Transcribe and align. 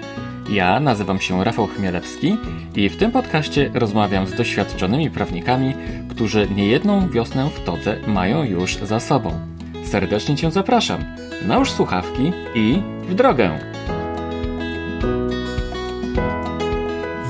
Ja 0.51 0.81
nazywam 0.81 1.21
się 1.21 1.45
Rafał 1.45 1.67
Chmielewski 1.67 2.37
i 2.75 2.89
w 2.89 2.97
tym 2.97 3.13
podcaście 3.13 3.71
rozmawiam 3.75 4.27
z 4.27 4.35
doświadczonymi 4.35 5.11
prawnikami, 5.11 5.75
którzy 6.11 6.49
niejedną 6.51 7.09
wiosnę 7.09 7.51
w 7.51 7.65
todze 7.65 7.97
mają 8.07 8.45
już 8.45 8.77
za 8.77 9.01
sobą. 9.01 9.41
Serdecznie 9.85 10.37
Cię 10.37 10.51
zapraszam. 10.51 11.05
Nałóż 11.47 11.71
słuchawki 11.71 12.33
i 12.55 12.83
w 13.03 13.15
drogę! 13.15 13.59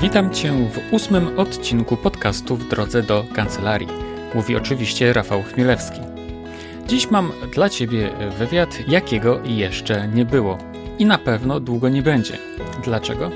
Witam 0.01 0.33
Cię 0.33 0.51
w 0.51 0.93
ósmym 0.93 1.39
odcinku 1.39 1.97
podcastu 1.97 2.55
w 2.55 2.67
drodze 2.67 3.03
do 3.03 3.25
kancelarii. 3.35 3.87
Mówi 4.35 4.55
oczywiście 4.55 5.13
Rafał 5.13 5.43
Chmielewski. 5.43 5.99
Dziś 6.87 7.11
mam 7.11 7.31
dla 7.53 7.69
Ciebie 7.69 8.09
wywiad, 8.37 8.69
jakiego 8.87 9.39
jeszcze 9.43 10.07
nie 10.07 10.25
było. 10.25 10.57
I 10.99 11.05
na 11.05 11.17
pewno 11.17 11.59
długo 11.59 11.89
nie 11.89 12.01
będzie. 12.01 12.37
Dlaczego? 12.83 13.31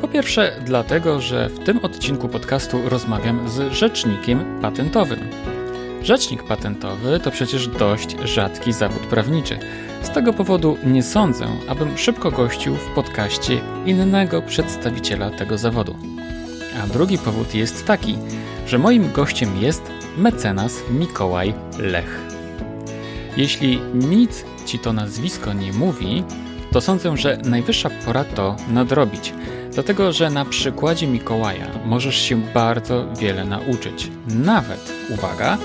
Po 0.00 0.08
pierwsze, 0.08 0.52
dlatego, 0.64 1.20
że 1.20 1.48
w 1.48 1.58
tym 1.58 1.78
odcinku 1.78 2.28
podcastu 2.28 2.88
rozmawiam 2.88 3.48
z 3.48 3.72
rzecznikiem 3.72 4.60
patentowym. 4.62 5.20
Rzecznik 6.02 6.42
patentowy 6.42 7.20
to 7.20 7.30
przecież 7.30 7.68
dość 7.68 8.16
rzadki 8.24 8.72
zawód 8.72 9.02
prawniczy. 9.02 9.58
Z 10.02 10.10
tego 10.10 10.32
powodu 10.32 10.78
nie 10.84 11.02
sądzę, 11.02 11.46
abym 11.68 11.98
szybko 11.98 12.30
gościł 12.30 12.74
w 12.74 12.94
podcaście 12.94 13.60
innego 13.86 14.42
przedstawiciela 14.42 15.30
tego 15.30 15.58
zawodu. 15.58 15.96
A 16.84 16.86
drugi 16.86 17.18
powód 17.18 17.54
jest 17.54 17.86
taki, 17.86 18.18
że 18.66 18.78
moim 18.78 19.12
gościem 19.12 19.62
jest 19.62 19.82
mecenas 20.16 20.74
Mikołaj 20.90 21.54
Lech. 21.78 22.20
Jeśli 23.36 23.80
nic 23.94 24.44
ci 24.66 24.78
to 24.78 24.92
nazwisko 24.92 25.52
nie 25.52 25.72
mówi, 25.72 26.24
to 26.72 26.80
sądzę, 26.80 27.16
że 27.16 27.38
najwyższa 27.44 27.90
pora 28.06 28.24
to 28.24 28.56
nadrobić. 28.68 29.32
Dlatego, 29.72 30.12
że 30.12 30.30
na 30.30 30.44
przykładzie 30.44 31.06
Mikołaja 31.06 31.66
możesz 31.84 32.16
się 32.16 32.42
bardzo 32.54 33.06
wiele 33.20 33.44
nauczyć. 33.44 34.10
Nawet, 34.28 34.92
uwaga, 35.10 35.58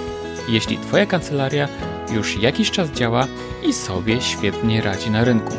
jeśli 0.47 0.77
Twoja 0.77 1.05
kancelaria 1.05 1.67
już 2.13 2.37
jakiś 2.37 2.71
czas 2.71 2.91
działa 2.91 3.27
i 3.63 3.73
sobie 3.73 4.21
świetnie 4.21 4.81
radzi 4.81 5.11
na 5.11 5.23
rynku. 5.23 5.53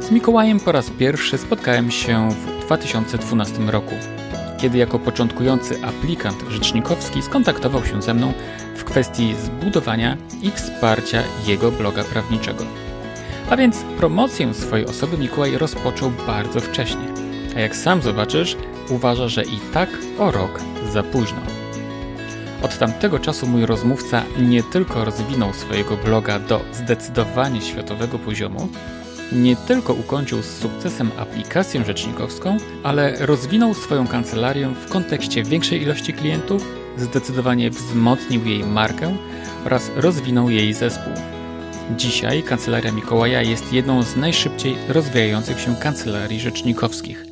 Z 0.00 0.10
Mikołajem 0.10 0.60
po 0.60 0.72
raz 0.72 0.90
pierwszy 0.90 1.38
spotkałem 1.38 1.90
się 1.90 2.28
w 2.30 2.64
2012 2.64 3.58
roku, 3.58 3.94
kiedy 4.58 4.78
jako 4.78 4.98
początkujący 4.98 5.84
aplikant 5.84 6.44
rzecznikowski 6.48 7.22
skontaktował 7.22 7.84
się 7.84 8.02
ze 8.02 8.14
mną 8.14 8.32
w 8.76 8.84
kwestii 8.84 9.34
zbudowania 9.34 10.16
i 10.42 10.50
wsparcia 10.50 11.22
jego 11.46 11.70
bloga 11.70 12.04
prawniczego. 12.04 12.64
A 13.50 13.56
więc 13.56 13.76
promocję 13.98 14.54
swojej 14.54 14.86
osoby 14.86 15.18
Mikołaj 15.18 15.58
rozpoczął 15.58 16.10
bardzo 16.26 16.60
wcześnie, 16.60 17.04
a 17.56 17.60
jak 17.60 17.76
sam 17.76 18.02
zobaczysz, 18.02 18.56
uważa, 18.88 19.28
że 19.28 19.44
i 19.44 19.58
tak 19.72 19.88
o 20.18 20.30
rok 20.30 20.60
za 20.92 21.02
późno. 21.02 21.59
Od 22.62 22.78
tamtego 22.78 23.18
czasu 23.18 23.46
mój 23.46 23.66
rozmówca 23.66 24.22
nie 24.38 24.62
tylko 24.62 25.04
rozwinął 25.04 25.52
swojego 25.52 25.96
bloga 25.96 26.38
do 26.38 26.60
zdecydowanie 26.72 27.60
światowego 27.60 28.18
poziomu, 28.18 28.68
nie 29.32 29.56
tylko 29.56 29.92
ukończył 29.92 30.42
z 30.42 30.58
sukcesem 30.58 31.10
aplikację 31.18 31.84
rzecznikowską, 31.84 32.56
ale 32.82 33.26
rozwinął 33.26 33.74
swoją 33.74 34.06
kancelarię 34.06 34.68
w 34.68 34.90
kontekście 34.92 35.42
większej 35.42 35.82
ilości 35.82 36.12
klientów, 36.12 36.66
zdecydowanie 36.96 37.70
wzmocnił 37.70 38.46
jej 38.46 38.64
markę 38.64 39.16
oraz 39.66 39.90
rozwinął 39.96 40.50
jej 40.50 40.74
zespół. 40.74 41.12
Dzisiaj 41.96 42.42
kancelaria 42.42 42.92
Mikołaja 42.92 43.42
jest 43.42 43.72
jedną 43.72 44.02
z 44.02 44.16
najszybciej 44.16 44.76
rozwijających 44.88 45.60
się 45.60 45.76
kancelarii 45.76 46.40
rzecznikowskich. 46.40 47.29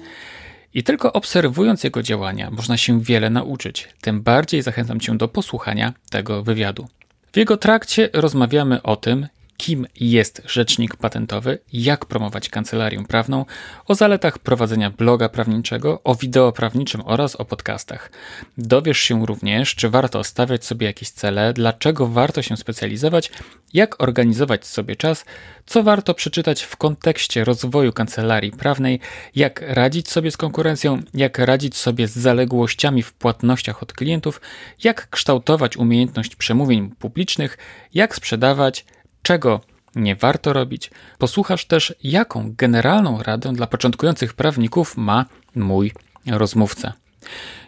I 0.75 0.83
tylko 0.83 1.13
obserwując 1.13 1.85
jego 1.85 2.03
działania 2.03 2.51
można 2.51 2.77
się 2.77 3.01
wiele 3.01 3.31
nauczyć. 3.31 3.89
Tym 4.01 4.23
bardziej 4.23 4.63
zachęcam 4.63 5.01
cię 5.01 5.17
do 5.17 5.29
posłuchania 5.29 5.93
tego 6.11 6.43
wywiadu. 6.43 6.89
W 7.33 7.37
jego 7.37 7.57
trakcie 7.57 8.09
rozmawiamy 8.13 8.83
o 8.83 8.97
tym, 8.97 9.27
kim 9.59 9.87
jest 10.01 10.43
rzecznik 10.47 10.97
patentowy, 10.97 11.59
jak 11.73 12.07
promować 12.07 12.49
kancelarię 12.49 13.05
prawną, 13.09 13.45
o 13.87 13.95
zaletach 13.95 14.39
prowadzenia 14.39 14.91
bloga 14.91 15.29
prawniczego, 15.29 16.03
o 16.05 16.15
wideo 16.15 16.53
prawniczym 16.53 17.03
oraz 17.05 17.37
o 17.37 17.45
podcastach. 17.45 18.11
Dowiesz 18.59 18.99
się 18.99 19.27
również, 19.27 19.75
czy 19.75 19.91
warto 19.91 20.25
stawiać 20.25 20.65
sobie 20.65 20.87
jakieś 20.87 21.11
cele, 21.11 21.53
dlaczego 21.53 22.07
warto 22.07 22.43
się 22.43 22.57
specjalizować, 22.57 23.31
jak 23.75 24.03
organizować 24.03 24.67
sobie 24.67 24.97
czas, 24.97 25.25
co 25.67 25.83
warto 25.83 26.15
przeczytać 26.15 26.63
w 26.63 26.77
kontekście 26.77 27.45
rozwoju 27.45 27.93
kancelarii 27.93 28.53
prawnej, 28.53 29.01
jak 29.35 29.65
radzić 29.67 30.11
sobie 30.11 30.31
z 30.31 30.37
konkurencją, 30.37 31.03
jak 31.15 31.39
radzić 31.39 31.77
sobie 31.77 32.09
z 32.09 32.17
zaległościami 32.17 33.03
w 33.03 33.13
płatnościach 33.13 33.83
od 33.83 33.93
klientów, 33.93 34.41
jak 34.85 35.11
kształtować 35.11 35.77
umiejętność 35.77 36.37
przemówień 36.37 36.91
publicznych, 36.91 37.59
jak 37.95 38.15
sprzedawać, 38.15 38.85
czego 39.23 39.61
nie 39.95 40.17
warto 40.17 40.53
robić. 40.53 40.91
Posłuchasz 41.19 41.65
też, 41.65 41.95
jaką 42.03 42.55
generalną 42.57 43.23
radę 43.23 43.53
dla 43.53 43.67
początkujących 43.67 44.35
prawników 44.35 44.97
ma 44.97 45.27
mój 45.55 45.93
rozmówca. 46.27 46.93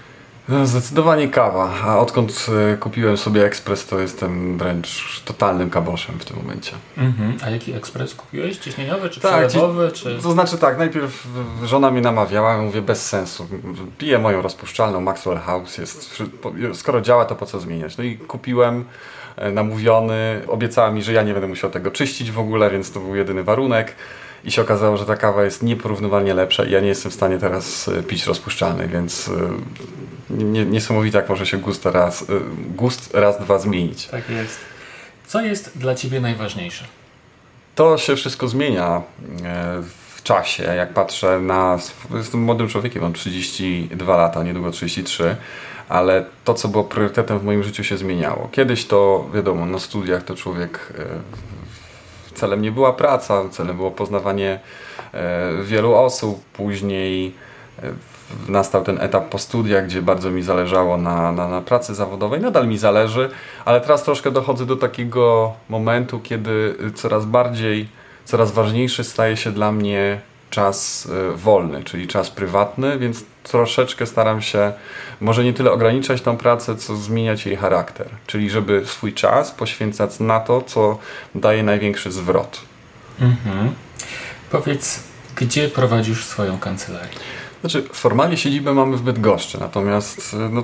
No, 0.50 0.66
zdecydowanie 0.66 1.28
kawa, 1.28 1.74
a 1.84 2.00
odkąd 2.00 2.46
e, 2.74 2.78
kupiłem 2.78 3.18
sobie 3.18 3.46
ekspres, 3.46 3.86
to 3.86 4.00
jestem 4.00 4.58
wręcz 4.58 5.22
totalnym 5.26 5.70
kaboszem 5.70 6.20
w 6.20 6.26
tym 6.26 6.38
momencie. 6.38 6.72
Mhm. 6.98 7.38
A 7.46 7.50
jaki 7.50 7.74
ekspres 7.74 8.16
kupiłeś? 8.16 8.58
Ciśnieniowy 8.58 9.10
czy 9.10 9.20
tak, 9.20 9.48
przelewowy? 9.48 9.92
Czy... 9.92 10.20
To 10.24 10.32
znaczy 10.32 10.58
tak, 10.58 10.78
najpierw 10.78 11.28
żona 11.64 11.92
mnie 11.92 12.02
namawiała, 12.02 12.58
mówię 12.58 12.82
bez 12.82 13.10
sensu. 13.10 13.48
Piję 13.98 14.20
moją 14.20 14.42
rozpuszczalną 14.42 15.02
Maxwell 15.02 15.38
House, 15.38 15.78
jest, 15.78 16.24
skoro 16.74 17.02
działa 17.02 17.26
to 17.26 17.36
po 17.36 17.46
co 17.46 17.60
zmieniać? 17.60 17.98
No 17.98 18.04
i 18.04 18.18
kupiłem 18.18 18.86
e, 19.36 19.52
namówiony, 19.52 20.42
obiecała 20.48 20.92
mi, 20.92 21.04
że 21.04 21.14
ja 21.14 21.24
nie 21.24 21.34
będę 21.34 21.48
musiał 21.48 21.70
tego 21.70 21.92
czyścić 21.92 22.32
w 22.32 22.40
ogóle, 22.40 22.70
więc 22.70 22.92
to 22.92 23.00
był 23.00 23.16
jedyny 23.16 23.44
warunek 23.44 23.96
i 24.44 24.52
się 24.52 24.62
okazało, 24.62 24.98
że 24.98 25.06
ta 25.06 25.16
kawa 25.16 25.44
jest 25.44 25.64
nieporównywalnie 25.64 26.34
lepsza 26.34 26.64
i 26.64 26.72
ja 26.72 26.80
nie 26.80 26.88
jestem 26.88 27.12
w 27.12 27.16
stanie 27.16 27.38
teraz 27.38 27.88
e, 27.88 28.04
pić 28.04 28.26
rozpuszczalnej, 28.26 28.88
więc 28.88 29.30
nie, 30.38 30.66
niesamowite 30.66 31.18
jak 31.18 31.30
może 31.30 31.46
się 31.46 31.58
gust 31.58 31.86
raz, 31.86 32.22
y, 32.22 32.26
gust 32.76 33.14
raz, 33.14 33.40
dwa 33.40 33.60
zmienić. 33.60 34.08
Tak 34.08 34.30
jest. 34.30 34.60
Co 35.28 35.42
jest 35.42 35.78
dla 35.78 35.96
Ciebie 35.96 36.20
najważniejsze? 36.20 36.86
To 37.76 37.98
się 37.98 38.16
wszystko 38.16 38.48
zmienia 38.48 39.02
e, 39.44 39.82
w 40.16 40.24
czasie. 40.24 40.64
Jak 40.64 40.94
patrzę 40.94 41.40
na... 41.40 41.80
Jestem 42.14 42.42
młodym 42.42 42.68
człowiekiem, 42.68 43.02
mam 43.02 43.14
32 43.14 44.18
lata, 44.18 44.44
niedługo 44.44 44.72
33, 44.72 45.36
ale 45.90 46.26
to, 46.44 46.54
co 46.54 46.68
było 46.68 46.84
priorytetem 46.84 47.40
w 47.40 47.44
moim 47.44 47.64
życiu 47.64 47.84
się 47.84 47.98
zmieniało. 47.98 48.50
Kiedyś 48.52 48.86
to, 48.86 49.30
wiadomo, 49.34 49.66
na 49.66 49.80
studiach 49.80 50.24
to 50.24 50.36
człowiek... 50.36 50.94
E, 52.32 52.36
celem 52.36 52.62
nie 52.62 52.72
była 52.72 52.94
praca, 52.94 53.50
celem 53.50 53.78
było 53.78 53.92
poznawanie 53.92 54.60
e, 55.14 55.64
wielu 55.64 55.94
osób, 55.94 56.44
później 56.54 57.34
nastał 58.48 58.84
ten 58.84 59.02
etap 59.02 59.30
po 59.30 59.40
studiach, 59.40 59.86
gdzie 59.86 60.02
bardzo 60.02 60.32
mi 60.32 60.44
zależało 60.44 60.98
na, 60.98 61.32
na, 61.32 61.48
na, 61.48 61.62
pracy 61.62 61.96
zawodowej. 61.96 62.42
Nadal 62.42 62.68
mi 62.68 62.78
zależy, 62.78 63.30
ale 63.66 63.82
teraz 63.82 64.04
troszkę 64.04 64.32
dochodzę 64.32 64.66
do 64.66 64.76
takiego 64.76 65.54
momentu, 65.70 66.20
kiedy 66.20 66.76
coraz 66.96 67.26
bardziej, 67.26 67.90
coraz 68.26 68.52
ważniejszy 68.52 69.04
staje 69.04 69.38
się 69.38 69.52
dla 69.52 69.72
mnie 69.72 70.22
czas 70.50 71.10
e, 71.12 71.38
wolny, 71.38 71.84
czyli 71.84 72.08
czas 72.08 72.30
prywatny, 72.30 73.00
więc 73.00 73.24
troszeczkę 73.44 74.06
staram 74.06 74.42
się 74.42 74.74
może 75.22 75.44
nie 75.44 75.54
tyle 75.54 75.72
ograniczać 75.72 76.22
tą 76.22 76.38
pracę, 76.38 76.76
co 76.76 76.96
zmieniać 76.96 77.46
jej 77.46 77.56
charakter. 77.56 78.10
Czyli 78.28 78.50
żeby 78.50 78.86
swój 78.86 79.14
czas 79.14 79.52
poświęcać 79.52 80.20
na 80.20 80.40
to, 80.40 80.62
co 80.62 80.98
daje 81.36 81.64
największy 81.64 82.12
zwrot. 82.12 82.62
Mhm. 83.22 83.74
Powiedz, 84.52 85.04
gdzie 85.36 85.70
prowadzisz 85.70 86.26
swoją 86.26 86.60
kancelarię? 86.60 87.10
Znaczy, 87.62 87.84
formalnie 87.94 88.38
siedzibę 88.38 88.74
mamy 88.74 88.98
w 88.98 89.02
Bydgoszczy, 89.02 89.60
natomiast 89.60 90.36
no, 90.50 90.64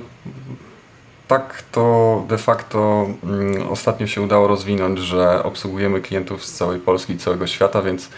tak 1.27 1.63
to 1.71 2.23
de 2.27 2.37
facto 2.37 3.07
mm, 3.23 3.69
ostatnio 3.69 4.07
się 4.07 4.21
udało 4.21 4.47
rozwinąć, 4.47 4.99
że 4.99 5.43
obsługujemy 5.43 6.01
klientów 6.01 6.45
z 6.45 6.53
całej 6.53 6.79
Polski 6.79 7.13
i 7.13 7.17
całego 7.17 7.47
świata, 7.47 7.81
więc 7.81 8.09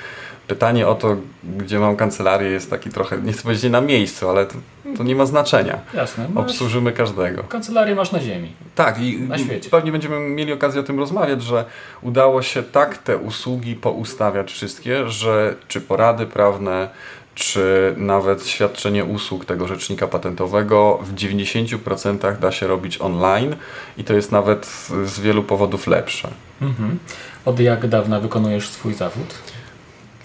pytanie 0.50 0.88
o 0.88 0.96
to, 0.96 1.18
gdzie 1.58 1.80
mam 1.80 1.96
kancelarię 1.96 2.50
jest 2.50 2.70
taki 2.70 2.90
trochę, 2.90 3.18
nie 3.18 3.34
chcę 3.34 3.44
powiedzieć 3.44 3.72
na 3.72 3.82
miejscu, 3.82 4.30
ale 4.30 4.46
to, 4.46 4.54
to 4.98 5.04
nie 5.04 5.16
ma 5.16 5.26
znaczenia. 5.26 5.80
Jasne. 5.94 6.28
Obsłużymy 6.36 6.92
każdego. 6.92 7.44
Kancelarię 7.44 7.96
masz 7.96 8.12
na 8.12 8.20
ziemi. 8.20 8.52
Tak 8.76 9.00
i 9.00 9.20
na 9.20 9.38
świecie. 9.38 9.70
pewnie 9.70 9.92
będziemy 9.92 10.20
mieli 10.20 10.54
okazję 10.54 10.82
o 10.82 10.84
tym 10.84 11.00
rozmawiać, 11.00 11.44
że 11.44 11.66
udało 12.02 12.42
się 12.42 12.64
tak 12.64 12.98
te 12.98 13.18
usługi 13.18 13.76
poustawiać 13.76 14.52
wszystkie, 14.52 15.10
że 15.10 15.56
czy 15.68 15.82
porady 15.82 16.26
prawne, 16.26 16.90
czy 17.36 17.94
nawet 17.98 18.48
świadczenie 18.48 19.06
usług 19.06 19.46
tego 19.46 19.68
rzecznika 19.68 20.08
patentowego 20.08 21.00
w 21.04 21.14
90% 21.16 22.40
da 22.40 22.52
się 22.52 22.68
robić 22.68 23.02
online 23.02 23.56
i 23.98 24.04
to 24.04 24.14
jest 24.14 24.32
nawet 24.32 24.66
z 25.06 25.20
wielu 25.20 25.44
powodów 25.44 25.88
lepsze. 25.88 26.30
Mhm. 26.62 27.00
Od 27.46 27.60
jak 27.60 27.88
dawna 27.88 28.20
wykonujesz 28.20 28.70
swój 28.70 28.94
zawód? 28.94 29.34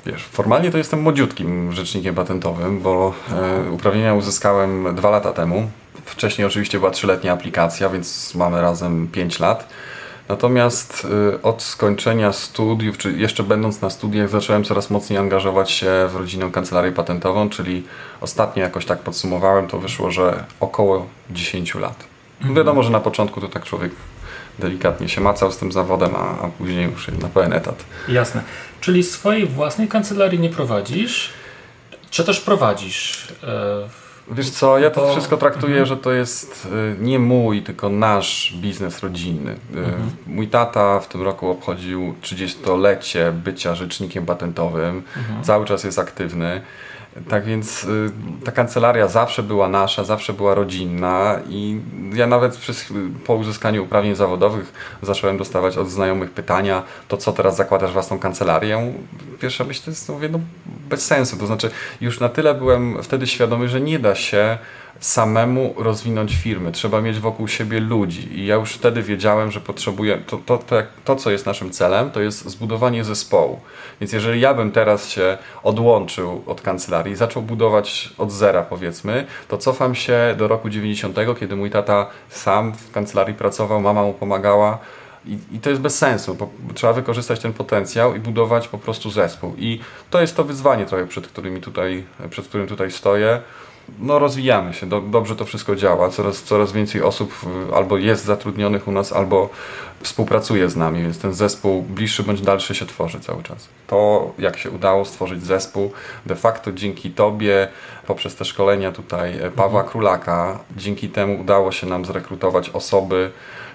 Wiesz, 0.07 0.25
formalnie 0.25 0.71
to 0.71 0.79
jestem 0.79 1.01
młodziutkim 1.01 1.73
rzecznikiem 1.73 2.15
patentowym, 2.15 2.81
bo 2.81 3.15
e, 3.67 3.71
uprawnienia 3.71 4.15
uzyskałem 4.15 4.95
dwa 4.95 5.11
lata 5.11 5.33
temu. 5.33 5.71
Wcześniej 6.05 6.47
oczywiście 6.47 6.79
była 6.79 6.91
trzyletnia 6.91 7.33
aplikacja, 7.33 7.89
więc 7.89 8.35
mamy 8.35 8.61
razem 8.61 9.09
5 9.09 9.41
lat. 9.41 9.69
Natomiast 10.29 11.07
y, 11.35 11.43
od 11.43 11.63
skończenia 11.63 12.33
studiów, 12.33 12.99
czy 12.99 13.13
jeszcze 13.13 13.43
będąc 13.43 13.81
na 13.81 13.91
studiach, 13.91 14.29
zacząłem 14.29 14.65
coraz 14.65 14.91
mocniej 14.91 15.19
angażować 15.19 15.71
się 15.71 16.09
w 16.09 16.17
rodzinną 16.17 16.51
kancelarię 16.51 16.93
patentową, 16.93 17.49
czyli 17.49 17.83
ostatnio 18.21 18.63
jakoś 18.63 18.87
tak 18.87 18.99
podsumowałem, 18.99 19.67
to 19.67 19.79
wyszło, 19.79 20.11
że 20.11 20.45
około 20.61 21.07
10 21.31 21.75
lat. 21.75 22.05
Mhm. 22.39 22.55
Wiadomo, 22.55 22.83
że 22.83 22.91
na 22.91 23.01
początku 23.01 23.41
to 23.41 23.49
tak 23.49 23.65
człowiek 23.65 23.93
delikatnie 24.59 25.09
się 25.09 25.21
macał 25.21 25.53
z 25.53 25.59
tym 25.59 25.73
zawodem, 25.73 26.11
a, 26.17 26.45
a 26.45 26.49
później 26.59 26.85
już 26.91 27.09
na 27.09 27.29
pełen 27.29 27.53
etat. 27.53 27.85
Jasne. 28.09 28.43
Czyli 28.85 29.03
swojej 29.03 29.47
własnej 29.47 29.89
kancelarii 29.89 30.39
nie 30.39 30.49
prowadzisz, 30.49 31.31
czy 32.11 32.25
też 32.25 32.41
prowadzisz? 32.41 33.29
E, 33.43 33.89
Wiesz 34.31 34.51
co, 34.51 34.79
ja 34.79 34.91
to 34.91 35.11
wszystko 35.11 35.37
traktuję, 35.37 35.73
mhm. 35.73 35.87
że 35.87 35.97
to 35.97 36.13
jest 36.13 36.67
y, 36.67 36.97
nie 37.01 37.19
mój, 37.19 37.63
tylko 37.63 37.89
nasz 37.89 38.55
biznes 38.57 39.01
rodzinny. 39.01 39.51
Y, 39.53 39.79
mhm. 39.79 40.11
Mój 40.27 40.49
tata 40.49 41.01
w 41.01 41.09
tym 41.09 41.23
roku 41.23 41.51
obchodził 41.51 42.15
30-lecie 42.23 43.33
bycia 43.33 43.75
rzecznikiem 43.75 44.27
patentowym. 44.27 45.03
Mhm. 45.17 45.45
Cały 45.45 45.67
czas 45.67 45.85
jest 45.85 45.99
aktywny. 45.99 46.61
Tak 47.29 47.45
więc 47.45 47.85
y, 47.85 48.11
ta 48.45 48.53
kancelaria 48.53 49.09
zawsze 49.09 49.43
była 49.43 49.69
nasza, 49.69 50.05
zawsze 50.05 50.33
była 50.33 50.55
rodzinna 50.55 51.41
i 51.49 51.81
ja 52.15 52.27
nawet 52.27 52.57
przez, 52.57 52.93
po 53.27 53.35
uzyskaniu 53.35 53.85
uprawnień 53.85 54.15
zawodowych 54.15 54.73
zacząłem 55.03 55.39
dostawać 55.39 55.77
od 55.77 55.91
znajomych 55.91 56.31
pytania, 56.31 56.83
to 57.09 57.17
co 57.17 57.33
teraz 57.33 57.57
zakładasz 57.57 57.93
własną 57.93 58.19
kancelarię? 58.19 58.95
Pierwsza 59.41 59.65
myśl 59.65 59.85
to 59.85 59.91
jest, 59.91 60.13
no 60.31 60.41
bez 60.89 61.07
sensu, 61.07 61.37
to 61.37 61.47
znaczy 61.47 61.71
już 62.01 62.21
na 62.21 62.29
tyle 62.29 62.55
byłem 62.55 63.03
wtedy 63.03 63.27
świadomy, 63.27 63.69
że 63.69 63.81
nie 63.81 63.99
da 63.99 64.15
się 64.15 64.59
samemu 65.01 65.75
rozwinąć 65.77 66.37
firmy. 66.37 66.73
Trzeba 66.73 67.01
mieć 67.01 67.19
wokół 67.19 67.49
siebie 67.49 67.81
ludzi. 67.81 68.39
I 68.39 68.47
ja 68.47 68.55
już 68.55 68.73
wtedy 68.73 69.03
wiedziałem, 69.03 69.51
że 69.51 69.61
potrzebuję. 69.61 70.19
To, 70.27 70.37
to, 70.47 70.59
to, 70.59 70.77
to, 71.05 71.17
co 71.17 71.31
jest 71.31 71.47
naszym 71.47 71.71
celem, 71.71 72.11
to 72.11 72.21
jest 72.21 72.45
zbudowanie 72.45 73.05
zespołu. 73.05 73.61
Więc 74.01 74.13
jeżeli 74.13 74.41
ja 74.41 74.55
bym 74.55 74.73
teraz 74.73 75.09
się 75.09 75.39
odłączył 75.63 76.43
od 76.47 76.61
kancelarii 76.61 77.17
zaczął 77.17 77.43
budować 77.43 78.15
od 78.19 78.33
zera, 78.33 78.63
powiedzmy, 78.63 79.27
to 79.49 79.59
cofam 79.59 79.95
się 79.95 80.35
do 80.39 80.49
roku 80.49 80.69
90, 80.69 81.19
kiedy 81.41 81.57
mój 81.57 81.71
tata 81.71 82.07
sam 82.29 82.73
w 82.73 82.91
kancelarii 82.93 83.35
pracował, 83.35 83.81
mama 83.81 84.03
mu 84.03 84.13
pomagała. 84.13 84.79
I, 85.27 85.39
I, 85.53 85.59
to 85.59 85.71
jest 85.71 85.83
bez 85.83 85.99
sensu, 85.99 86.37
trzeba 86.75 86.93
wykorzystać 86.93 87.41
ten 87.41 87.53
potencjał 87.53 88.15
i 88.15 88.19
budować 88.19 88.69
po 88.69 88.79
prostu 88.79 89.11
zespół. 89.11 89.55
I 89.59 89.81
to 90.11 90.21
jest 90.21 90.37
to 90.37 90.45
wyzwanie 90.45 90.87
trochę, 90.87 91.07
przed, 91.07 91.27
którymi 91.27 91.61
tutaj, 91.61 92.05
przed 92.31 92.49
którym 92.49 92.67
tutaj 92.67 92.91
stoję 92.91 93.41
no 93.99 94.19
rozwijamy 94.19 94.75
się, 94.75 94.87
do, 94.87 95.01
dobrze 95.01 95.37
to 95.37 95.45
wszystko 95.45 95.77
działa, 95.77 96.09
coraz, 96.09 96.43
coraz 96.43 96.73
więcej 96.73 97.03
osób 97.03 97.35
albo 97.75 97.99
jest 97.99 98.25
zatrudnionych 98.25 98.89
u 98.89 98.93
nas, 98.93 99.13
albo 99.13 99.51
współpracuje 100.01 100.71
z 100.71 100.77
nami, 100.77 101.03
więc 101.03 101.19
ten 101.19 101.35
zespół 101.35 101.83
bliższy 101.83 102.23
bądź 102.23 102.41
dalszy 102.41 102.75
się 102.75 102.87
tworzy 102.87 103.21
cały 103.21 103.43
czas. 103.43 103.69
To, 103.87 104.33
jak 104.39 104.59
się 104.59 104.71
udało 104.71 105.05
stworzyć 105.05 105.43
zespół, 105.43 105.93
de 106.27 106.37
facto 106.37 106.73
dzięki 106.73 107.11
Tobie, 107.11 107.69
poprzez 108.07 108.37
te 108.37 108.45
szkolenia 108.45 108.93
tutaj 108.93 109.39
e, 109.39 109.51
Pawła 109.51 109.81
mhm. 109.81 109.89
Królaka, 109.89 110.59
dzięki 110.77 111.09
temu 111.09 111.41
udało 111.41 111.73
się 111.73 111.87
nam 111.87 112.05
zrekrutować 112.05 112.71
osoby, 112.71 113.31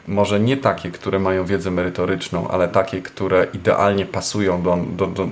może 0.10 0.40
nie 0.40 0.58
takie, 0.58 0.92
które 0.92 1.20
mają 1.20 1.46
wiedzę 1.46 1.72
merytoryczną, 1.72 2.48
ale 2.48 2.68
takie, 2.68 3.02
które 3.02 3.48
idealnie 3.54 4.06
pasują 4.06 4.62
do, 4.62 4.78
do, 4.98 5.08
do, 5.08 5.30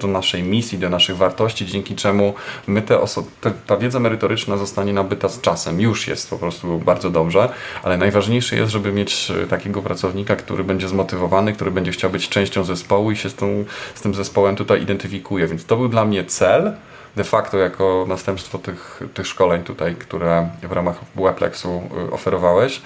do 0.00 0.08
naszej 0.08 0.42
misji, 0.42 0.78
do 0.78 0.88
naszych 0.88 1.16
wartości, 1.16 1.66
dzięki 1.66 1.96
czemu 1.96 2.34
my 2.66 2.82
te 2.82 3.00
osoby, 3.00 3.28
ta 3.66 3.76
wiedza 3.76 4.00
merytoryczna 4.00 4.56
zostanie 4.56 4.92
nabyta 4.92 5.28
z 5.28 5.40
czasem. 5.40 5.80
Już 5.80 6.08
jest 6.08 6.30
po 6.30 6.38
prostu 6.38 6.78
bardzo 6.78 7.10
dobrze, 7.10 7.48
ale 7.82 7.96
najważniejsze 7.96 8.56
jest, 8.56 8.72
żeby 8.72 8.92
mieć 8.92 9.32
e, 9.44 9.46
takiego 9.46 9.82
pracownika, 9.82 10.36
który 10.36 10.64
będzie 10.64 10.88
zmotywowany, 10.88 11.52
który 11.52 11.70
będzie 11.70 11.92
chciał 11.92 12.10
być 12.10 12.28
częścią 12.28 12.64
zespołu 12.64 13.10
i 13.10 13.16
się 13.16 13.30
z, 13.30 13.34
tą, 13.34 13.64
z 13.94 14.00
tym 14.00 14.14
zespołem 14.14 14.56
tutaj 14.56 14.82
identyfikuje. 14.82 15.46
Więc 15.46 15.64
to 15.64 15.76
był 15.76 15.88
dla 15.88 16.04
mnie 16.04 16.24
cel 16.24 16.72
de 17.16 17.24
facto 17.24 17.58
jako 17.58 18.04
następstwo 18.08 18.58
tych, 18.58 19.00
tych 19.14 19.26
szkoleń 19.26 19.62
tutaj, 19.62 19.94
które 19.94 20.48
w 20.62 20.72
ramach 20.72 21.00
Buaplexu 21.14 21.82
e, 22.08 22.12
oferowałeś. 22.12 22.82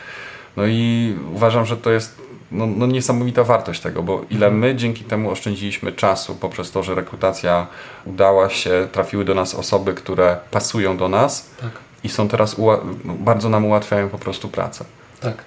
No 0.57 0.67
i 0.67 1.15
uważam, 1.35 1.67
że 1.67 1.77
to 1.77 1.91
jest 1.91 2.27
no, 2.51 2.67
no 2.67 2.87
niesamowita 2.87 3.45
wartość 3.45 3.81
tego, 3.81 4.03
bo 4.03 4.25
ile 4.31 4.51
my 4.51 4.77
dzięki 4.77 5.05
temu 5.05 5.31
oszczędziliśmy 5.31 5.93
czasu 5.93 6.35
poprzez 6.35 6.71
to, 6.71 6.83
że 6.83 6.95
rekrutacja 6.95 7.67
udała 8.05 8.51
się, 8.51 8.89
trafiły 8.93 9.25
do 9.25 9.35
nas 9.35 9.55
osoby, 9.55 9.95
które 9.95 10.39
pasują 10.51 10.97
do 10.97 11.09
nas 11.09 11.51
tak. 11.61 11.71
i 12.05 12.09
są 12.09 12.29
teraz 12.29 12.59
no, 12.59 12.81
bardzo 13.05 13.49
nam 13.49 13.65
ułatwiają 13.65 14.09
po 14.09 14.19
prostu 14.19 14.49
pracę. 14.49 14.85
Tak. 15.21 15.45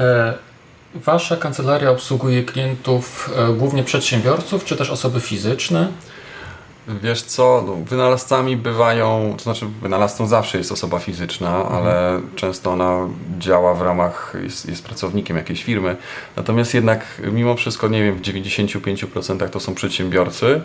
E, 0.00 0.34
wasza 0.94 1.36
kancelaria 1.36 1.90
obsługuje 1.90 2.44
klientów 2.44 3.30
e, 3.36 3.52
głównie 3.52 3.84
przedsiębiorców, 3.84 4.64
czy 4.64 4.76
też 4.76 4.90
osoby 4.90 5.20
fizyczne? 5.20 5.88
Wiesz 6.88 7.22
co, 7.22 7.64
no, 7.66 7.76
wynalazcami 7.76 8.56
bywają, 8.56 9.34
to 9.36 9.42
znaczy 9.42 9.66
wynalazcą 9.82 10.26
zawsze 10.26 10.58
jest 10.58 10.72
osoba 10.72 10.98
fizyczna, 10.98 11.56
mhm. 11.56 11.76
ale 11.76 12.20
często 12.36 12.72
ona 12.72 13.08
działa 13.38 13.74
w 13.74 13.82
ramach, 13.82 14.36
jest, 14.42 14.68
jest, 14.68 14.84
pracownikiem 14.84 15.36
jakiejś 15.36 15.64
firmy. 15.64 15.96
Natomiast 16.36 16.74
jednak 16.74 17.22
mimo 17.32 17.54
wszystko, 17.54 17.88
nie 17.88 18.02
wiem, 18.02 18.16
w 18.16 18.20
95% 18.20 19.48
to 19.48 19.60
są 19.60 19.74
przedsiębiorcy. 19.74 20.60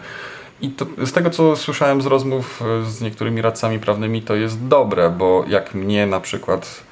I 0.61 0.69
to, 0.69 0.85
z 1.05 1.11
tego, 1.11 1.29
co 1.29 1.55
słyszałem 1.55 2.01
z 2.01 2.05
rozmów 2.05 2.63
z 2.87 3.01
niektórymi 3.01 3.41
radcami 3.41 3.79
prawnymi, 3.79 4.21
to 4.21 4.35
jest 4.35 4.67
dobre, 4.67 5.09
bo 5.09 5.45
jak 5.47 5.75
mnie 5.75 6.07
na 6.07 6.19
przykład 6.19 6.84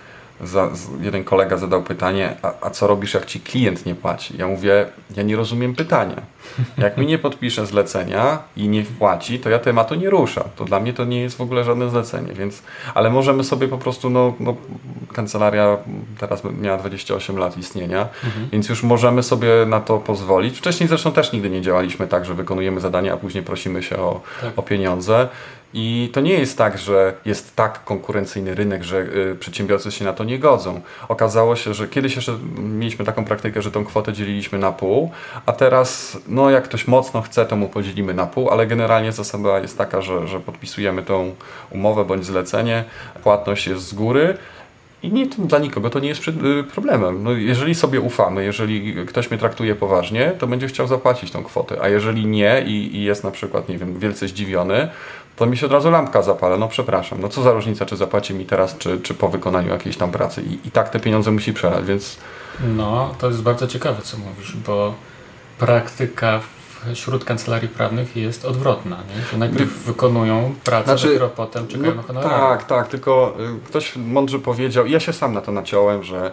za, 0.43 0.69
jeden 1.01 1.23
kolega 1.23 1.57
zadał 1.57 1.83
pytanie, 1.83 2.35
a, 2.41 2.53
a, 2.61 2.69
co 2.69 2.87
robisz, 2.87 3.13
jak 3.13 3.25
ci 3.25 3.39
klient 3.39 3.85
nie 3.85 3.95
płaci? 3.95 4.37
Ja 4.37 4.47
mówię, 4.47 4.85
ja 5.17 5.23
nie 5.23 5.35
rozumiem 5.35 5.75
pytania. 5.75 6.21
Jak 6.77 6.97
mi 6.97 7.05
nie 7.05 7.17
podpisze 7.17 7.65
zlecenia 7.65 8.39
i 8.57 8.69
nie 8.69 8.83
wpłaci, 8.83 9.39
to 9.39 9.49
ja 9.49 9.59
tematu 9.59 9.95
nie 9.95 10.09
ruszam. 10.09 10.43
To 10.55 10.65
dla 10.65 10.79
mnie 10.79 10.93
to 10.93 11.05
nie 11.05 11.21
jest 11.21 11.37
w 11.37 11.41
ogóle 11.41 11.63
żadne 11.63 11.89
zlecenie, 11.89 12.33
więc, 12.33 12.63
ale 12.93 13.09
możemy 13.09 13.43
sobie 13.43 13.67
po 13.67 13.77
prostu, 13.77 14.09
no, 14.09 14.33
no 14.39 14.55
kancelaria 15.13 15.77
teraz 16.19 16.41
miała 16.61 16.77
28 16.77 17.37
lat 17.37 17.57
istnienia, 17.57 18.07
mhm. 18.25 18.49
więc 18.51 18.69
już 18.69 18.83
możemy 18.83 19.23
sobie 19.23 19.49
na 19.67 19.79
to 19.79 19.97
pozwolić. 19.97 20.57
Wcześniej 20.57 20.89
zresztą 20.89 21.11
też 21.11 21.31
nigdy 21.31 21.49
nie 21.49 21.61
działaliśmy 21.61 22.07
tak, 22.07 22.25
że 22.25 22.33
wykonujemy 22.33 22.79
zadania, 22.79 23.13
a 23.13 23.17
później 23.17 23.43
prosimy 23.43 23.83
się 23.83 23.97
o, 23.97 24.21
tak. 24.41 24.59
o 24.59 24.61
pieniądze. 24.61 25.27
I 25.73 26.09
to 26.13 26.21
nie 26.21 26.33
jest 26.33 26.57
tak, 26.57 26.77
że 26.77 27.13
jest 27.25 27.55
tak 27.55 27.83
konkurencyjny 27.83 28.55
rynek, 28.55 28.83
że 28.83 28.97
y, 28.99 29.35
przedsiębiorcy 29.39 29.91
się 29.91 30.05
na 30.05 30.13
to 30.13 30.23
nie 30.23 30.39
godzą. 30.39 30.81
Okazało 31.07 31.55
się, 31.55 31.73
że 31.73 31.87
kiedyś 31.87 32.15
jeszcze 32.15 32.37
mieliśmy 32.57 33.05
taką 33.05 33.25
praktykę, 33.25 33.61
że 33.61 33.71
tą 33.71 33.85
kwotę 33.85 34.13
dzieliliśmy 34.13 34.59
na 34.59 34.71
pół, 34.71 35.11
a 35.45 35.53
teraz, 35.53 36.17
no 36.27 36.49
jak 36.49 36.63
ktoś 36.63 36.87
mocno 36.87 37.21
chce, 37.21 37.45
to 37.45 37.55
mu 37.55 37.69
podzielimy 37.69 38.13
na 38.13 38.25
pół, 38.25 38.49
ale 38.49 38.67
generalnie 38.67 39.11
zasada 39.11 39.59
jest 39.59 39.77
taka, 39.77 40.01
że, 40.01 40.27
że 40.27 40.39
podpisujemy 40.39 41.03
tą 41.03 41.35
umowę 41.69 42.05
bądź 42.05 42.25
zlecenie, 42.25 42.83
płatność 43.23 43.67
jest 43.67 43.87
z 43.87 43.93
góry. 43.93 44.37
I 45.03 45.11
nie, 45.11 45.27
dla 45.27 45.59
nikogo 45.59 45.89
to 45.89 45.99
nie 45.99 46.09
jest 46.09 46.27
y, 46.27 46.31
problemem. 46.63 47.23
No, 47.23 47.31
jeżeli 47.31 47.75
sobie 47.75 48.01
ufamy, 48.01 48.43
jeżeli 48.43 49.05
ktoś 49.05 49.31
mnie 49.31 49.39
traktuje 49.39 49.75
poważnie, 49.75 50.31
to 50.39 50.47
będzie 50.47 50.67
chciał 50.67 50.87
zapłacić 50.87 51.31
tą 51.31 51.43
kwotę. 51.43 51.77
A 51.81 51.89
jeżeli 51.89 52.25
nie 52.25 52.63
i, 52.67 52.95
i 52.95 53.03
jest 53.03 53.23
na 53.23 53.31
przykład, 53.31 53.69
nie 53.69 53.77
wiem, 53.77 53.99
wielce 53.99 54.27
zdziwiony, 54.27 54.89
to 55.35 55.45
mi 55.45 55.57
się 55.57 55.65
od 55.65 55.71
razu 55.71 55.91
lampka 55.91 56.21
zapala. 56.21 56.57
No 56.57 56.67
przepraszam, 56.67 57.21
no 57.21 57.29
co 57.29 57.41
za 57.41 57.51
różnica, 57.51 57.85
czy 57.85 57.97
zapłaci 57.97 58.33
mi 58.33 58.45
teraz, 58.45 58.77
czy, 58.77 59.01
czy 59.01 59.13
po 59.13 59.29
wykonaniu 59.29 59.69
jakiejś 59.69 59.97
tam 59.97 60.11
pracy. 60.11 60.41
I, 60.41 60.67
I 60.67 60.71
tak 60.71 60.89
te 60.89 60.99
pieniądze 60.99 61.31
musi 61.31 61.53
przelać, 61.53 61.85
więc... 61.85 62.17
No, 62.75 63.15
to 63.19 63.27
jest 63.27 63.41
bardzo 63.41 63.67
ciekawe, 63.67 64.01
co 64.01 64.17
mówisz, 64.17 64.55
bo 64.55 64.93
praktyka 65.59 66.39
wśród 66.93 67.25
kancelarii 67.25 67.69
prawnych 67.69 68.15
jest 68.15 68.45
odwrotna, 68.45 68.97
nie? 68.97 69.25
że 69.31 69.37
najpierw 69.37 69.69
wykonują 69.71 70.55
pracę, 70.63 70.85
znaczy, 70.85 71.07
dopiero 71.07 71.29
potem 71.29 71.67
czekają 71.67 71.89
no, 71.89 71.95
na 71.95 72.03
honorarium. 72.03 72.39
Tak, 72.39 72.63
tak, 72.63 72.87
tylko 72.87 73.35
y, 73.65 73.67
ktoś 73.67 73.95
mądrze 73.95 74.39
powiedział, 74.39 74.85
i 74.85 74.91
ja 74.91 74.99
się 74.99 75.13
sam 75.13 75.33
na 75.33 75.41
to 75.41 75.51
naciąłem, 75.51 76.03
że 76.03 76.31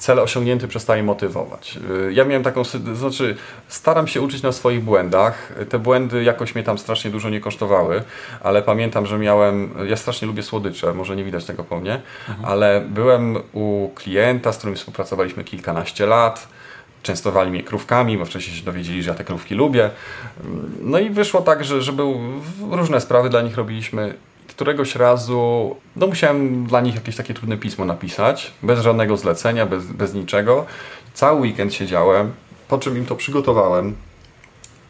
cel 0.00 0.18
osiągnięty 0.18 0.68
przestaje 0.68 1.02
motywować. 1.02 1.78
Y, 2.08 2.12
ja 2.12 2.24
miałem 2.24 2.42
taką, 2.42 2.62
znaczy 2.94 3.36
staram 3.68 4.06
się 4.06 4.20
uczyć 4.20 4.42
na 4.42 4.52
swoich 4.52 4.84
błędach. 4.84 5.52
Te 5.68 5.78
błędy 5.78 6.24
jakoś 6.24 6.54
mnie 6.54 6.64
tam 6.64 6.78
strasznie 6.78 7.10
dużo 7.10 7.30
nie 7.30 7.40
kosztowały, 7.40 8.02
ale 8.42 8.62
pamiętam, 8.62 9.06
że 9.06 9.18
miałem, 9.18 9.70
ja 9.88 9.96
strasznie 9.96 10.28
lubię 10.28 10.42
słodycze, 10.42 10.94
może 10.94 11.16
nie 11.16 11.24
widać 11.24 11.44
tego 11.44 11.64
po 11.64 11.80
mnie, 11.80 12.00
mhm. 12.28 12.48
ale 12.48 12.84
byłem 12.88 13.38
u 13.52 13.90
klienta, 13.94 14.52
z 14.52 14.58
którym 14.58 14.76
współpracowaliśmy 14.76 15.44
kilkanaście 15.44 16.06
lat, 16.06 16.48
częstowali 17.02 17.50
mnie 17.50 17.62
krówkami, 17.62 18.18
bo 18.18 18.24
wcześniej 18.24 18.56
się 18.56 18.64
dowiedzieli, 18.64 19.02
że 19.02 19.10
ja 19.10 19.16
te 19.16 19.24
krówki 19.24 19.54
lubię. 19.54 19.90
No 20.80 20.98
i 20.98 21.10
wyszło 21.10 21.40
tak, 21.40 21.64
że, 21.64 21.82
że 21.82 21.92
był, 21.92 22.20
różne 22.70 23.00
sprawy 23.00 23.30
dla 23.30 23.42
nich 23.42 23.56
robiliśmy 23.56 24.14
któregoś 24.60 24.94
razu 24.94 25.76
no 25.96 26.06
musiałem 26.06 26.66
dla 26.66 26.80
nich 26.80 26.94
jakieś 26.94 27.16
takie 27.16 27.34
trudne 27.34 27.56
pismo 27.56 27.84
napisać, 27.84 28.52
bez 28.62 28.80
żadnego 28.80 29.16
zlecenia, 29.16 29.66
bez, 29.66 29.86
bez 29.86 30.14
niczego. 30.14 30.66
Cały 31.14 31.40
weekend 31.40 31.74
siedziałem, 31.74 32.32
po 32.68 32.78
czym 32.78 32.98
im 32.98 33.06
to 33.06 33.16
przygotowałem. 33.16 33.96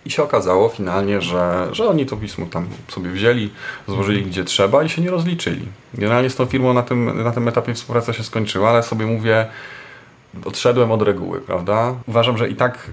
I 0.06 0.10
się 0.10 0.22
okazało 0.22 0.68
finalnie, 0.68 1.20
że, 1.20 1.68
że 1.72 1.88
oni 1.88 2.06
to 2.06 2.16
pismo 2.16 2.46
tam 2.46 2.68
sobie 2.88 3.10
wzięli, 3.10 3.50
złożyli 3.88 4.22
gdzie 4.22 4.44
trzeba 4.44 4.82
i 4.82 4.88
się 4.88 5.02
nie 5.02 5.10
rozliczyli. 5.10 5.66
Generalnie 5.94 6.30
z 6.30 6.36
tą 6.36 6.46
firmą 6.46 6.72
na 6.72 6.82
tym, 6.82 7.22
na 7.22 7.32
tym 7.32 7.48
etapie 7.48 7.74
współpraca 7.74 8.12
się 8.12 8.24
skończyła, 8.24 8.70
ale 8.70 8.82
sobie 8.82 9.06
mówię, 9.06 9.46
odszedłem 10.44 10.92
od 10.92 11.02
reguły, 11.02 11.40
prawda? 11.40 11.94
Uważam, 12.06 12.38
że 12.38 12.48
i 12.48 12.54
tak 12.54 12.90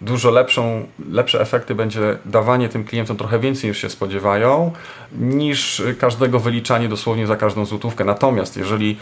dużo 0.00 0.30
lepszą, 0.30 0.86
lepsze 1.10 1.40
efekty 1.40 1.74
będzie 1.74 2.18
dawanie 2.24 2.68
tym 2.68 2.84
klientom 2.84 3.16
trochę 3.16 3.38
więcej 3.38 3.70
niż 3.70 3.78
się 3.78 3.90
spodziewają, 3.90 4.72
niż 5.18 5.82
każdego 5.98 6.40
wyliczanie 6.40 6.88
dosłownie 6.88 7.26
za 7.26 7.36
każdą 7.36 7.64
złotówkę. 7.64 8.04
Natomiast 8.04 8.56
jeżeli, 8.56 8.98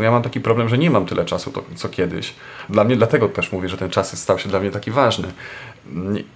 ja 0.00 0.10
mam 0.10 0.22
taki 0.22 0.40
problem, 0.40 0.68
że 0.68 0.78
nie 0.78 0.90
mam 0.90 1.06
tyle 1.06 1.24
czasu 1.24 1.50
to, 1.50 1.62
co 1.74 1.88
kiedyś. 1.88 2.34
Dla 2.68 2.84
mnie, 2.84 2.96
dlatego 2.96 3.28
też 3.28 3.52
mówię, 3.52 3.68
że 3.68 3.76
ten 3.76 3.90
czas 3.90 4.18
stał 4.18 4.38
się 4.38 4.48
dla 4.48 4.60
mnie 4.60 4.70
taki 4.70 4.90
ważny. 4.90 5.28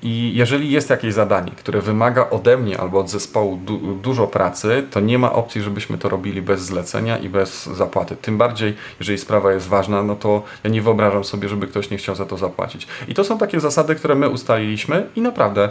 I 0.02 0.32
jeżeli 0.34 0.70
jest 0.70 0.90
jakieś 0.90 1.14
zadanie, 1.14 1.52
które 1.56 1.80
wymaga 1.80 2.30
ode 2.30 2.56
mnie 2.56 2.80
albo 2.80 2.98
od 3.00 3.10
zespołu 3.10 3.56
du 3.56 3.78
dużo 3.78 4.26
pracy, 4.26 4.86
to 4.90 5.00
nie 5.00 5.18
ma 5.18 5.32
opcji, 5.32 5.62
żebyśmy 5.62 5.98
to 5.98 6.08
robili 6.08 6.42
bez 6.42 6.62
zlecenia 6.62 7.18
i 7.18 7.28
bez 7.28 7.66
zapłaty. 7.66 8.16
Tym 8.16 8.38
bardziej, 8.38 8.74
jeżeli 9.00 9.18
sprawa 9.18 9.52
jest 9.52 9.68
ważna, 9.68 10.02
no 10.02 10.16
to 10.16 10.42
ja 10.64 10.70
nie 10.70 10.82
wyobrażam 10.82 11.24
sobie, 11.24 11.48
żeby 11.48 11.66
ktoś 11.66 11.90
nie 11.90 11.96
chciał 11.96 12.14
za 12.14 12.26
to 12.26 12.36
zapłacić. 12.36 12.86
I 13.08 13.14
to 13.14 13.24
są 13.24 13.38
takie 13.38 13.60
zasady, 13.60 13.94
które 13.94 14.14
my 14.14 14.28
ustaliliśmy 14.28 15.06
i 15.16 15.20
naprawdę 15.20 15.68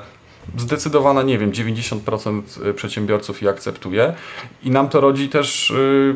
zdecydowana, 0.58 1.24
nie 1.24 1.38
wiem, 1.38 1.52
90% 1.52 2.42
przedsiębiorców 2.74 3.42
je 3.42 3.50
akceptuje 3.50 4.14
i 4.64 4.72
nam 4.72 4.90
to 4.90 5.02
rodzi 5.02 5.30
też 5.30 5.72
y, 5.72 6.16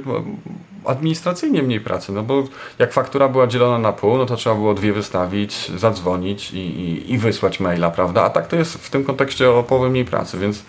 administracyjnie 0.85 1.63
mniej 1.63 1.79
pracy, 1.79 2.11
no 2.11 2.23
bo 2.23 2.43
jak 2.79 2.93
faktura 2.93 3.29
była 3.29 3.47
dzielona 3.47 3.79
na 3.79 3.93
pół, 3.93 4.17
no 4.17 4.25
to 4.25 4.35
trzeba 4.35 4.55
było 4.55 4.73
dwie 4.73 4.93
wystawić, 4.93 5.71
zadzwonić 5.77 6.51
i, 6.51 6.57
i, 6.57 7.13
i 7.13 7.17
wysłać 7.17 7.59
maila, 7.59 7.91
prawda? 7.91 8.23
A 8.23 8.29
tak 8.29 8.47
to 8.47 8.55
jest 8.55 8.73
w 8.73 8.89
tym 8.89 9.03
kontekście 9.03 9.51
o 9.51 9.63
połowę 9.63 9.89
mniej 9.89 10.05
pracy, 10.05 10.39
więc 10.39 10.63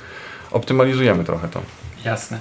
optymalizujemy 0.50 1.24
trochę 1.24 1.48
to. 1.48 1.62
Jasne. 2.04 2.38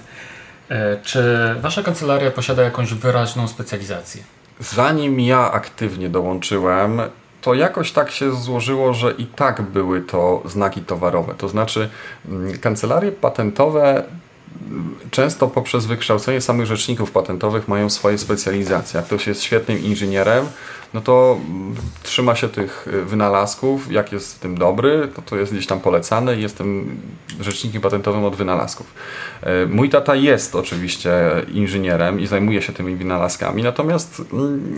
E, 0.69 0.97
czy 1.03 1.21
Wasza 1.61 1.83
kancelaria 1.83 2.31
posiada 2.31 2.63
jakąś 2.63 2.93
wyraźną 2.93 3.47
specjalizację? 3.47 4.23
Zanim 4.59 5.19
ja 5.19 5.51
aktywnie 5.51 6.09
dołączyłem, 6.09 7.01
to 7.41 7.53
jakoś 7.53 7.91
tak 7.91 8.11
się 8.11 8.35
złożyło, 8.35 8.93
że 8.93 9.11
i 9.11 9.25
tak 9.25 9.61
były 9.61 10.01
to 10.01 10.41
znaki 10.45 10.81
towarowe. 10.81 11.33
To 11.37 11.49
znaczy, 11.49 11.89
mm, 12.29 12.57
kancelarie 12.57 13.11
patentowe 13.11 14.03
często 15.11 15.47
poprzez 15.47 15.85
wykształcenie 15.85 16.41
samych 16.41 16.65
rzeczników 16.65 17.11
patentowych 17.11 17.67
mają 17.67 17.89
swoje 17.89 18.17
specjalizacje. 18.17 18.97
Jak 18.97 19.05
ktoś 19.05 19.27
jest 19.27 19.43
świetnym 19.43 19.83
inżynierem, 19.83 20.45
no 20.93 21.01
to 21.01 21.39
trzyma 22.03 22.35
się 22.35 22.49
tych 22.49 22.87
wynalazków, 23.05 23.91
jak 23.91 24.11
jest 24.11 24.35
w 24.35 24.39
tym 24.39 24.57
dobry, 24.57 25.07
to 25.15 25.21
to 25.21 25.37
jest 25.37 25.53
gdzieś 25.53 25.67
tam 25.67 25.79
polecane 25.79 26.35
i 26.35 26.41
jestem 26.41 26.97
rzecznikiem 27.39 27.81
patentowym 27.81 28.23
od 28.23 28.35
wynalazków. 28.35 28.93
E, 29.41 29.65
mój 29.65 29.89
tata 29.89 30.15
jest 30.15 30.55
oczywiście 30.55 31.11
inżynierem 31.53 32.19
i 32.19 32.27
zajmuje 32.27 32.61
się 32.61 32.73
tymi 32.73 32.95
wynalazkami, 32.95 33.63
natomiast 33.63 34.21
mm, 34.33 34.75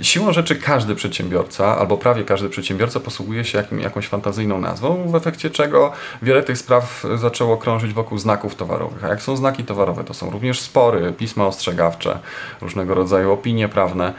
siłą 0.00 0.32
rzeczy 0.32 0.56
każdy 0.56 0.94
przedsiębiorca, 0.94 1.78
albo 1.78 1.96
prawie 1.96 2.24
każdy 2.24 2.48
przedsiębiorca 2.48 3.00
posługuje 3.00 3.44
się 3.44 3.58
jakim, 3.58 3.80
jakąś 3.80 4.08
fantazyjną 4.08 4.60
nazwą, 4.60 5.10
w 5.10 5.14
efekcie 5.14 5.50
czego 5.50 5.92
wiele 6.22 6.42
tych 6.42 6.58
spraw 6.58 7.04
zaczęło 7.14 7.56
krążyć 7.56 7.92
wokół 7.92 8.18
znaków 8.18 8.54
towarowych. 8.54 9.01
A 9.04 9.08
jak 9.08 9.22
są 9.22 9.36
znaki 9.36 9.64
towarowe, 9.64 10.04
to 10.04 10.14
są 10.14 10.30
również 10.30 10.60
spory, 10.60 11.12
pisma 11.12 11.46
ostrzegawcze, 11.46 12.18
różnego 12.60 12.94
rodzaju 12.94 13.32
opinie 13.32 13.68
prawne. 13.68 14.12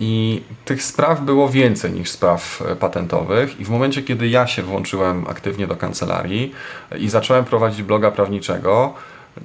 I 0.00 0.42
tych 0.64 0.82
spraw 0.82 1.20
było 1.20 1.48
więcej 1.48 1.92
niż 1.92 2.10
spraw 2.10 2.62
e, 2.62 2.76
patentowych, 2.76 3.60
i 3.60 3.64
w 3.64 3.70
momencie, 3.70 4.02
kiedy 4.02 4.28
ja 4.28 4.46
się 4.46 4.62
włączyłem 4.62 5.26
aktywnie 5.28 5.66
do 5.66 5.76
kancelarii 5.76 6.52
i 6.98 7.08
zacząłem 7.08 7.44
prowadzić 7.44 7.82
bloga 7.82 8.10
prawniczego, 8.10 8.94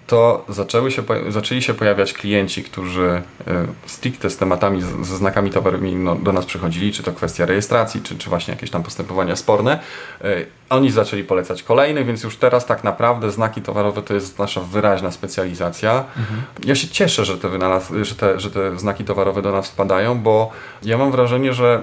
to 0.08 0.46
zaczęły 0.50 0.92
się, 0.92 1.04
zaczęli 1.30 1.62
się 1.62 1.74
pojawiać 1.74 2.14
klienci, 2.14 2.64
którzy 2.64 3.22
e, 3.48 3.68
stricte 3.86 4.30
z 4.30 4.38
tematami, 4.38 4.82
ze 4.82 5.18
znakami 5.18 5.52
towarowymi 5.52 5.96
no, 5.96 6.16
do 6.16 6.34
nas 6.34 6.46
przychodzili, 6.46 6.92
czy 6.92 7.04
to 7.04 7.12
kwestia 7.12 7.46
rejestracji, 7.46 8.02
czy, 8.02 8.18
czy 8.18 8.30
właśnie 8.30 8.54
jakieś 8.54 8.70
tam 8.70 8.84
postępowania 8.84 9.36
sporne. 9.36 9.80
E, 10.22 10.46
oni 10.70 10.92
zaczęli 10.92 11.24
polecać 11.24 11.64
kolejnych, 11.64 12.06
więc 12.06 12.24
już 12.24 12.38
teraz 12.38 12.66
tak 12.66 12.84
naprawdę 12.84 13.32
znaki 13.32 13.62
towarowe 13.62 14.02
to 14.02 14.14
jest 14.14 14.40
nasza 14.40 14.62
wyraźna 14.62 15.12
specjalizacja. 15.12 16.06
Mhm. 16.18 16.42
Ja 16.64 16.76
się 16.76 16.88
cieszę, 16.88 17.26
że 17.26 17.38
te, 17.38 17.48
wynalaz- 17.48 18.04
że, 18.04 18.16
te, 18.16 18.40
że 18.40 18.52
te 18.52 18.80
znaki 18.80 19.04
towarowe 19.04 19.42
do 19.42 19.52
nas 19.52 19.70
wpadają, 19.70 20.20
bo 20.20 20.52
ja 20.84 20.98
mam 20.98 21.12
wrażenie, 21.12 21.54
że 21.54 21.82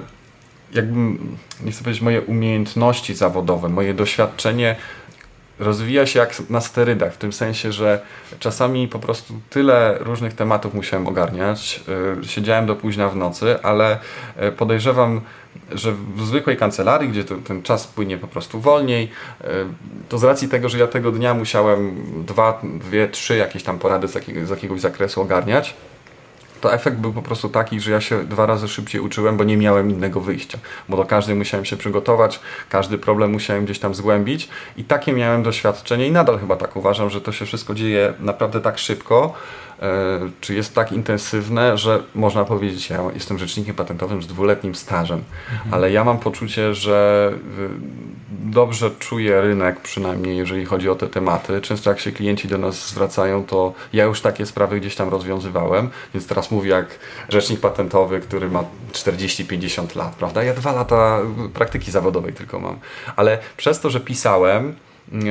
jakbym, 0.74 1.36
nie 1.64 1.72
chcę 1.72 1.84
powiedzieć, 1.84 2.02
moje 2.02 2.20
umiejętności 2.20 3.14
zawodowe, 3.14 3.68
moje 3.68 3.94
doświadczenie 3.94 4.76
rozwija 5.60 6.06
się 6.06 6.18
jak 6.18 6.50
na 6.50 6.60
sterydach, 6.60 7.14
w 7.14 7.16
tym 7.16 7.32
sensie, 7.32 7.72
że 7.72 8.00
czasami 8.38 8.88
po 8.88 8.98
prostu 8.98 9.34
tyle 9.50 9.98
różnych 10.00 10.34
tematów 10.34 10.74
musiałem 10.74 11.06
ogarniać. 11.06 11.84
E, 12.20 12.24
siedziałem 12.24 12.66
do 12.66 12.76
późna 12.76 13.08
w 13.08 13.16
nocy, 13.16 13.62
ale 13.62 13.98
e, 14.36 14.52
podejrzewam, 14.52 15.20
że 15.72 15.92
w 15.92 16.26
zwykłej 16.26 16.56
kancelarii, 16.56 17.08
gdzie 17.08 17.24
to, 17.24 17.36
ten 17.36 17.62
czas 17.62 17.86
płynie 17.86 18.18
po 18.18 18.26
prostu 18.26 18.60
wolniej, 18.60 19.10
e, 19.40 19.46
to 20.08 20.18
z 20.18 20.24
racji 20.24 20.48
tego, 20.48 20.68
że 20.68 20.78
ja 20.78 20.86
tego 20.86 21.12
dnia 21.12 21.34
musiałem 21.34 22.02
dwa, 22.26 22.60
dwie, 22.64 23.08
trzy 23.08 23.36
jakieś 23.36 23.62
tam 23.62 23.78
porady 23.78 24.08
z, 24.08 24.14
jakiego, 24.14 24.46
z 24.46 24.50
jakiegoś 24.50 24.80
zakresu 24.80 25.22
ogarniać, 25.22 25.74
to 26.60 26.74
efekt 26.74 26.96
był 26.96 27.12
po 27.12 27.22
prostu 27.22 27.48
taki, 27.48 27.80
że 27.80 27.90
ja 27.90 28.00
się 28.00 28.24
dwa 28.24 28.46
razy 28.46 28.68
szybciej 28.68 29.00
uczyłem, 29.00 29.36
bo 29.36 29.44
nie 29.44 29.56
miałem 29.56 29.90
innego 29.90 30.20
wyjścia. 30.20 30.58
Bo 30.88 30.96
do 30.96 31.04
każdej 31.04 31.36
musiałem 31.36 31.64
się 31.64 31.76
przygotować, 31.76 32.40
każdy 32.68 32.98
problem 32.98 33.30
musiałem 33.30 33.64
gdzieś 33.64 33.78
tam 33.78 33.94
zgłębić 33.94 34.48
i 34.76 34.84
takie 34.84 35.12
miałem 35.12 35.42
doświadczenie 35.42 36.06
i 36.06 36.12
nadal 36.12 36.38
chyba 36.38 36.56
tak 36.56 36.76
uważam, 36.76 37.10
że 37.10 37.20
to 37.20 37.32
się 37.32 37.46
wszystko 37.46 37.74
dzieje 37.74 38.14
naprawdę 38.20 38.60
tak 38.60 38.78
szybko, 38.78 39.34
czy 40.40 40.54
jest 40.54 40.74
tak 40.74 40.92
intensywne, 40.92 41.78
że 41.78 42.02
można 42.14 42.44
powiedzieć, 42.44 42.90
ja 42.90 43.02
jestem 43.14 43.38
rzecznikiem 43.38 43.74
patentowym 43.74 44.22
z 44.22 44.26
dwuletnim 44.26 44.74
stażem, 44.74 45.22
mhm. 45.52 45.74
ale 45.74 45.90
ja 45.90 46.04
mam 46.04 46.18
poczucie, 46.18 46.74
że 46.74 47.30
y, 47.58 48.20
dobrze 48.30 48.90
czuję 48.98 49.40
rynek, 49.40 49.80
przynajmniej 49.80 50.36
jeżeli 50.36 50.64
chodzi 50.64 50.88
o 50.88 50.94
te 50.94 51.08
tematy. 51.08 51.60
Często 51.60 51.90
jak 51.90 52.00
się 52.00 52.12
klienci 52.12 52.48
do 52.48 52.58
nas 52.58 52.88
zwracają, 52.88 53.44
to 53.44 53.72
ja 53.92 54.04
już 54.04 54.20
takie 54.20 54.46
sprawy 54.46 54.80
gdzieś 54.80 54.96
tam 54.96 55.08
rozwiązywałem, 55.08 55.90
więc 56.14 56.26
teraz 56.26 56.50
mówię 56.50 56.70
jak 56.70 56.86
rzecznik 57.28 57.60
patentowy, 57.60 58.20
który 58.20 58.48
ma 58.50 58.64
40-50 58.92 59.96
lat, 59.96 60.14
prawda? 60.14 60.42
Ja 60.42 60.54
dwa 60.54 60.72
lata 60.72 61.18
praktyki 61.54 61.90
zawodowej 61.90 62.32
tylko 62.32 62.60
mam, 62.60 62.78
ale 63.16 63.38
przez 63.56 63.80
to, 63.80 63.90
że 63.90 64.00
pisałem, 64.00 64.74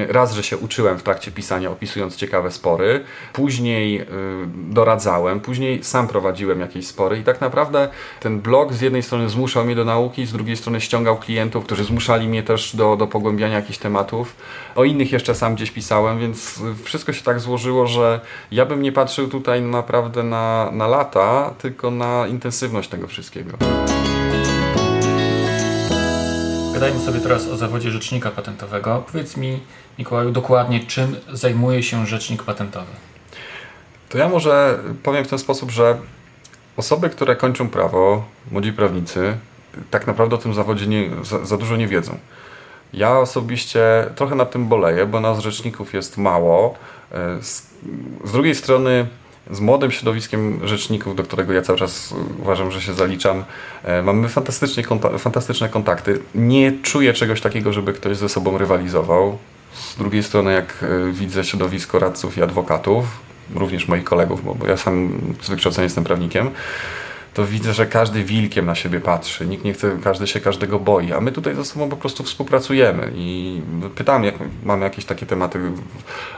Raz, 0.08 0.34
że 0.34 0.44
się 0.44 0.58
uczyłem 0.58 0.98
w 0.98 1.04
trakcie 1.04 1.32
pisania, 1.32 1.72
opisując 1.72 2.16
ciekawe 2.16 2.52
spory, 2.52 3.04
później 3.34 4.02
y, 4.02 4.06
doradzałem, 4.56 5.40
później 5.40 5.84
sam 5.84 6.08
prowadziłem 6.08 6.60
jakieś 6.60 6.88
spory 6.88 7.20
i 7.20 7.24
tak 7.24 7.42
naprawdę 7.42 7.90
ten 8.20 8.40
blog 8.40 8.74
z 8.74 8.82
jednej 8.82 9.04
strony 9.04 9.30
zmuszał 9.30 9.66
mnie 9.66 9.76
do 9.76 9.86
nauki, 9.86 10.26
z 10.26 10.32
drugiej 10.32 10.58
strony 10.58 10.82
ściągał 10.82 11.18
klientów, 11.18 11.66
którzy 11.66 11.84
zmuszali 11.84 12.28
mnie 12.28 12.44
też 12.44 12.76
do, 12.76 12.96
do 12.96 13.08
pogłębiania 13.08 13.56
jakichś 13.56 13.78
tematów. 13.78 14.36
O 14.76 14.84
innych 14.84 15.12
jeszcze 15.12 15.36
sam 15.36 15.56
gdzieś 15.56 15.72
pisałem, 15.72 16.20
więc 16.20 16.60
wszystko 16.84 17.14
się 17.14 17.24
tak 17.24 17.40
złożyło, 17.40 17.88
że 17.88 18.20
ja 18.52 18.66
bym 18.66 18.82
nie 18.82 18.92
patrzył 18.92 19.28
tutaj 19.28 19.62
naprawdę 19.62 20.24
na, 20.24 20.70
na 20.72 20.88
lata, 20.88 21.54
tylko 21.58 21.92
na 21.92 22.28
intensywność 22.28 22.90
tego 22.90 23.08
wszystkiego. 23.08 23.58
Gadajmy 26.80 27.00
sobie 27.00 27.20
teraz 27.20 27.48
o 27.48 27.58
zawodzie 27.58 27.92
rzecznika 27.92 28.32
patentowego. 28.32 29.04
Powiedz 29.12 29.38
mi, 29.38 29.60
Mikołaju, 29.98 30.32
dokładnie 30.32 30.80
czym 30.80 31.16
zajmuje 31.34 31.84
się 31.84 32.08
rzecznik 32.08 32.44
patentowy? 32.44 32.92
To 34.10 34.18
ja 34.18 34.30
może 34.30 34.80
powiem 35.04 35.26
w 35.26 35.28
ten 35.28 35.40
sposób, 35.40 35.72
że 35.72 35.98
osoby, 36.78 37.10
które 37.10 37.36
kończą 37.36 37.70
prawo, 37.70 38.26
młodzi 38.52 38.74
prawnicy, 38.74 39.38
tak 39.92 40.08
naprawdę 40.08 40.36
o 40.36 40.40
tym 40.40 40.54
zawodzie 40.54 40.88
nie, 40.88 41.10
za, 41.24 41.46
za 41.46 41.58
dużo 41.58 41.76
nie 41.76 41.88
wiedzą. 41.88 42.18
Ja 42.94 43.20
osobiście 43.20 43.82
trochę 44.16 44.36
nad 44.36 44.52
tym 44.52 44.68
boleję, 44.68 45.06
bo 45.06 45.20
nas 45.20 45.40
rzeczników 45.40 45.94
jest 45.94 46.18
mało. 46.18 46.76
E, 47.12 47.44
z, 47.44 47.68
z 48.24 48.32
drugiej 48.32 48.56
strony 48.56 49.08
z 49.52 49.60
młodym 49.60 49.92
środowiskiem 49.92 50.68
rzeczników, 50.68 51.16
do 51.16 51.24
którego 51.24 51.54
ja 51.54 51.62
cały 51.62 51.80
czas 51.80 52.14
uważam, 52.40 52.72
że 52.72 52.82
się 52.82 52.94
zaliczam, 52.94 53.44
e, 53.84 54.02
mamy 54.02 54.30
fantastycznie, 54.30 54.84
fantastyczne 55.20 55.70
kontakty. 55.70 56.20
Nie 56.36 56.72
czuję 56.84 57.14
czegoś 57.14 57.42
takiego, 57.42 57.74
żeby 57.74 57.94
ktoś 57.94 58.18
ze 58.18 58.30
sobą 58.30 58.58
rywalizował. 58.58 59.38
Z 59.74 59.96
drugiej 59.96 60.24
strony, 60.24 60.54
jak 60.54 60.84
e, 60.84 61.12
widzę 61.12 61.44
środowisko 61.44 62.00
radców 62.00 62.38
i 62.38 62.42
adwokatów, 62.42 63.06
również 63.56 63.88
moich 63.88 64.04
kolegów, 64.04 64.60
bo 64.60 64.68
ja 64.68 64.78
sam 64.78 65.22
z 65.42 65.50
wykształcenia 65.50 65.84
jestem 65.84 66.04
prawnikiem, 66.04 66.50
to 67.34 67.46
widzę, 67.46 67.74
że 67.74 67.86
każdy 67.86 68.24
wilkiem 68.24 68.66
na 68.66 68.76
siebie 68.76 69.00
patrzy, 69.00 69.48
nikt 69.48 69.64
nie 69.64 69.74
chce, 69.74 69.98
każdy 70.04 70.28
się 70.28 70.40
każdego 70.40 70.80
boi, 70.80 71.14
a 71.14 71.22
my 71.22 71.32
tutaj 71.32 71.56
ze 71.56 71.66
sobą 71.66 71.90
po 71.90 71.98
prostu 71.98 72.24
współpracujemy 72.24 73.12
i 73.16 73.62
pytamy, 73.96 74.26
jak 74.26 74.36
mamy 74.64 74.84
jakieś 74.84 75.06
takie 75.06 75.26
tematy, 75.26 75.60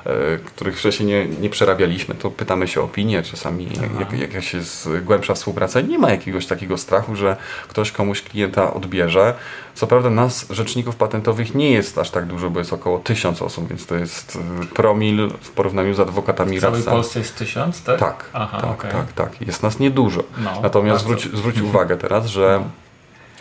e, 0.05 0.37
których 0.37 0.77
wcześniej 0.77 1.09
nie, 1.09 1.25
nie 1.25 1.49
przerabialiśmy, 1.49 2.15
to 2.15 2.31
pytamy 2.31 2.67
się 2.67 2.81
o 2.81 2.91
opinię, 2.91 3.23
czasami 3.23 3.67
jak, 3.99 4.19
jakaś 4.19 4.53
jest 4.53 4.89
głębsza 5.03 5.33
współpraca. 5.33 5.81
Nie 5.81 5.99
ma 5.99 6.11
jakiegoś 6.11 6.45
takiego 6.45 6.77
strachu, 6.77 7.15
że 7.15 7.37
ktoś 7.67 7.91
komuś 7.91 8.21
klienta 8.21 8.73
odbierze. 8.73 9.33
Co 9.75 9.87
prawda 9.87 10.09
nas, 10.09 10.45
rzeczników 10.49 10.95
patentowych, 10.95 11.55
nie 11.55 11.71
jest 11.71 11.97
aż 11.97 12.09
tak 12.11 12.25
dużo, 12.25 12.49
bo 12.49 12.59
jest 12.59 12.73
około 12.73 12.99
tysiąc 12.99 13.41
osób, 13.41 13.67
więc 13.67 13.85
to 13.85 13.95
jest 13.95 14.37
e, 14.61 14.65
promil 14.65 15.29
w 15.41 15.49
porównaniu 15.49 15.93
z 15.93 15.99
adwokatami 15.99 16.57
W 16.57 16.61
całej 16.61 16.83
Polsce 16.83 17.19
jest 17.19 17.35
tysiąc, 17.35 17.83
tak? 17.83 17.99
Tak, 17.99 18.29
Aha, 18.33 18.61
tak, 18.61 18.71
okay. 18.71 18.91
tak, 18.91 19.13
tak. 19.13 19.41
Jest 19.47 19.63
nas 19.63 19.79
niedużo. 19.79 20.23
No, 20.37 20.61
Natomiast 20.61 21.03
zwróć, 21.03 21.23
zwróć 21.23 21.61
uwagę 21.71 21.97
teraz, 21.97 22.25
że 22.25 22.63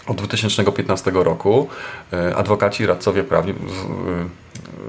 od 0.07 0.17
2015 0.17 1.11
roku 1.15 1.69
e, 2.13 2.37
adwokaci, 2.37 2.87
radcowie 2.87 3.25
prawni 3.25 3.53
e, 3.53 3.55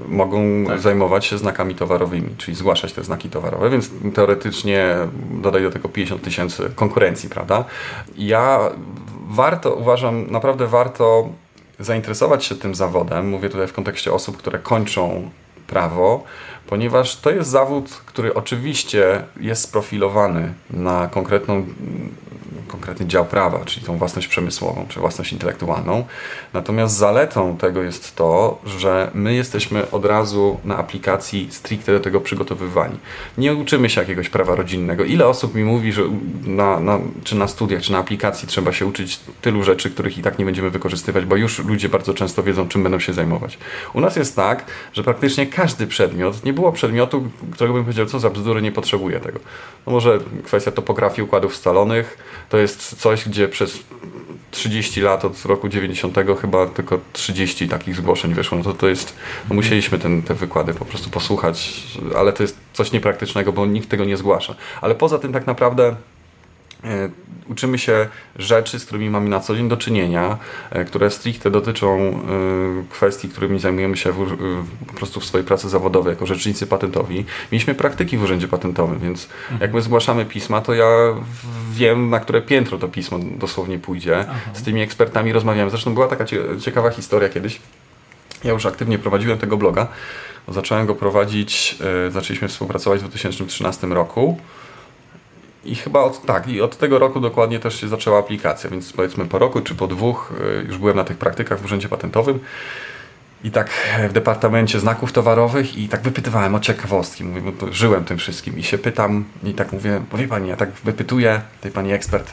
mogą 0.08 0.64
tak. 0.66 0.80
zajmować 0.80 1.26
się 1.26 1.38
znakami 1.38 1.74
towarowymi, 1.74 2.36
czyli 2.38 2.56
zgłaszać 2.56 2.92
te 2.92 3.04
znaki 3.04 3.28
towarowe, 3.28 3.70
więc 3.70 3.90
teoretycznie 4.14 4.96
dodaj 5.30 5.62
do 5.62 5.70
tego 5.70 5.88
50 5.88 6.22
tysięcy 6.22 6.70
konkurencji, 6.74 7.28
prawda? 7.28 7.64
Ja 8.18 8.58
warto, 9.28 9.74
uważam, 9.74 10.30
naprawdę 10.30 10.66
warto 10.66 11.28
zainteresować 11.78 12.44
się 12.44 12.54
tym 12.54 12.74
zawodem. 12.74 13.28
Mówię 13.28 13.48
tutaj 13.48 13.66
w 13.66 13.72
kontekście 13.72 14.12
osób, 14.12 14.36
które 14.36 14.58
kończą 14.58 15.30
prawo, 15.66 16.24
ponieważ 16.72 17.16
to 17.16 17.30
jest 17.30 17.50
zawód, 17.50 17.88
który 18.06 18.34
oczywiście 18.34 19.24
jest 19.40 19.62
sprofilowany 19.62 20.54
na 20.70 21.08
konkretną 21.08 21.66
konkretny 22.72 23.06
dział 23.06 23.24
prawa, 23.24 23.64
czyli 23.64 23.86
tą 23.86 23.96
własność 23.96 24.28
przemysłową, 24.28 24.86
czy 24.88 25.00
własność 25.00 25.32
intelektualną. 25.32 26.04
Natomiast 26.52 26.96
zaletą 26.96 27.56
tego 27.56 27.82
jest 27.82 28.16
to, 28.16 28.58
że 28.66 29.10
my 29.14 29.34
jesteśmy 29.34 29.90
od 29.90 30.04
razu 30.04 30.60
na 30.64 30.76
aplikacji 30.76 31.48
stricte 31.50 31.92
do 31.92 32.00
tego 32.00 32.20
przygotowywani. 32.20 32.98
Nie 33.38 33.54
uczymy 33.54 33.90
się 33.90 34.00
jakiegoś 34.00 34.28
prawa 34.28 34.54
rodzinnego. 34.54 35.04
Ile 35.04 35.26
osób 35.26 35.54
mi 35.54 35.64
mówi, 35.64 35.92
że 35.92 36.02
na, 36.44 36.80
na, 36.80 36.98
czy 37.24 37.36
na 37.36 37.48
studiach, 37.48 37.82
czy 37.82 37.92
na 37.92 37.98
aplikacji 37.98 38.48
trzeba 38.48 38.72
się 38.72 38.86
uczyć 38.86 39.20
tylu 39.40 39.62
rzeczy, 39.62 39.90
których 39.90 40.18
i 40.18 40.22
tak 40.22 40.38
nie 40.38 40.44
będziemy 40.44 40.70
wykorzystywać, 40.70 41.24
bo 41.24 41.36
już 41.36 41.58
ludzie 41.58 41.88
bardzo 41.88 42.14
często 42.14 42.42
wiedzą, 42.42 42.68
czym 42.68 42.82
będą 42.82 42.98
się 42.98 43.12
zajmować. 43.12 43.58
U 43.94 44.00
nas 44.00 44.16
jest 44.16 44.36
tak, 44.36 44.64
że 44.92 45.02
praktycznie 45.02 45.46
każdy 45.46 45.86
przedmiot, 45.86 46.44
nie 46.44 46.52
było 46.62 46.72
przedmiotu, 46.72 47.28
którego 47.52 47.74
bym 47.74 47.84
powiedział, 47.84 48.06
co 48.06 48.20
za 48.20 48.30
bzdury, 48.30 48.62
nie 48.62 48.72
potrzebuję 48.72 49.20
tego. 49.20 49.40
No 49.86 49.92
może 49.92 50.18
kwestia 50.44 50.70
topografii 50.70 51.22
układów 51.22 51.56
scalonych, 51.56 52.18
to 52.48 52.58
jest 52.58 53.00
coś, 53.00 53.28
gdzie 53.28 53.48
przez 53.48 53.78
30 54.50 55.00
lat 55.00 55.24
od 55.24 55.44
roku 55.44 55.68
90 55.68 56.16
chyba 56.40 56.66
tylko 56.66 56.98
30 57.12 57.68
takich 57.68 57.96
zgłoszeń 57.96 58.34
wyszło, 58.34 58.58
no 58.58 58.64
to 58.64 58.74
to 58.74 58.88
jest, 58.88 59.16
no 59.48 59.54
musieliśmy 59.54 59.98
ten, 59.98 60.22
te 60.22 60.34
wykłady 60.34 60.74
po 60.74 60.84
prostu 60.84 61.10
posłuchać, 61.10 61.82
ale 62.16 62.32
to 62.32 62.42
jest 62.42 62.56
coś 62.72 62.92
niepraktycznego, 62.92 63.52
bo 63.52 63.66
nikt 63.66 63.88
tego 63.88 64.04
nie 64.04 64.16
zgłasza. 64.16 64.54
Ale 64.80 64.94
poza 64.94 65.18
tym 65.18 65.32
tak 65.32 65.46
naprawdę 65.46 65.96
uczymy 67.48 67.78
się 67.78 68.08
rzeczy, 68.36 68.78
z 68.78 68.84
którymi 68.84 69.10
mamy 69.10 69.28
na 69.28 69.40
co 69.40 69.56
dzień 69.56 69.68
do 69.68 69.76
czynienia, 69.76 70.38
e, 70.70 70.84
które 70.84 71.10
stricte 71.10 71.50
dotyczą 71.50 71.98
e, 71.98 72.20
kwestii, 72.90 73.28
którymi 73.28 73.58
zajmujemy 73.58 73.96
się 73.96 74.12
w, 74.12 74.36
po 74.86 74.92
prostu 74.92 75.20
w 75.20 75.24
swojej 75.24 75.46
pracy 75.46 75.68
zawodowej 75.68 76.10
jako 76.10 76.26
rzecznicy 76.26 76.66
patentowi. 76.66 77.24
Mieliśmy 77.52 77.74
praktyki 77.74 78.18
w 78.18 78.22
urzędzie 78.22 78.48
patentowym, 78.48 78.98
więc 78.98 79.28
jak 79.60 79.74
my 79.74 79.82
zgłaszamy 79.82 80.24
pisma, 80.24 80.60
to 80.60 80.74
ja 80.74 80.86
wiem, 81.72 82.10
na 82.10 82.20
które 82.20 82.42
piętro 82.42 82.78
to 82.78 82.88
pismo 82.88 83.18
dosłownie 83.18 83.78
pójdzie. 83.78 84.18
Aha. 84.20 84.34
Z 84.52 84.62
tymi 84.62 84.80
ekspertami 84.80 85.32
rozmawiamy. 85.32 85.70
Zresztą 85.70 85.94
była 85.94 86.08
taka 86.08 86.24
ciekawa 86.60 86.90
historia 86.90 87.28
kiedyś. 87.28 87.60
Ja 88.44 88.52
już 88.52 88.66
aktywnie 88.66 88.98
prowadziłem 88.98 89.38
tego 89.38 89.56
bloga. 89.56 89.88
Zacząłem 90.48 90.86
go 90.86 90.94
prowadzić, 90.94 91.78
zaczęliśmy 92.10 92.48
współpracować 92.48 93.00
w 93.00 93.02
2013 93.02 93.86
roku. 93.86 94.38
I 95.64 95.74
chyba 95.74 96.00
od, 96.00 96.26
tak, 96.26 96.48
i 96.48 96.60
od 96.60 96.76
tego 96.76 96.98
roku 96.98 97.20
dokładnie 97.20 97.58
też 97.58 97.80
się 97.80 97.88
zaczęła 97.88 98.18
aplikacja, 98.18 98.70
więc 98.70 98.92
powiedzmy 98.92 99.24
po 99.24 99.38
roku 99.38 99.60
czy 99.60 99.74
po 99.74 99.86
dwóch 99.86 100.32
y, 100.62 100.66
już 100.66 100.78
byłem 100.78 100.96
na 100.96 101.04
tych 101.04 101.16
praktykach 101.16 101.60
w 101.60 101.64
Urzędzie 101.64 101.88
Patentowym 101.88 102.40
i 103.44 103.50
tak 103.50 103.70
w 104.08 104.12
Departamencie 104.12 104.80
Znaków 104.80 105.12
Towarowych 105.12 105.76
i 105.76 105.88
tak 105.88 106.00
wypytywałem 106.00 106.54
o 106.54 106.60
ciekawostki, 106.60 107.24
mówię, 107.24 107.52
bo 107.60 107.72
żyłem 107.72 108.04
tym 108.04 108.18
wszystkim 108.18 108.58
i 108.58 108.62
się 108.62 108.78
pytam 108.78 109.24
i 109.44 109.54
tak 109.54 109.72
mówię, 109.72 110.02
wie 110.14 110.28
Pani, 110.28 110.48
ja 110.48 110.56
tak 110.56 110.70
wypytuję, 110.70 111.40
tej 111.60 111.70
Pani 111.70 111.92
ekspert, 111.92 112.32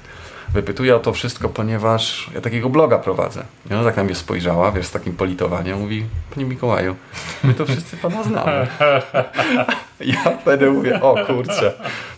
wypytuję 0.54 0.96
o 0.96 1.00
to 1.00 1.14
wszystko, 1.14 1.50
ponieważ 1.50 2.30
ja 2.36 2.42
takiego 2.42 2.70
bloga 2.70 3.00
prowadzę. 3.00 3.44
I 3.72 3.74
ona 3.74 3.84
tak 3.84 3.98
na 3.98 4.04
mnie 4.04 4.16
spojrzała, 4.16 4.72
wiesz, 4.72 4.86
z 4.86 4.92
takim 4.92 5.16
politowaniem, 5.16 5.80
mówi, 5.80 6.06
Panie 6.36 6.46
Mikołaju, 6.46 6.96
my 7.44 7.54
to 7.54 7.66
wszyscy 7.66 7.98
Pana 7.98 8.24
znamy. 8.24 8.68
ja 10.00 10.38
wtedy 10.42 10.72
mówię, 10.72 11.02
o 11.02 11.26
kurczę, 11.26 11.74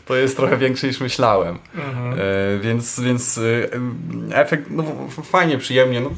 to 0.05 0.15
jest 0.15 0.37
trochę 0.37 0.57
większe 0.57 0.87
niż 0.87 0.99
myślałem. 0.99 1.59
Mhm. 1.75 2.13
E, 2.13 2.59
więc, 2.59 2.99
więc 2.99 3.37
e, 3.37 4.37
efekt, 4.37 4.65
no 4.69 4.83
fajnie, 5.23 5.57
przyjemnie, 5.57 6.01
no, 6.01 6.09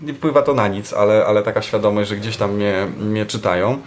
nie 0.00 0.14
wpływa 0.14 0.42
to 0.42 0.54
na 0.54 0.68
nic, 0.68 0.92
ale, 0.92 1.26
ale 1.26 1.42
taka 1.42 1.62
świadomość, 1.62 2.08
że 2.08 2.16
gdzieś 2.16 2.36
tam 2.36 2.54
mnie, 2.54 2.86
mnie 2.98 3.26
czytają. 3.26 3.78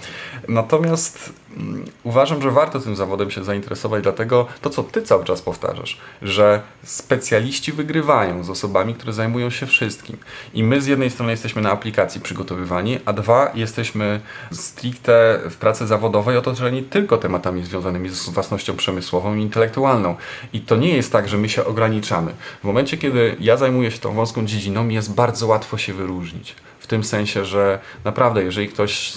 Natomiast 0.48 1.34
mm, 1.58 1.86
uważam, 2.04 2.42
że 2.42 2.52
warto 2.52 2.80
tym 2.80 2.96
zawodem 2.96 3.32
się 3.32 3.44
zainteresować, 3.44 4.04
dlatego 4.04 4.48
to, 4.62 4.70
co 4.70 4.84
ty 4.84 5.02
cały 5.02 5.26
czas 5.26 5.42
powtarzasz, 5.42 5.98
że 6.22 6.62
specjaliści 6.84 7.72
wygrywają 7.72 8.44
z 8.44 8.50
osobami, 8.50 8.94
które 8.94 9.14
zajmują 9.14 9.50
się 9.50 9.66
wszystkim. 9.66 10.18
I 10.54 10.64
my 10.64 10.82
z 10.82 10.88
jednej 10.88 11.10
strony 11.10 11.32
jesteśmy 11.32 11.62
na 11.62 11.72
aplikacji 11.72 12.22
przygotowywani, 12.22 13.00
a 13.06 13.14
dwa, 13.14 13.52
jesteśmy 13.56 14.20
stricte 14.52 15.40
w 15.50 15.56
pracy 15.56 15.88
zawodowej 15.88 16.38
otoczeni 16.38 16.84
tylko 16.84 17.18
tematami 17.24 17.64
związanymi 17.64 18.10
z 18.10 18.30
własnością 18.30 18.76
przemysłową 18.76 19.36
i 19.36 19.42
intelektualną. 19.42 20.16
I 20.54 20.62
to 20.62 20.76
nie 20.76 20.96
jest 20.96 21.12
tak, 21.12 21.30
że 21.30 21.38
my 21.38 21.50
się 21.50 21.66
ograniczamy. 21.66 22.32
W 22.62 22.64
momencie, 22.64 22.98
kiedy 22.98 23.36
ja 23.40 23.58
zajmuję 23.58 23.92
się 23.92 23.98
tą 23.98 24.14
wąską 24.14 24.46
dziedziną, 24.46 24.88
jest 24.88 25.14
bardzo 25.14 25.48
łatwo 25.48 25.78
się 25.78 25.94
wyróżnić. 25.94 26.56
W 26.80 26.88
tym 26.88 27.04
sensie, 27.04 27.46
że 27.46 27.80
naprawdę, 28.04 28.44
jeżeli 28.44 28.68
ktoś 28.68 29.14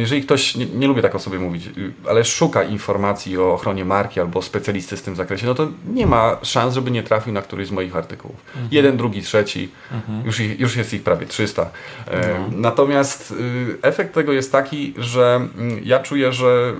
jeżeli 0.00 0.22
ktoś, 0.22 0.56
nie, 0.56 0.66
nie, 0.66 0.86
lubię 0.86 1.02
tak 1.02 1.14
o 1.14 1.18
sobie 1.18 1.38
mówić, 1.38 1.70
ale 2.08 2.24
szuka 2.24 2.64
informacji 2.64 3.38
o 3.38 3.52
ochronie 3.52 3.84
marki 3.84 4.20
albo 4.20 4.42
specjalisty 4.42 4.96
w 4.96 5.02
tym 5.02 5.16
zakresie, 5.16 5.46
no 5.46 5.54
to 5.54 5.68
nie 5.88 6.06
ma 6.06 6.36
szans, 6.42 6.74
żeby 6.74 6.90
nie 6.90 7.02
trafił 7.02 7.32
na 7.32 7.42
któryś 7.42 7.68
z 7.68 7.70
moich 7.70 7.96
artykułów. 7.96 8.36
Mhm. 8.46 8.68
Jeden, 8.70 8.96
drugi, 8.96 9.22
trzeci, 9.22 9.68
mhm. 9.92 10.26
już, 10.26 10.40
już 10.40 10.76
jest 10.76 10.94
ich 10.94 11.02
prawie 11.02 11.26
300. 11.26 11.70
E, 12.06 12.28
no. 12.28 12.58
Natomiast 12.58 13.30
y, 13.30 13.78
efekt 13.82 14.14
tego 14.14 14.32
jest 14.32 14.52
taki, 14.52 14.94
że 14.98 15.48
mm, 15.58 15.80
ja 15.84 15.98
czuję, 15.98 16.32
że, 16.32 16.74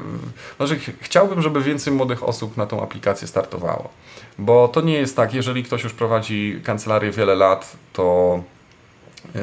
no, 0.58 0.66
że 0.66 0.76
chciałbym, 1.00 1.42
żeby 1.42 1.62
więcej 1.62 1.92
młodych 1.92 2.24
osób 2.24 2.56
na 2.56 2.66
tą 2.66 2.82
aplikację 2.82 3.28
startowało. 3.28 3.88
Bo 4.38 4.68
to 4.68 4.80
nie 4.80 4.94
jest 4.94 5.16
tak, 5.16 5.34
jeżeli 5.34 5.64
ktoś 5.64 5.84
już 5.84 5.92
prowadzi 5.92 6.60
kancelarię 6.64 7.10
wiele 7.10 7.34
lat, 7.34 7.76
to 7.92 8.42
yy, 9.34 9.40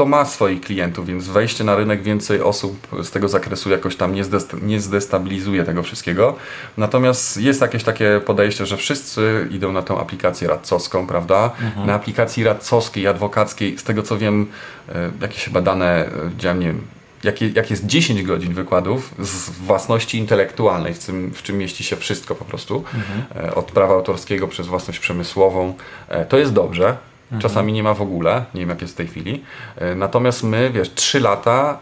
to 0.00 0.06
ma 0.06 0.24
swoich 0.24 0.60
klientów, 0.60 1.06
więc 1.06 1.28
wejście 1.28 1.64
na 1.64 1.76
rynek 1.76 2.02
więcej 2.02 2.42
osób 2.42 2.86
z 3.02 3.10
tego 3.10 3.28
zakresu 3.28 3.70
jakoś 3.70 3.96
tam 3.96 4.14
nie, 4.14 4.22
nie 4.62 4.80
zdestabilizuje 4.80 5.64
tego 5.64 5.82
wszystkiego. 5.82 6.36
Natomiast 6.76 7.36
jest 7.36 7.60
jakieś 7.60 7.84
takie 7.84 8.20
podejście, 8.26 8.66
że 8.66 8.76
wszyscy 8.76 9.48
idą 9.50 9.72
na 9.72 9.82
tą 9.82 10.00
aplikację 10.00 10.48
radcowską, 10.48 11.06
prawda? 11.06 11.50
Mhm. 11.62 11.86
Na 11.86 11.94
aplikacji 11.94 12.44
radcowskiej, 12.44 13.06
adwokackiej, 13.06 13.78
z 13.78 13.84
tego 13.84 14.02
co 14.02 14.18
wiem, 14.18 14.46
e, 14.88 15.10
jakieś 15.20 15.44
chyba 15.44 15.60
dane, 15.60 16.08
widziałem, 16.30 16.60
nie 16.60 16.66
wiem, 16.66 16.80
jak, 17.24 17.42
jak 17.42 17.70
jest 17.70 17.86
10 17.86 18.22
godzin 18.22 18.54
wykładów 18.54 19.14
z 19.18 19.50
własności 19.50 20.18
intelektualnej, 20.18 20.94
w 20.94 20.98
czym, 20.98 21.30
w 21.34 21.42
czym 21.42 21.58
mieści 21.58 21.84
się 21.84 21.96
wszystko 21.96 22.34
po 22.34 22.44
prostu, 22.44 22.84
mhm. 22.94 23.46
E, 23.46 23.54
od 23.54 23.72
prawa 23.72 23.94
autorskiego 23.94 24.48
przez 24.48 24.66
własność 24.66 24.98
przemysłową, 24.98 25.74
e, 26.08 26.24
to 26.24 26.38
jest 26.38 26.52
dobrze. 26.52 26.96
Mhm. 27.32 27.42
Czasami 27.42 27.72
nie 27.72 27.82
ma 27.82 27.94
w 27.94 28.02
ogóle, 28.02 28.44
nie 28.54 28.60
wiem 28.60 28.68
jak 28.68 28.80
jest 28.80 28.94
w 28.94 28.96
tej 28.96 29.06
chwili. 29.06 29.44
E, 29.76 29.94
natomiast 29.94 30.42
my, 30.42 30.70
wiesz, 30.70 30.94
trzy 30.94 31.20
lata 31.20 31.78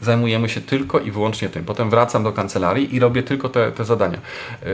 zajmujemy 0.00 0.48
się 0.48 0.60
tylko 0.60 1.00
i 1.00 1.10
wyłącznie 1.10 1.48
tym. 1.48 1.64
Potem 1.64 1.90
wracam 1.90 2.22
do 2.22 2.32
kancelarii 2.32 2.94
i 2.94 3.00
robię 3.00 3.22
tylko 3.22 3.48
te, 3.48 3.72
te 3.72 3.84
zadania. 3.84 4.18
E, 4.62 4.66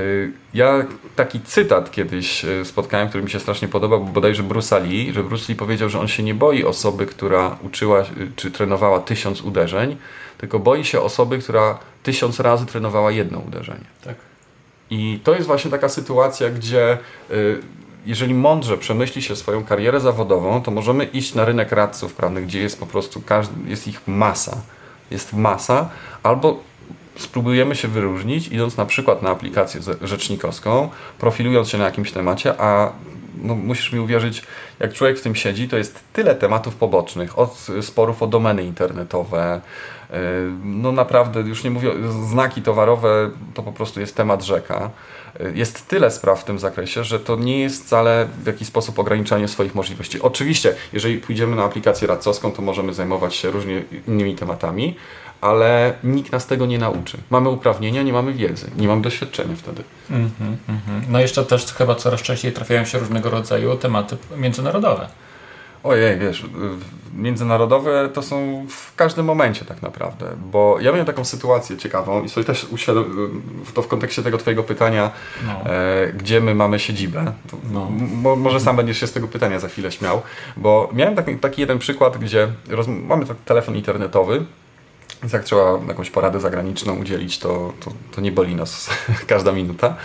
ja 0.54 0.84
taki 1.16 1.40
cytat 1.40 1.90
kiedyś 1.90 2.44
e, 2.44 2.64
spotkałem, 2.64 3.08
który 3.08 3.24
mi 3.24 3.30
się 3.30 3.40
strasznie 3.40 3.68
podobał, 3.68 4.04
bo 4.04 4.12
bodajże 4.12 4.42
Bruce 4.42 4.80
Lee, 4.80 5.12
że 5.12 5.24
Bruce 5.24 5.52
Lee 5.52 5.56
powiedział, 5.56 5.88
że 5.88 6.00
on 6.00 6.08
się 6.08 6.22
nie 6.22 6.34
boi 6.34 6.64
osoby, 6.64 7.06
która 7.06 7.56
uczyła 7.62 8.04
czy 8.36 8.50
trenowała 8.50 9.00
tysiąc 9.00 9.42
uderzeń, 9.42 9.96
tylko 10.38 10.58
boi 10.58 10.84
się 10.84 11.00
osoby, 11.00 11.38
która 11.38 11.78
tysiąc 12.02 12.40
razy 12.40 12.66
trenowała 12.66 13.10
jedno 13.10 13.38
uderzenie. 13.38 13.84
Tak. 14.04 14.14
I 14.90 15.20
to 15.24 15.34
jest 15.34 15.46
właśnie 15.46 15.70
taka 15.70 15.88
sytuacja, 15.88 16.50
gdzie 16.50 16.98
jeżeli 18.06 18.34
mądrze 18.34 18.78
przemyśli 18.78 19.22
się 19.22 19.36
swoją 19.36 19.64
karierę 19.64 20.00
zawodową, 20.00 20.62
to 20.62 20.70
możemy 20.70 21.04
iść 21.04 21.34
na 21.34 21.44
rynek 21.44 21.72
radców 21.72 22.14
prawnych, 22.14 22.46
gdzie 22.46 22.60
jest 22.60 22.80
po 22.80 22.86
prostu 22.86 23.22
każdy, 23.26 23.70
jest 23.70 23.88
ich 23.88 24.08
masa. 24.08 24.56
Jest 25.10 25.32
masa, 25.32 25.88
albo 26.22 26.60
spróbujemy 27.16 27.76
się 27.76 27.88
wyróżnić, 27.88 28.48
idąc 28.48 28.76
na 28.76 28.86
przykład 28.86 29.22
na 29.22 29.30
aplikację 29.30 29.80
rzecznikowską, 30.02 30.88
profilując 31.18 31.68
się 31.68 31.78
na 31.78 31.84
jakimś 31.84 32.12
temacie, 32.12 32.60
a 32.60 32.92
no, 33.42 33.54
musisz 33.54 33.92
mi 33.92 34.00
uwierzyć, 34.00 34.42
jak 34.80 34.92
człowiek 34.92 35.18
w 35.18 35.22
tym 35.22 35.34
siedzi, 35.34 35.68
to 35.68 35.76
jest 35.76 36.00
tyle 36.12 36.34
tematów 36.34 36.74
pobocznych, 36.74 37.38
od 37.38 37.66
sporów 37.80 38.22
o 38.22 38.26
domeny 38.26 38.62
internetowe, 38.62 39.60
no 40.64 40.92
naprawdę, 40.92 41.40
już 41.40 41.64
nie 41.64 41.70
mówię, 41.70 41.90
znaki 42.30 42.62
towarowe 42.62 43.30
to 43.54 43.62
po 43.62 43.72
prostu 43.72 44.00
jest 44.00 44.16
temat 44.16 44.42
rzeka 44.42 44.90
jest 45.54 45.88
tyle 45.88 46.10
spraw 46.10 46.40
w 46.40 46.44
tym 46.44 46.58
zakresie, 46.58 47.04
że 47.04 47.20
to 47.20 47.36
nie 47.36 47.60
jest 47.60 47.84
wcale 47.84 48.28
w 48.42 48.46
jakiś 48.46 48.68
sposób 48.68 48.98
ograniczanie 48.98 49.48
swoich 49.48 49.74
możliwości. 49.74 50.22
Oczywiście, 50.22 50.74
jeżeli 50.92 51.18
pójdziemy 51.18 51.56
na 51.56 51.64
aplikację 51.64 52.08
radcowską, 52.08 52.52
to 52.52 52.62
możemy 52.62 52.94
zajmować 52.94 53.34
się 53.34 53.50
różnymi 53.50 53.82
innymi 54.08 54.36
tematami, 54.36 54.96
ale 55.40 55.94
nikt 56.04 56.32
nas 56.32 56.46
tego 56.46 56.66
nie 56.66 56.78
nauczy. 56.78 57.18
Mamy 57.30 57.48
uprawnienia, 57.48 58.02
nie 58.02 58.12
mamy 58.12 58.32
wiedzy, 58.32 58.70
nie 58.76 58.88
mamy 58.88 59.02
doświadczenia 59.02 59.56
wtedy. 59.56 59.82
Mm 60.10 60.26
-hmm, 60.26 60.56
mm 60.68 60.80
-hmm. 60.80 61.08
No 61.08 61.20
jeszcze 61.20 61.44
też 61.44 61.66
chyba 61.66 61.94
coraz 61.94 62.22
częściej 62.22 62.52
trafiają 62.52 62.84
się 62.84 62.98
różnego 62.98 63.30
rodzaju 63.30 63.76
tematy 63.76 64.16
międzynarodowe. 64.36 65.08
Ojej, 65.88 66.18
wiesz, 66.18 66.44
międzynarodowe 67.14 68.08
to 68.14 68.22
są 68.22 68.66
w 68.68 68.94
każdym 68.94 69.26
momencie 69.26 69.64
tak 69.64 69.82
naprawdę, 69.82 70.26
bo 70.50 70.76
ja 70.80 70.90
miałem 70.90 71.06
taką 71.06 71.24
sytuację 71.24 71.76
ciekawą 71.76 72.22
i 72.22 72.28
sobie 72.28 72.44
też 72.44 72.66
uświadom, 72.70 73.42
to 73.74 73.82
w 73.82 73.88
kontekście 73.88 74.22
tego 74.22 74.38
twojego 74.38 74.62
pytania, 74.62 75.10
no. 75.46 75.70
e, 75.72 76.12
gdzie 76.12 76.40
my 76.40 76.54
mamy 76.54 76.78
siedzibę. 76.78 77.32
No. 77.72 77.90
Mo, 77.90 78.36
może 78.36 78.60
sam 78.60 78.76
będziesz 78.76 79.00
się 79.00 79.06
z 79.06 79.12
tego 79.12 79.28
pytania 79.28 79.60
za 79.60 79.68
chwilę 79.68 79.92
śmiał, 79.92 80.22
bo 80.56 80.90
miałem 80.92 81.16
taki, 81.16 81.36
taki 81.36 81.60
jeden 81.60 81.78
przykład, 81.78 82.18
gdzie 82.18 82.48
mamy 82.88 83.26
telefon 83.44 83.76
internetowy, 83.76 84.44
więc 85.22 85.32
jak 85.32 85.44
trzeba 85.44 85.78
jakąś 85.88 86.10
poradę 86.10 86.40
zagraniczną 86.40 86.96
udzielić, 86.96 87.38
to, 87.38 87.72
to, 87.80 87.92
to 88.14 88.20
nie 88.20 88.32
boli 88.32 88.56
nas 88.56 88.90
każda 89.26 89.52
minuta. 89.52 89.96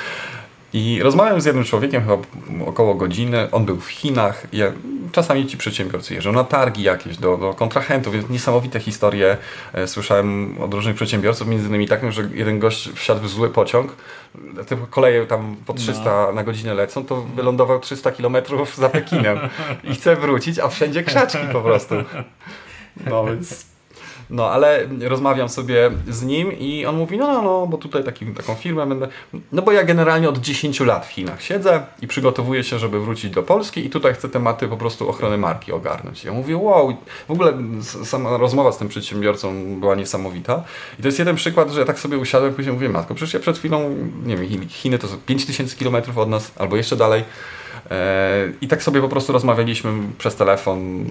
I 0.73 0.99
rozmawiałem 1.03 1.41
z 1.41 1.45
jednym 1.45 1.63
człowiekiem 1.63 2.01
chyba 2.01 2.17
około 2.65 2.95
godziny. 2.95 3.47
On 3.51 3.65
był 3.65 3.79
w 3.79 3.87
Chinach. 3.87 4.47
Ja, 4.53 4.71
czasami 5.11 5.47
ci 5.47 5.57
przedsiębiorcy 5.57 6.13
jeżdżą 6.13 6.31
na 6.31 6.43
targi 6.43 6.83
jakieś 6.83 7.17
do, 7.17 7.37
do 7.37 7.53
kontrahentów. 7.53 8.13
Więc 8.13 8.29
niesamowite 8.29 8.79
historie 8.79 9.37
e, 9.73 9.87
słyszałem 9.87 10.55
od 10.61 10.73
różnych 10.73 10.95
przedsiębiorców, 10.95 11.47
między 11.47 11.67
innymi 11.67 11.87
takim, 11.87 12.11
że 12.11 12.29
jeden 12.33 12.59
gość 12.59 12.89
wsiadł 12.89 13.21
w 13.21 13.29
zły 13.29 13.49
pociąg. 13.49 13.95
Te 14.67 14.77
koleje 14.89 15.25
tam 15.25 15.55
po 15.65 15.73
300 15.73 16.03
no. 16.03 16.33
na 16.33 16.43
godzinę 16.43 16.73
lecą, 16.73 17.05
to 17.05 17.21
wylądował 17.21 17.79
300 17.79 18.11
kilometrów 18.11 18.75
za 18.75 18.89
Pekinem 18.89 19.39
i 19.83 19.95
chce 19.95 20.15
wrócić, 20.15 20.59
a 20.59 20.67
wszędzie 20.67 21.03
krzaczki 21.03 21.47
po 21.51 21.61
prostu. 21.61 21.95
No 23.05 23.25
więc 23.25 23.72
no, 24.29 24.49
ale 24.49 24.87
rozmawiam 25.01 25.49
sobie 25.49 25.91
z 26.07 26.23
nim 26.23 26.59
i 26.59 26.85
on 26.85 26.95
mówi, 26.95 27.17
no, 27.17 27.33
no, 27.33 27.41
no, 27.41 27.67
bo 27.67 27.77
tutaj 27.77 28.03
taki, 28.03 28.25
taką 28.25 28.55
firmę 28.55 28.85
będę... 28.85 29.07
No 29.51 29.61
bo 29.61 29.71
ja 29.71 29.83
generalnie 29.83 30.29
od 30.29 30.37
10 30.37 30.79
lat 30.79 31.05
w 31.05 31.09
Chinach 31.09 31.41
siedzę 31.41 31.85
i 32.01 32.07
przygotowuję 32.07 32.63
się, 32.63 32.79
żeby 32.79 32.99
wrócić 32.99 33.31
do 33.31 33.43
Polski 33.43 33.85
i 33.85 33.89
tutaj 33.89 34.13
chcę 34.13 34.29
tematy 34.29 34.67
po 34.67 34.77
prostu 34.77 35.09
ochrony 35.09 35.37
marki 35.37 35.71
ogarnąć. 35.71 36.23
Ja 36.23 36.31
mówię, 36.31 36.57
wow, 36.57 36.97
w 37.27 37.31
ogóle 37.31 37.53
sama 38.03 38.37
rozmowa 38.37 38.71
z 38.71 38.77
tym 38.77 38.87
przedsiębiorcą 38.87 39.79
była 39.79 39.95
niesamowita. 39.95 40.63
I 40.99 41.01
to 41.01 41.07
jest 41.07 41.19
jeden 41.19 41.35
przykład, 41.35 41.71
że 41.71 41.79
ja 41.79 41.85
tak 41.85 41.99
sobie 41.99 42.17
usiadłem, 42.17 42.53
później 42.53 42.73
mówię, 42.73 42.89
matko, 42.89 43.15
przecież 43.15 43.33
ja 43.33 43.39
przed 43.39 43.57
chwilą, 43.57 43.95
nie 44.25 44.37
wiem, 44.37 44.69
Chiny 44.69 44.99
to 44.99 45.07
są 45.07 45.17
5000 45.25 45.75
km 45.75 45.95
od 46.15 46.29
nas, 46.29 46.51
albo 46.57 46.75
jeszcze 46.75 46.95
dalej. 46.95 47.23
E, 47.91 48.51
I 48.61 48.67
tak 48.67 48.83
sobie 48.83 49.01
po 49.01 49.09
prostu 49.09 49.33
rozmawialiśmy 49.33 49.91
przez 50.17 50.35
telefon. 50.35 51.05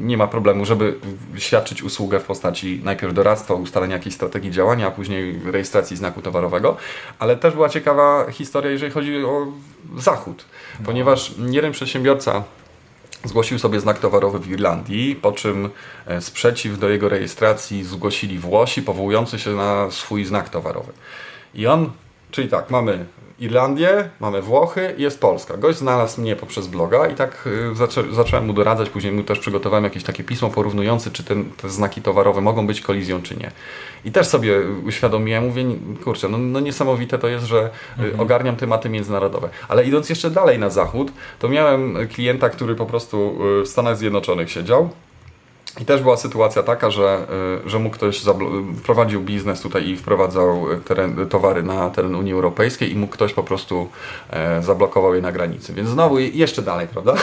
Nie 0.00 0.16
ma 0.16 0.26
problemu, 0.26 0.64
żeby 0.64 0.94
świadczyć 1.36 1.82
usługę 1.82 2.20
w 2.20 2.24
postaci 2.24 2.80
najpierw 2.84 3.14
doradztwa, 3.14 3.54
ustalenia 3.54 3.96
jakiejś 3.96 4.14
strategii 4.14 4.50
działania, 4.50 4.86
a 4.86 4.90
później 4.90 5.40
rejestracji 5.44 5.96
znaku 5.96 6.22
towarowego. 6.22 6.76
Ale 7.18 7.36
też 7.36 7.54
była 7.54 7.68
ciekawa 7.68 8.30
historia, 8.30 8.70
jeżeli 8.70 8.92
chodzi 8.92 9.24
o 9.24 9.46
Zachód, 9.96 10.44
ponieważ 10.84 11.34
jeden 11.50 11.72
przedsiębiorca 11.72 12.42
zgłosił 13.24 13.58
sobie 13.58 13.80
znak 13.80 13.98
towarowy 13.98 14.38
w 14.38 14.50
Irlandii, 14.50 15.16
po 15.16 15.32
czym 15.32 15.70
e, 16.06 16.20
sprzeciw 16.20 16.78
do 16.78 16.88
jego 16.88 17.08
rejestracji 17.08 17.84
zgłosili 17.84 18.38
Włosi, 18.38 18.82
powołujący 18.82 19.38
się 19.38 19.50
na 19.50 19.90
swój 19.90 20.24
znak 20.24 20.48
towarowy. 20.48 20.92
I 21.54 21.66
on, 21.66 21.90
czyli 22.30 22.48
tak, 22.48 22.70
mamy 22.70 23.04
Irlandię, 23.38 24.08
mamy 24.20 24.42
Włochy 24.42 24.94
i 24.98 25.02
jest 25.02 25.20
Polska. 25.20 25.56
Gość 25.56 25.78
znalazł 25.78 26.20
mnie 26.20 26.36
poprzez 26.36 26.66
bloga 26.66 27.06
i 27.06 27.14
tak 27.14 27.48
y, 27.72 27.74
zaczę, 27.74 28.04
zacząłem 28.12 28.46
mu 28.46 28.52
doradzać, 28.52 28.90
później 28.90 29.12
mu 29.12 29.22
też 29.22 29.38
przygotowałem 29.38 29.84
jakieś 29.84 30.02
takie 30.02 30.24
pismo 30.24 30.50
porównujące, 30.50 31.10
czy 31.10 31.24
ten, 31.24 31.50
te 31.50 31.68
znaki 31.68 32.02
towarowe 32.02 32.40
mogą 32.40 32.66
być 32.66 32.80
kolizją, 32.80 33.22
czy 33.22 33.36
nie. 33.36 33.50
I 34.04 34.12
też 34.12 34.26
sobie 34.26 34.60
uświadomiłem, 34.86 35.44
mówię, 35.44 35.64
kurczę, 36.04 36.28
no, 36.28 36.38
no 36.38 36.60
niesamowite 36.60 37.18
to 37.18 37.28
jest, 37.28 37.44
że 37.44 37.70
y, 37.98 38.02
mhm. 38.02 38.20
ogarniam 38.20 38.56
tematy 38.56 38.88
międzynarodowe. 38.88 39.48
Ale 39.68 39.84
idąc 39.84 40.08
jeszcze 40.08 40.30
dalej 40.30 40.58
na 40.58 40.70
zachód, 40.70 41.12
to 41.38 41.48
miałem 41.48 42.08
klienta, 42.08 42.50
który 42.50 42.74
po 42.74 42.86
prostu 42.86 43.38
y, 43.60 43.62
w 43.62 43.68
Stanach 43.68 43.96
Zjednoczonych 43.96 44.50
siedział, 44.50 44.90
i 45.80 45.84
też 45.84 46.02
była 46.02 46.16
sytuacja 46.16 46.62
taka, 46.62 46.90
że, 46.90 47.26
y, 47.66 47.70
że 47.70 47.78
mógł 47.78 47.96
ktoś 47.96 48.22
prowadził 48.84 49.20
biznes 49.20 49.60
tutaj 49.60 49.88
i 49.88 49.96
wprowadzał 49.96 50.66
teren, 50.84 51.26
towary 51.28 51.62
na 51.62 51.90
teren 51.90 52.14
Unii 52.14 52.32
Europejskiej 52.32 52.92
i 52.92 52.96
mógł 52.96 53.12
ktoś 53.12 53.32
po 53.32 53.42
prostu 53.42 53.88
e, 54.30 54.62
zablokował 54.62 55.14
je 55.14 55.22
na 55.22 55.32
granicy. 55.32 55.74
Więc 55.74 55.88
znowu 55.88 56.18
jeszcze 56.18 56.62
dalej, 56.62 56.88
prawda? 56.88 57.14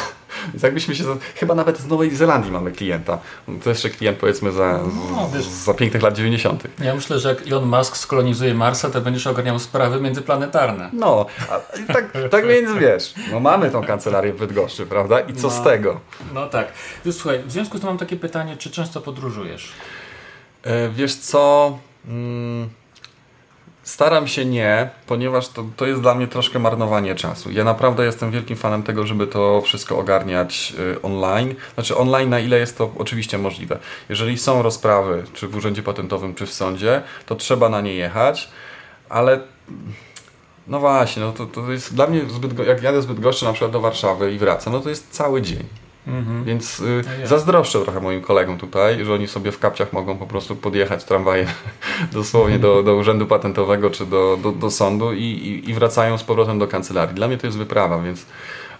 Więc 0.48 0.64
jakbyśmy 0.64 0.96
się, 0.96 1.04
chyba 1.36 1.56
nawet 1.56 1.78
z 1.78 1.88
Nowej 1.88 2.16
Zelandii 2.16 2.52
mamy 2.52 2.72
klienta. 2.72 3.20
To 3.64 3.70
jeszcze 3.70 3.90
klient 3.90 4.18
powiedzmy 4.18 4.52
za, 4.52 4.80
no, 5.12 5.30
za 5.66 5.74
pięknych 5.74 6.04
lat 6.04 6.16
90. 6.16 6.64
Ja 6.80 6.96
myślę, 6.96 7.20
że 7.20 7.30
jak 7.30 7.48
Elon 7.48 7.66
Musk 7.66 7.98
skolonizuje 7.98 8.54
Marsa, 8.54 8.90
to 8.90 9.02
będziesz 9.02 9.28
ogarniał 9.28 9.60
sprawy 9.60 10.02
międzyplanetarne. 10.02 10.90
No, 10.94 11.26
tak, 11.88 12.12
tak 12.32 12.48
więc 12.48 12.72
wiesz, 12.72 13.14
no 13.32 13.40
mamy 13.40 13.72
tą 13.72 13.84
kancelarię 13.84 14.34
w 14.34 14.40
Bydgoszczy, 14.40 14.86
prawda? 14.86 15.20
I 15.20 15.34
co 15.34 15.48
no, 15.48 15.54
z 15.54 15.64
tego? 15.64 16.00
No 16.34 16.48
tak. 16.48 16.68
Słuchaj, 17.12 17.44
w 17.44 17.52
związku 17.52 17.78
z 17.78 17.82
tym 17.82 17.90
mam 17.90 17.98
takie 17.98 18.16
pytanie, 18.16 18.58
czy 18.58 18.72
często 18.72 19.02
podróżujesz? 19.02 19.72
E, 20.64 20.90
wiesz 20.90 21.16
co... 21.16 21.78
Mm, 22.08 22.70
Staram 23.84 24.28
się 24.28 24.46
nie, 24.46 24.90
ponieważ 25.08 25.48
to, 25.48 25.66
to 25.78 25.86
jest 25.86 26.02
dla 26.02 26.16
mnie 26.16 26.28
troszkę 26.28 26.60
marnowanie 26.60 27.16
czasu. 27.16 27.52
Ja 27.52 27.64
naprawdę 27.64 28.06
jestem 28.06 28.32
wielkim 28.32 28.58
fanem 28.58 28.84
tego, 28.84 29.06
żeby 29.06 29.28
to 29.28 29.62
wszystko 29.62 29.98
ogarniać 29.98 30.74
y, 30.80 31.02
online. 31.02 31.56
Znaczy 31.74 31.98
online 31.98 32.30
na 32.30 32.40
ile 32.40 32.60
jest 32.60 32.78
to 32.78 32.92
oczywiście 32.98 33.38
możliwe. 33.38 33.80
Jeżeli 34.10 34.38
są 34.38 34.62
rozprawy, 34.62 35.24
czy 35.34 35.48
w 35.48 35.56
urzędzie 35.56 35.84
patentowym, 35.84 36.36
czy 36.36 36.46
w 36.46 36.54
sądzie, 36.54 37.02
to 37.26 37.36
trzeba 37.36 37.70
na 37.70 37.82
nie 37.82 37.94
jechać, 37.94 38.50
ale 39.10 39.40
no 40.68 40.80
właśnie, 40.80 41.24
no 41.24 41.32
to, 41.32 41.46
to 41.46 41.72
jest 41.72 41.96
dla 41.96 42.08
mnie 42.08 42.22
zbyt, 42.30 42.68
jak 42.68 42.84
jadę 42.84 43.02
zbyt 43.02 43.20
goszczy 43.20 43.46
na 43.46 43.54
przykład 43.54 43.72
do 43.72 43.80
Warszawy 43.80 44.34
i 44.34 44.38
wracam, 44.38 44.74
no 44.74 44.80
to 44.80 44.90
jest 44.90 45.10
cały 45.12 45.42
dzień. 45.42 45.64
Mhm. 46.08 46.44
Więc 46.44 46.80
y, 46.80 47.02
no 47.22 47.28
zazdroszczę 47.28 47.82
trochę 47.82 48.00
moim 48.00 48.22
kolegom 48.22 48.58
tutaj, 48.58 49.06
że 49.06 49.14
oni 49.14 49.28
sobie 49.28 49.52
w 49.52 49.60
kapciach 49.60 49.94
mogą 49.94 50.18
po 50.18 50.28
prostu 50.28 50.56
podjechać 50.56 51.04
tramwajem 51.04 51.48
dosłownie 52.14 52.60
do, 52.60 52.84
do 52.84 52.96
urzędu 52.96 53.26
patentowego 53.26 53.90
czy 53.90 54.06
do, 54.06 54.38
do, 54.44 54.52
do 54.52 54.72
sądu 54.72 55.14
i, 55.14 55.24
i, 55.24 55.70
i, 55.70 55.74
wracają 55.74 56.18
z 56.18 56.24
powrotem 56.24 56.60
do 56.60 56.68
kancelarii. 56.68 57.16
Dla 57.16 57.28
mnie 57.28 57.38
to 57.38 57.48
jest 57.48 57.58
wyprawa, 57.58 58.02
więc 58.02 58.26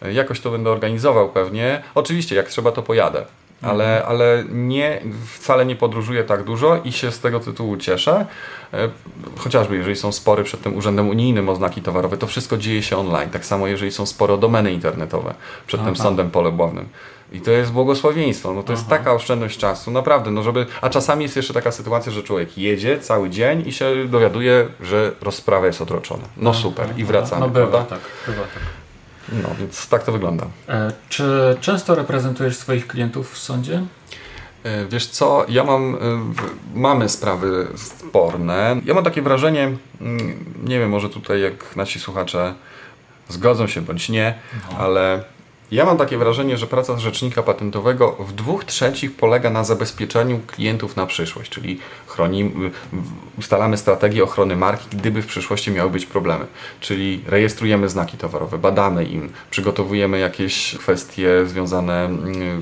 y, 0.06 0.14
jakoś 0.14 0.40
to 0.40 0.52
będę 0.52 0.70
organizował 0.70 1.30
pewnie. 1.30 1.84
Oczywiście, 1.96 2.36
jak 2.36 2.48
trzeba, 2.48 2.72
to 2.72 2.82
pojadę. 2.82 3.26
Ale, 3.62 3.98
mhm. 3.98 4.12
ale 4.12 4.44
nie, 4.50 5.02
wcale 5.34 5.66
nie 5.66 5.76
podróżuję 5.76 6.24
tak 6.24 6.44
dużo 6.44 6.82
i 6.84 6.92
się 6.92 7.12
z 7.12 7.20
tego 7.20 7.40
tytułu 7.40 7.78
cieszę. 7.78 8.26
Y, 8.74 8.78
chociażby 9.40 9.76
jeżeli 9.78 9.96
są 9.96 10.12
spory 10.12 10.44
przed 10.44 10.62
tym 10.62 10.76
Urzędem 10.76 11.10
Unijnym 11.10 11.50
o 11.50 11.56
znaki 11.56 11.82
towarowe, 11.82 12.18
to 12.18 12.28
wszystko 12.28 12.58
dzieje 12.58 12.84
się 12.84 12.98
online. 12.98 13.30
Tak 13.30 13.46
samo 13.46 13.68
jeżeli 13.68 13.92
są 13.92 14.06
spory 14.06 14.34
o 14.34 14.38
domeny 14.38 14.74
internetowe 14.74 15.34
przed 15.68 15.82
Aha. 15.82 15.90
tym 15.90 15.96
sądem 15.96 16.32
polubownym. 16.32 16.90
I 17.32 17.42
to 17.42 17.52
jest 17.52 17.72
błogosławieństwo. 17.72 18.54
No 18.54 18.64
to 18.64 18.74
Aha. 18.74 18.74
jest 18.74 18.90
taka 18.90 19.14
oszczędność 19.14 19.58
czasu, 19.58 19.92
naprawdę. 19.92 20.32
No 20.32 20.44
żeby, 20.44 20.66
a 20.82 20.90
czasami 20.90 21.24
jest 21.24 21.36
jeszcze 21.36 21.54
taka 21.54 21.72
sytuacja, 21.72 22.12
że 22.12 22.24
człowiek 22.24 22.58
jedzie 22.58 23.00
cały 23.00 23.30
dzień 23.30 23.64
i 23.68 23.72
się 23.72 24.08
dowiaduje, 24.08 24.68
że 24.82 25.12
rozprawa 25.22 25.66
jest 25.66 25.82
odroczona. 25.82 26.24
No 26.38 26.54
super, 26.54 26.88
i 26.98 27.04
wracamy. 27.04 27.42
No 27.42 27.50
bywa 27.50 27.68
prawda? 27.68 27.90
tak, 27.96 28.00
bywa 28.28 28.42
tak. 28.42 28.81
No 29.32 29.50
więc 29.60 29.88
tak 29.88 30.04
to 30.04 30.12
wygląda. 30.12 30.46
E, 30.70 30.92
czy 31.10 31.58
często 31.62 31.96
reprezentujesz 31.96 32.56
swoich 32.56 32.88
klientów 32.88 33.34
w 33.34 33.38
sądzie? 33.38 33.84
E, 34.64 34.86
wiesz 34.86 35.08
co, 35.08 35.46
ja 35.50 35.64
mam, 35.64 35.96
e, 35.96 36.00
mamy 36.74 37.10
sprawy 37.10 37.68
sporne. 37.76 38.82
Ja 38.86 38.94
mam 38.94 39.04
takie 39.04 39.22
wrażenie, 39.22 39.72
mm, 40.02 40.46
nie 40.64 40.80
wiem, 40.80 40.90
może 40.90 41.10
tutaj 41.10 41.42
jak 41.42 41.76
nasi 41.76 42.00
słuchacze 42.00 42.54
zgodzą 43.30 43.68
się 43.68 43.82
bądź 43.82 44.10
nie, 44.10 44.34
no. 44.72 44.78
ale 44.78 45.24
ja 45.72 45.86
mam 45.86 45.98
takie 45.98 46.18
wrażenie, 46.18 46.58
że 46.58 46.68
praca 46.68 47.00
rzecznika 47.00 47.44
patentowego 47.44 48.12
w 48.12 48.34
dwóch 48.34 48.66
trzecich 48.66 49.16
polega 49.16 49.50
na 49.50 49.64
zabezpieczeniu 49.64 50.40
klientów 50.48 50.96
na 50.96 51.06
przyszłość, 51.06 51.52
czyli 51.52 51.80
chroni, 52.08 52.52
ustalamy 53.40 53.78
strategię 53.78 54.24
ochrony 54.24 54.56
marki, 54.56 54.88
gdyby 54.98 55.22
w 55.22 55.28
przyszłości 55.28 55.72
miały 55.72 55.90
być 55.90 56.06
problemy. 56.06 56.46
Czyli 56.80 57.24
rejestrujemy 57.28 57.90
znaki 57.90 58.18
towarowe, 58.18 58.58
badamy 58.58 59.06
im, 59.06 59.30
przygotowujemy 59.52 60.20
jakieś 60.20 60.78
kwestie 60.78 61.46
związane 61.46 62.06
mm, 62.06 62.62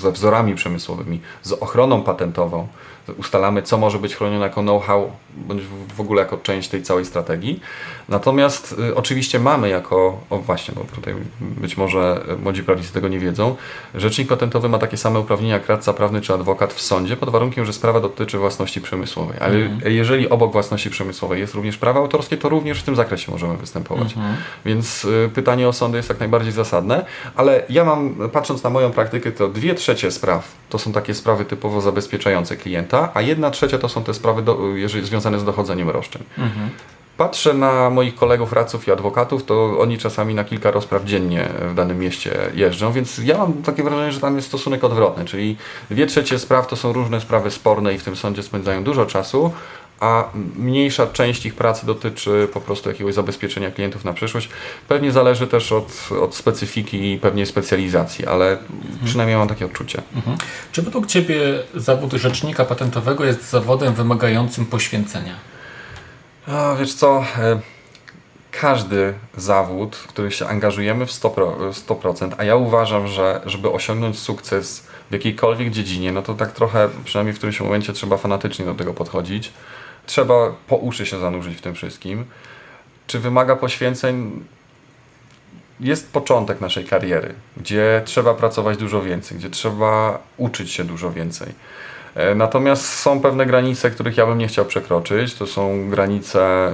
ze 0.00 0.12
wzorami 0.12 0.54
przemysłowymi, 0.54 1.20
z 1.42 1.52
ochroną 1.52 2.02
patentową 2.02 2.68
ustalamy, 3.16 3.62
co 3.62 3.78
może 3.78 3.98
być 3.98 4.16
chronione 4.16 4.44
jako 4.44 4.60
know-how, 4.62 5.10
bądź 5.46 5.62
w 5.96 6.00
ogóle 6.00 6.22
jako 6.22 6.36
część 6.36 6.68
tej 6.68 6.82
całej 6.82 7.04
strategii. 7.04 7.60
Natomiast 8.08 8.76
y, 8.90 8.94
oczywiście 8.94 9.38
mamy 9.38 9.68
jako, 9.68 10.20
o 10.30 10.38
właśnie, 10.38 10.74
bo 10.74 10.84
tutaj 10.94 11.14
być 11.40 11.76
może 11.76 12.24
młodzi 12.42 12.62
prawnicy 12.62 12.92
tego 12.92 13.08
nie 13.08 13.18
wiedzą, 13.18 13.56
rzecznik 13.94 14.28
patentowy 14.28 14.68
ma 14.68 14.78
takie 14.78 14.96
same 14.96 15.20
uprawnienia 15.20 15.54
jak 15.54 15.68
radca 15.68 15.92
prawny 15.92 16.20
czy 16.20 16.34
adwokat 16.34 16.72
w 16.72 16.80
sądzie, 16.80 17.16
pod 17.16 17.30
warunkiem, 17.30 17.64
że 17.64 17.72
sprawa 17.72 18.00
dotyczy 18.00 18.38
własności 18.38 18.80
przemysłowej. 18.80 19.38
Ale 19.40 19.54
mhm. 19.54 19.92
jeżeli 19.92 20.28
obok 20.28 20.52
własności 20.52 20.90
przemysłowej 20.90 21.40
jest 21.40 21.54
również 21.54 21.76
prawo 21.76 22.00
autorskie, 22.00 22.36
to 22.36 22.48
również 22.48 22.80
w 22.80 22.82
tym 22.82 22.96
zakresie 22.96 23.32
możemy 23.32 23.56
występować. 23.56 24.16
Mhm. 24.16 24.36
Więc 24.64 25.04
y, 25.04 25.30
pytanie 25.34 25.68
o 25.68 25.72
sądy 25.72 25.96
jest 25.96 26.08
jak 26.08 26.20
najbardziej 26.20 26.52
zasadne, 26.52 27.04
ale 27.36 27.62
ja 27.68 27.84
mam, 27.84 28.14
patrząc 28.32 28.62
na 28.62 28.70
moją 28.70 28.90
praktykę, 28.90 29.32
to 29.32 29.48
dwie 29.48 29.74
trzecie 29.74 30.10
spraw 30.10 30.58
to 30.68 30.78
są 30.78 30.92
takie 30.92 31.14
sprawy 31.14 31.44
typowo 31.44 31.80
zabezpieczające 31.80 32.56
klienta, 32.56 33.10
a 33.14 33.20
jedna 33.20 33.50
trzecia 33.50 33.78
to 33.78 33.88
są 33.88 34.04
te 34.04 34.14
sprawy 34.14 34.42
do, 34.42 34.76
jeżeli, 34.76 35.04
związane 35.28 35.38
z 35.40 35.44
dochodzeniem 35.44 35.90
roszczeń. 35.90 36.22
Mhm. 36.38 36.70
Patrzę 37.16 37.54
na 37.54 37.90
moich 37.90 38.14
kolegów, 38.14 38.52
radców 38.52 38.88
i 38.88 38.90
adwokatów, 38.92 39.44
to 39.44 39.78
oni 39.80 39.98
czasami 39.98 40.34
na 40.34 40.44
kilka 40.44 40.70
rozpraw 40.70 41.04
dziennie 41.04 41.48
w 41.70 41.74
danym 41.74 41.98
mieście 41.98 42.30
jeżdżą, 42.54 42.92
więc 42.92 43.18
ja 43.18 43.38
mam 43.38 43.52
takie 43.52 43.82
wrażenie, 43.82 44.12
że 44.12 44.20
tam 44.20 44.36
jest 44.36 44.48
stosunek 44.48 44.84
odwrotny, 44.84 45.24
czyli 45.24 45.56
dwie 45.90 46.06
trzecie 46.06 46.38
spraw 46.38 46.66
to 46.66 46.76
są 46.76 46.92
różne 46.92 47.20
sprawy 47.20 47.50
sporne 47.50 47.94
i 47.94 47.98
w 47.98 48.04
tym 48.04 48.16
sądzie 48.16 48.42
spędzają 48.42 48.84
dużo 48.84 49.06
czasu, 49.06 49.52
a 50.00 50.24
mniejsza 50.56 51.06
część 51.06 51.46
ich 51.46 51.54
pracy 51.54 51.86
dotyczy 51.86 52.48
po 52.52 52.60
prostu 52.60 52.88
jakiegoś 52.88 53.14
zabezpieczenia 53.14 53.70
klientów 53.70 54.04
na 54.04 54.12
przyszłość. 54.12 54.48
Pewnie 54.88 55.12
zależy 55.12 55.46
też 55.46 55.72
od, 55.72 56.08
od 56.22 56.34
specyfiki 56.34 57.12
i 57.12 57.18
pewnie 57.18 57.46
specjalizacji, 57.46 58.26
ale 58.26 58.50
mhm. 58.50 58.98
przynajmniej 59.04 59.38
mam 59.38 59.48
takie 59.48 59.64
odczucie. 59.64 60.02
Mhm. 60.16 60.38
Czy 60.72 60.82
według 60.82 61.06
Ciebie 61.06 61.40
zawód 61.74 62.12
rzecznika 62.12 62.64
patentowego 62.64 63.24
jest 63.24 63.50
zawodem 63.50 63.94
wymagającym 63.94 64.66
poświęcenia? 64.66 65.34
A, 66.46 66.76
wiesz 66.78 66.94
co, 66.94 67.24
e, 67.38 67.60
każdy 68.50 69.14
zawód, 69.36 69.96
w 69.96 70.06
który 70.06 70.30
się 70.30 70.46
angażujemy 70.46 71.06
w 71.06 71.10
100%, 71.10 71.72
100%, 71.72 72.32
a 72.38 72.44
ja 72.44 72.56
uważam, 72.56 73.08
że 73.08 73.40
żeby 73.46 73.70
osiągnąć 73.70 74.18
sukces 74.18 74.86
w 75.10 75.12
jakiejkolwiek 75.12 75.70
dziedzinie, 75.70 76.12
no 76.12 76.22
to 76.22 76.34
tak 76.34 76.52
trochę, 76.52 76.88
przynajmniej 77.04 77.34
w 77.34 77.36
którymś 77.36 77.60
momencie 77.60 77.92
trzeba 77.92 78.16
fanatycznie 78.16 78.64
do 78.64 78.74
tego 78.74 78.94
podchodzić. 78.94 79.52
Trzeba 80.08 80.52
po 80.66 80.76
uszy 80.76 81.06
się 81.06 81.18
zanurzyć 81.18 81.58
w 81.58 81.60
tym 81.60 81.74
wszystkim. 81.74 82.24
Czy 83.06 83.18
wymaga 83.18 83.56
poświęceń? 83.56 84.44
Jest 85.80 86.12
początek 86.12 86.60
naszej 86.60 86.84
kariery, 86.84 87.34
gdzie 87.56 88.02
trzeba 88.04 88.34
pracować 88.34 88.76
dużo 88.76 89.02
więcej, 89.02 89.38
gdzie 89.38 89.50
trzeba 89.50 90.18
uczyć 90.36 90.70
się 90.72 90.84
dużo 90.84 91.10
więcej. 91.10 91.48
E, 92.14 92.34
natomiast 92.34 92.88
są 92.88 93.20
pewne 93.20 93.46
granice, 93.46 93.90
których 93.90 94.16
ja 94.16 94.26
bym 94.26 94.38
nie 94.38 94.48
chciał 94.48 94.64
przekroczyć. 94.64 95.34
To 95.34 95.46
są 95.46 95.90
granice, 95.90 96.72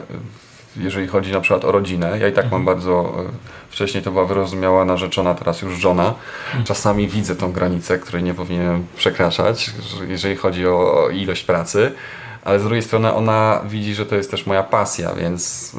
jeżeli 0.77 1.07
chodzi 1.07 1.33
na 1.33 1.41
przykład 1.41 1.65
o 1.65 1.73
rodzinę. 1.73 2.19
Ja 2.19 2.29
i 2.29 2.33
tak 2.33 2.45
mam 2.45 2.61
mhm. 2.61 2.65
bardzo. 2.65 3.15
E, 3.19 3.33
wcześniej 3.71 4.03
to 4.03 4.11
była 4.11 4.25
wyrozumiała 4.25 4.85
narzeczona, 4.85 5.35
teraz 5.35 5.63
już 5.63 5.79
żona. 5.79 6.15
Mhm. 6.47 6.65
Czasami 6.65 7.09
widzę 7.09 7.37
tą 7.37 7.53
granicę, 7.53 7.99
której 7.99 8.23
nie 8.23 8.35
powinienem 8.35 8.87
przekraczać, 8.97 9.71
jeżeli 10.09 10.37
chodzi 10.37 10.67
o 10.67 11.09
ilość 11.13 11.45
pracy 11.45 11.93
ale 12.45 12.61
z 12.61 12.63
drugiej 12.63 12.83
strony 12.83 13.13
ona 13.13 13.61
widzi, 13.69 13.95
że 13.95 14.07
to 14.07 14.17
jest 14.17 14.31
też 14.31 14.47
moja 14.47 14.63
pasja, 14.63 15.15
więc 15.15 15.73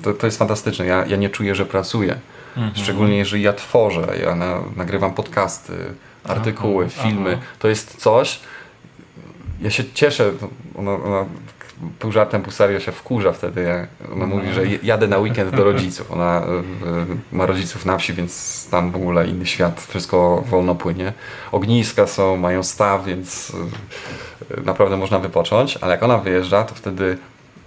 y, 0.00 0.02
to, 0.02 0.12
to 0.12 0.26
jest 0.26 0.38
fantastyczne. 0.38 0.86
Ja, 0.86 1.06
ja 1.06 1.16
nie 1.16 1.30
czuję, 1.30 1.54
że 1.54 1.66
pracuję. 1.66 2.16
Mhm. 2.56 2.76
Szczególnie 2.76 3.16
jeżeli 3.16 3.42
ja 3.42 3.52
tworzę, 3.52 4.06
ja 4.22 4.34
na, 4.34 4.60
nagrywam 4.76 5.14
podcasty, 5.14 5.72
artykuły, 6.24 6.88
aha, 6.92 7.02
filmy. 7.02 7.30
Aha. 7.32 7.42
To 7.58 7.68
jest 7.68 7.96
coś, 7.96 8.40
ja 9.60 9.70
się 9.70 9.84
cieszę, 9.94 10.32
ona, 10.76 10.92
ona 10.92 11.24
pół 11.98 12.12
żartem, 12.12 12.42
pół 12.42 12.52
serio 12.52 12.80
się 12.80 12.92
wkurza 12.92 13.32
wtedy. 13.32 13.62
Ja, 13.62 13.86
ona 14.12 14.26
mówi, 14.26 14.52
że 14.52 14.62
jadę 14.82 15.08
na 15.08 15.18
weekend 15.18 15.56
do 15.56 15.64
rodziców. 15.72 16.12
Ona 16.12 16.42
y, 16.42 16.50
y, 17.32 17.36
ma 17.36 17.46
rodziców 17.46 17.86
na 17.86 17.98
wsi, 17.98 18.12
więc 18.12 18.66
tam 18.70 18.90
w 18.90 18.96
ogóle 18.96 19.26
inny 19.26 19.46
świat, 19.46 19.86
wszystko 19.88 20.44
wolno 20.46 20.74
płynie. 20.74 21.12
Ogniska 21.52 22.06
są, 22.06 22.36
mają 22.36 22.62
staw, 22.62 23.04
więc 23.04 23.52
naprawdę 24.64 24.96
można 24.96 25.18
wypocząć, 25.18 25.78
ale 25.80 25.92
jak 25.92 26.02
ona 26.02 26.18
wyjeżdża, 26.18 26.64
to 26.64 26.74
wtedy 26.74 27.18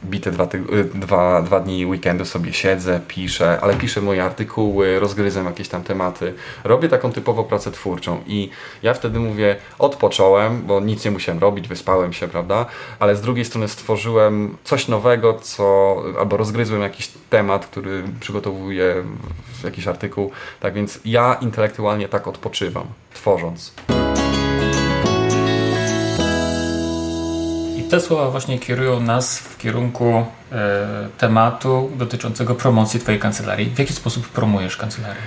bite 0.06 0.32
dwa, 0.32 0.44
y, 0.44 0.84
dwa, 0.84 1.42
dwa 1.42 1.60
dni 1.60 1.86
weekendu 1.86 2.26
sobie 2.26 2.54
siedzę, 2.54 3.00
piszę, 3.08 3.60
ale 3.62 3.74
piszę 3.74 4.02
moje 4.02 4.24
artykuły, 4.24 5.00
rozgryzam 5.00 5.46
jakieś 5.46 5.70
tam 5.70 5.84
tematy. 5.84 6.34
Robię 6.64 6.90
taką 6.90 7.12
typowo 7.12 7.44
pracę 7.44 7.72
twórczą 7.72 8.22
i 8.28 8.50
ja 8.84 8.94
wtedy 8.94 9.20
mówię, 9.20 9.56
odpocząłem, 9.80 10.62
bo 10.62 10.80
nic 10.80 11.06
nie 11.06 11.12
musiałem 11.12 11.42
robić, 11.42 11.68
wyspałem 11.68 12.14
się, 12.14 12.28
prawda? 12.28 12.66
Ale 13.00 13.16
z 13.16 13.22
drugiej 13.22 13.46
strony 13.46 13.68
stworzyłem 13.68 14.58
coś 14.64 14.88
nowego, 14.88 15.34
co, 15.34 15.98
albo 16.20 16.38
rozgryzłem 16.38 16.82
jakiś 16.82 17.10
temat, 17.30 17.66
który 17.66 18.04
przygotowuję 18.20 19.04
w 19.62 19.64
jakiś 19.64 19.88
artykuł. 19.88 20.32
Tak 20.60 20.74
więc 20.74 21.00
ja 21.06 21.38
intelektualnie 21.42 22.10
tak 22.10 22.28
odpoczywam, 22.28 22.86
tworząc. 23.14 23.74
Te 27.89 28.02
słowa 28.02 28.32
właśnie 28.32 28.60
kierują 28.60 29.00
nas 29.00 29.39
w 29.39 29.58
kierunku 29.58 30.26
e, 30.52 30.88
tematu 31.17 31.91
dotyczącego 31.95 32.56
promocji 32.56 33.00
Twojej 33.00 33.19
kancelarii. 33.19 33.69
W 33.69 33.80
jaki 33.80 33.93
sposób 33.93 34.28
promujesz 34.28 34.78
kancelarię? 34.78 35.21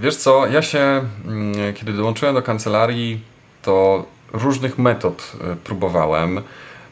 Wiesz 0.00 0.16
co, 0.16 0.46
ja 0.46 0.62
się, 0.62 1.02
mm, 1.26 1.74
kiedy 1.74 1.92
dołączyłem 1.92 2.34
do 2.34 2.42
kancelarii, 2.42 3.20
to 3.62 4.04
różnych 4.32 4.78
metod 4.78 5.32
y, 5.52 5.56
próbowałem. 5.56 6.42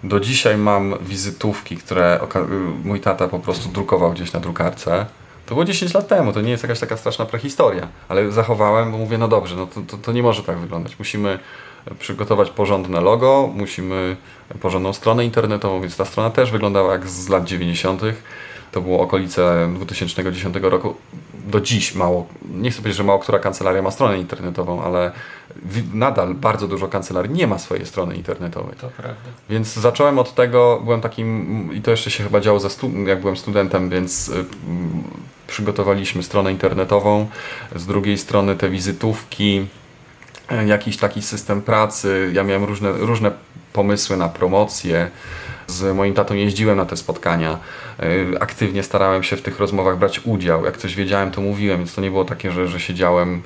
Do 0.05 0.20
dzisiaj 0.20 0.57
mam 0.57 0.94
wizytówki, 1.00 1.76
które 1.76 2.20
y, 2.37 2.38
mój 2.85 3.00
tata 3.00 3.29
po 3.29 3.38
prostu 3.38 3.68
drukował 3.68 4.12
gdzieś 4.12 4.33
na 4.33 4.40
drukarce. 4.40 5.07
To 5.46 5.55
było 5.55 5.64
10 5.64 5.94
lat 5.94 6.09
temu, 6.09 6.33
to 6.33 6.40
nie 6.40 6.50
jest 6.50 6.62
jakaś 6.62 6.81
taka 6.81 6.96
straszna 6.96 7.24
prehistoria, 7.24 7.88
ale 8.09 8.33
zachowałem, 8.33 8.92
bo 8.92 8.98
mówię, 8.98 9.18
no 9.18 9.29
dobrze, 9.29 9.57
no 9.57 9.66
to, 9.66 9.81
to, 9.81 9.96
to 9.96 10.12
nie 10.12 10.22
może 10.22 10.42
tak 10.42 10.59
wyglądać. 10.59 10.98
Musimy 10.98 11.38
przygotować 11.99 12.51
porządne 12.51 13.01
logo, 13.01 13.51
musimy 13.55 14.16
porządną 14.61 14.92
stronę 14.92 15.25
internetową, 15.25 15.81
więc 15.81 15.96
ta 15.96 16.05
strona 16.05 16.31
też 16.31 16.51
wyglądała 16.51 16.92
jak 16.92 17.09
z 17.09 17.29
lat 17.29 17.44
90. 17.44 18.03
To 18.72 18.81
było 18.81 19.01
okolice 19.01 19.68
2010 19.75 20.57
roku. 20.62 20.94
Do 21.35 21.61
dziś 21.61 21.94
mało, 21.94 22.27
nie 22.55 22.70
chcę 22.70 22.83
powiedzieć, 22.83 22.96
że 22.96 23.05
mało 23.05 23.18
która 23.18 23.38
kancelaria 23.38 23.83
ma 23.83 23.90
stronę 23.90 24.18
internetową, 24.18 24.83
ale 24.83 25.12
nadal 25.94 26.35
bardzo 26.35 26.68
dużo 26.68 26.88
kancelarii 26.88 27.33
nie 27.33 27.46
ma 27.46 27.59
swojej 27.59 27.87
strony 27.87 28.16
internetowej. 28.16 28.75
To 28.81 28.88
prawda. 28.88 29.31
Więc 29.51 29.75
zacząłem 29.75 30.18
od 30.18 30.35
tego, 30.35 30.81
byłem 30.85 31.01
takim, 31.01 31.70
i 31.75 31.81
to 31.81 31.90
jeszcze 31.90 32.11
się 32.11 32.25
chyba 32.25 32.40
działo, 32.40 32.61
za 32.61 32.68
jak 33.07 33.20
byłem 33.20 33.37
studentem, 33.37 33.90
więc 33.90 34.29
y, 34.29 34.44
przygotowaliśmy 35.46 36.22
stronę 36.22 36.53
internetową. 36.53 37.27
Z 37.77 37.87
drugiej 37.87 38.18
strony 38.18 38.57
te 38.57 38.70
wizytówki, 38.70 39.66
jakiś 40.66 40.96
taki 40.96 41.22
system 41.22 41.62
pracy. 41.62 42.30
Ja 42.32 42.42
miałem 42.42 42.64
różne, 42.64 42.92
różne 42.92 43.30
pomysły 43.72 44.16
na 44.16 44.28
promocję. 44.28 45.11
Z 45.66 45.96
moim 45.96 46.14
tatą 46.14 46.35
jeździłem 46.35 46.76
na 46.76 46.87
te 46.87 46.96
spotkania. 46.96 47.59
E, 48.00 48.42
aktywnie 48.42 48.82
starałem 48.82 49.22
się 49.22 49.37
w 49.37 49.42
tych 49.42 49.59
rozmowach 49.59 49.98
brać 49.98 50.20
udział. 50.24 50.64
Jak 50.64 50.76
coś 50.76 50.94
wiedziałem, 50.94 51.30
to 51.30 51.40
mówiłem, 51.40 51.78
więc 51.78 51.94
to 51.94 52.00
nie 52.00 52.11
było 52.11 52.24
takie, 52.24 52.52
że, 52.52 52.68
że 52.68 52.80
siedziałem 52.80 53.42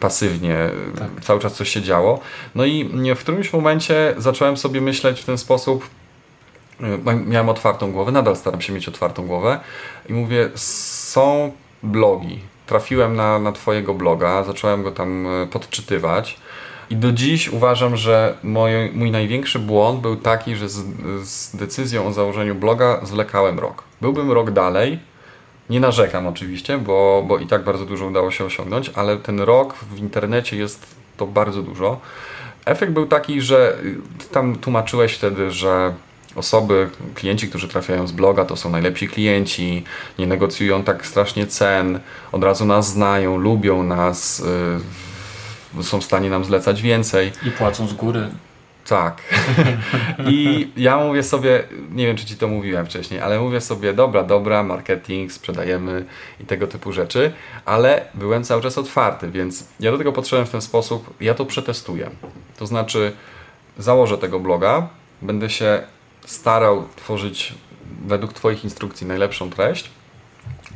pasywnie, 0.00 0.56
tak. 0.98 1.08
cały 1.24 1.40
czas 1.40 1.54
coś 1.54 1.68
się 1.68 1.82
działo. 1.82 2.20
No 2.54 2.64
i 2.64 2.90
w 3.16 3.18
którymś 3.18 3.52
momencie 3.52 4.14
zacząłem 4.18 4.56
sobie 4.56 4.80
myśleć 4.80 5.20
w 5.20 5.24
ten 5.24 5.38
sposób, 5.38 5.86
e, 6.80 7.14
miałem 7.14 7.48
otwartą 7.48 7.92
głowę, 7.92 8.12
nadal 8.12 8.36
staram 8.36 8.60
się 8.60 8.72
mieć 8.72 8.88
otwartą 8.88 9.26
głowę 9.26 9.60
i 10.08 10.12
mówię, 10.12 10.50
są 10.54 11.52
blogi. 11.82 12.51
Trafiłem 12.72 13.16
na, 13.16 13.38
na 13.38 13.52
Twojego 13.52 13.94
bloga, 13.94 14.44
zacząłem 14.44 14.82
go 14.82 14.92
tam 14.92 15.26
e, 15.26 15.46
podczytywać. 15.46 16.36
I 16.90 16.96
do 16.96 17.12
dziś 17.12 17.48
uważam, 17.48 17.96
że 17.96 18.34
moje, 18.42 18.90
mój 18.94 19.10
największy 19.10 19.58
błąd 19.58 20.00
był 20.00 20.16
taki, 20.16 20.56
że 20.56 20.68
z, 20.68 20.84
z, 21.28 21.56
decyzją 21.56 22.06
o 22.06 22.12
założeniu 22.12 22.54
bloga 22.54 23.00
zwlekałem 23.02 23.58
rok. 23.58 23.84
Byłbym 24.00 24.32
rok 24.32 24.50
dalej. 24.50 24.98
Nie 25.70 25.80
narzekam 25.80 26.26
oczywiście, 26.26 26.78
bo, 26.78 27.24
bo 27.28 27.38
i 27.38 27.46
tak 27.46 27.64
bardzo 27.64 27.84
dużo 27.84 28.06
udało 28.06 28.30
się 28.30 28.44
osiągnąć, 28.44 28.90
ale 28.94 29.16
ten 29.16 29.40
rok 29.40 29.74
w 29.74 29.98
internecie 29.98 30.56
jest 30.56 30.86
to 31.16 31.26
bardzo 31.26 31.62
dużo. 31.62 32.00
Efekt 32.64 32.92
był 32.92 33.06
taki, 33.06 33.40
że 33.40 33.78
tam 34.30 34.56
tłumaczyłeś 34.56 35.14
wtedy, 35.14 35.50
że 35.50 35.94
osoby, 36.36 36.90
klienci, 37.14 37.48
którzy 37.48 37.68
trafiają 37.68 38.06
z 38.06 38.12
bloga, 38.12 38.44
to 38.44 38.56
są 38.56 38.70
najlepsi 38.70 39.08
klienci, 39.08 39.84
nie 40.18 40.26
negocjują 40.26 40.84
tak 40.84 41.06
strasznie 41.06 41.46
cen, 41.46 42.00
od 42.32 42.44
razu 42.44 42.64
nas 42.64 42.88
znają, 42.88 43.36
lubią 43.36 43.82
nas, 43.82 44.42
yy, 45.74 45.82
są 45.82 46.00
w 46.00 46.04
stanie 46.04 46.30
nam 46.30 46.44
zlecać 46.44 46.82
więcej. 46.82 47.32
I 47.46 47.50
płacą 47.50 47.86
z 47.86 47.92
góry. 47.92 48.28
Tak. 48.88 49.22
I 50.30 50.68
ja 50.76 50.96
mówię 50.96 51.22
sobie, 51.22 51.64
nie 51.90 52.06
wiem 52.06 52.16
czy 52.16 52.26
ci 52.26 52.36
to 52.36 52.48
mówiłem 52.48 52.86
wcześniej, 52.86 53.20
ale 53.20 53.40
mówię 53.40 53.60
sobie, 53.60 53.92
dobra, 53.92 54.22
dobra, 54.22 54.62
marketing, 54.62 55.32
sprzedajemy 55.32 56.04
i 56.40 56.44
tego 56.44 56.66
typu 56.66 56.92
rzeczy, 56.92 57.32
ale 57.64 58.04
byłem 58.14 58.44
cały 58.44 58.62
czas 58.62 58.78
otwarty, 58.78 59.30
więc 59.30 59.68
ja 59.80 59.90
do 59.90 59.98
tego 59.98 60.12
podszedłem 60.12 60.46
w 60.46 60.50
ten 60.50 60.62
sposób, 60.62 61.14
ja 61.20 61.34
to 61.34 61.46
przetestuję. 61.46 62.10
To 62.58 62.66
znaczy, 62.66 63.12
założę 63.78 64.18
tego 64.18 64.40
bloga, 64.40 64.88
będę 65.22 65.50
się 65.50 65.82
starał 66.26 66.88
tworzyć 66.96 67.54
według 68.06 68.32
Twoich 68.32 68.64
instrukcji 68.64 69.06
najlepszą 69.06 69.50
treść, 69.50 69.90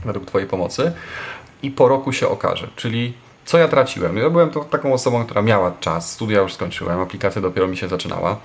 według 0.05 0.27
Twojej 0.27 0.49
pomocy 0.49 0.93
i 1.63 1.71
po 1.71 1.89
roku 1.89 2.13
się 2.13 2.29
okaże. 2.29 2.69
Czyli 2.77 3.13
co 3.45 3.59
ja 3.59 3.69
traciłem? 3.69 4.17
Ja 4.17 4.31
byłem 4.31 4.51
to 4.51 4.65
taką 4.65 4.93
osobą, 4.93 5.25
która 5.25 5.43
miała 5.43 5.73
czas, 5.81 6.13
studia 6.13 6.41
już 6.41 6.55
skończyłem, 6.55 7.01
aplikacja 7.01 7.43
dopiero 7.43 7.69
mi 7.69 7.77
się 7.77 7.89
zaczynała. 7.89 8.37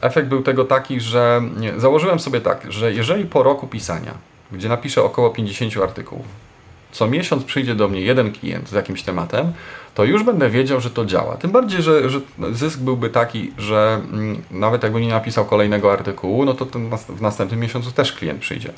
Efekt 0.00 0.28
był 0.28 0.42
tego 0.42 0.64
taki, 0.64 1.00
że 1.00 1.42
założyłem 1.76 2.20
sobie 2.20 2.40
tak, 2.40 2.72
że 2.72 2.92
jeżeli 2.92 3.24
po 3.24 3.42
roku 3.42 3.66
pisania, 3.66 4.14
gdzie 4.52 4.68
napiszę 4.68 5.02
około 5.02 5.30
50 5.30 5.76
artykułów, 5.76 6.26
co 6.92 7.06
miesiąc 7.06 7.44
przyjdzie 7.44 7.74
do 7.74 7.88
mnie 7.88 8.00
jeden 8.00 8.32
klient 8.32 8.68
z 8.68 8.72
jakimś 8.72 9.02
tematem, 9.02 9.52
to 9.94 10.04
już 10.04 10.22
będę 10.22 10.50
wiedział, 10.50 10.80
że 10.80 10.90
to 10.90 11.06
działa. 11.06 11.36
Tym 11.36 11.50
bardziej, 11.50 11.82
że, 11.82 12.10
że 12.10 12.20
zysk 12.52 12.78
byłby 12.78 13.10
taki, 13.10 13.52
że 13.58 14.00
mm, 14.12 14.42
nawet 14.50 14.82
jakby 14.82 15.00
nie 15.00 15.08
napisał 15.08 15.44
kolejnego 15.44 15.92
artykułu, 15.92 16.44
no 16.44 16.54
to 16.54 16.66
w 17.08 17.22
następnym 17.22 17.60
miesiącu 17.60 17.92
też 17.92 18.12
klient 18.12 18.40
przyjdzie. 18.40 18.72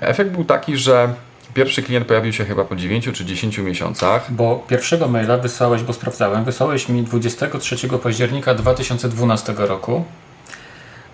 Efekt 0.00 0.30
był 0.30 0.44
taki, 0.44 0.76
że 0.76 1.14
Pierwszy 1.54 1.82
klient 1.82 2.06
pojawił 2.06 2.32
się 2.32 2.44
chyba 2.44 2.64
po 2.64 2.76
9 2.76 3.08
czy 3.12 3.24
10 3.24 3.58
miesiącach. 3.58 4.32
Bo 4.32 4.64
pierwszego 4.68 5.08
maila 5.08 5.36
wysłałeś, 5.36 5.82
bo 5.82 5.92
sprawdzałem, 5.92 6.44
wysłałeś 6.44 6.88
mi 6.88 7.02
23 7.02 7.88
października 8.02 8.54
2012 8.54 9.54
roku, 9.56 10.04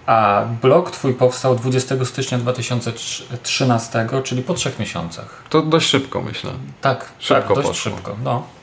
a 0.06 0.44
blog 0.62 0.90
Twój 0.90 1.14
powstał 1.14 1.54
20 1.56 2.04
stycznia 2.04 2.38
2013, 2.38 4.06
czyli 4.24 4.42
po 4.42 4.54
trzech 4.54 4.78
miesiącach. 4.78 5.42
To 5.48 5.62
dość 5.62 5.88
szybko, 5.88 6.20
myślę. 6.20 6.50
Tak, 6.80 7.12
szybko 7.18 7.54
tak, 7.54 7.56
dość 7.56 7.68
poszło. 7.68 7.92
szybko. 7.92 8.16
No. 8.24 8.59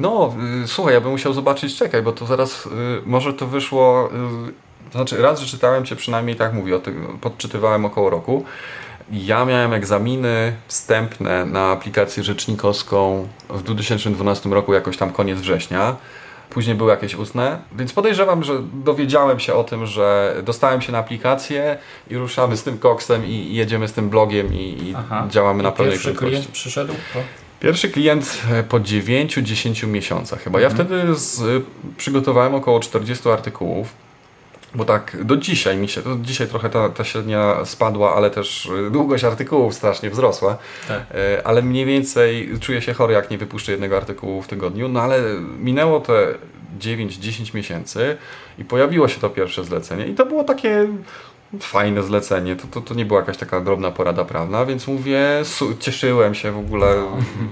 No, 0.00 0.34
y, 0.64 0.68
słuchaj, 0.68 0.94
ja 0.94 1.00
bym 1.00 1.10
musiał 1.10 1.32
zobaczyć, 1.32 1.76
czekaj, 1.76 2.02
bo 2.02 2.12
to 2.12 2.26
zaraz, 2.26 2.66
y, 2.66 2.70
może 3.06 3.34
to 3.34 3.46
wyszło, 3.46 4.10
y, 4.48 4.90
to 4.90 4.98
znaczy 4.98 5.22
raz, 5.22 5.40
że 5.40 5.46
czytałem 5.46 5.84
Cię 5.84 5.96
przynajmniej 5.96 6.36
tak 6.36 6.52
mówię, 6.52 6.76
o 6.76 6.78
tym, 6.78 7.18
podczytywałem 7.20 7.84
około 7.84 8.10
roku. 8.10 8.44
Ja 9.12 9.44
miałem 9.44 9.72
egzaminy 9.72 10.52
wstępne 10.66 11.46
na 11.46 11.70
aplikację 11.70 12.24
rzecznikowską 12.24 13.28
w 13.50 13.62
2012 13.62 14.50
roku, 14.50 14.74
jakoś 14.74 14.96
tam 14.96 15.12
koniec 15.12 15.38
września. 15.38 15.96
Później 16.50 16.76
były 16.76 16.90
jakieś 16.90 17.14
ustne, 17.14 17.58
więc 17.72 17.92
podejrzewam, 17.92 18.44
że 18.44 18.62
dowiedziałem 18.84 19.40
się 19.40 19.54
o 19.54 19.64
tym, 19.64 19.86
że 19.86 20.36
dostałem 20.42 20.82
się 20.82 20.92
na 20.92 20.98
aplikację 20.98 21.78
i 22.10 22.16
ruszamy 22.16 22.56
z 22.56 22.62
tym 22.62 22.78
koksem 22.78 23.26
i 23.26 23.54
jedziemy 23.54 23.88
z 23.88 23.92
tym 23.92 24.10
blogiem 24.10 24.54
i, 24.54 24.58
i 24.58 24.94
działamy 25.28 25.60
I 25.60 25.62
na 25.62 25.72
pełnej 25.72 25.98
prędkości. 25.98 26.36
Klient 26.36 26.48
przyszedł? 26.48 26.92
To? 27.14 27.20
Pierwszy 27.60 27.88
klient 27.88 28.42
e, 28.52 28.62
po 28.62 28.80
9-10 28.80 29.86
miesiącach 29.86 30.42
chyba. 30.42 30.60
Ja 30.60 30.68
mhm. 30.68 30.88
wtedy 30.88 31.14
z, 31.14 31.40
e, 31.40 31.44
przygotowałem 31.96 32.54
około 32.54 32.80
40 32.80 33.28
artykułów, 33.28 33.94
bo 34.74 34.84
tak 34.84 35.24
do 35.24 35.36
dzisiaj 35.36 35.76
mi 35.76 35.88
się, 35.88 36.02
dzisiaj 36.22 36.46
trochę 36.48 36.70
ta, 36.70 36.88
ta 36.88 37.04
średnia 37.04 37.64
spadła, 37.64 38.14
ale 38.14 38.30
też 38.30 38.70
e, 38.86 38.90
długość 38.90 39.24
artykułów 39.24 39.74
strasznie 39.74 40.10
wzrosła. 40.10 40.56
Tak. 40.88 41.02
Ale 41.44 41.62
mniej 41.62 41.84
więcej 41.84 42.50
czuję 42.60 42.82
się 42.82 42.94
chory, 42.94 43.14
jak 43.14 43.30
nie 43.30 43.38
wypuszczę 43.38 43.72
jednego 43.72 43.96
artykułu 43.96 44.42
w 44.42 44.48
tygodniu. 44.48 44.88
No 44.88 45.00
ale 45.00 45.20
minęło 45.58 46.00
te 46.00 46.34
9-10 46.80 47.54
miesięcy 47.54 48.16
i 48.58 48.64
pojawiło 48.64 49.08
się 49.08 49.20
to 49.20 49.30
pierwsze 49.30 49.64
zlecenie. 49.64 50.06
I 50.06 50.14
to 50.14 50.26
było 50.26 50.44
takie 50.44 50.88
fajne 51.60 52.02
zlecenie. 52.02 52.56
To, 52.56 52.66
to, 52.66 52.80
to 52.80 52.94
nie 52.94 53.04
była 53.04 53.20
jakaś 53.20 53.36
taka 53.36 53.60
drobna 53.60 53.90
porada 53.90 54.24
prawna, 54.24 54.66
więc 54.66 54.86
mówię, 54.86 55.20
cieszyłem 55.80 56.34
się 56.34 56.52
w 56.52 56.58
ogóle 56.58 56.96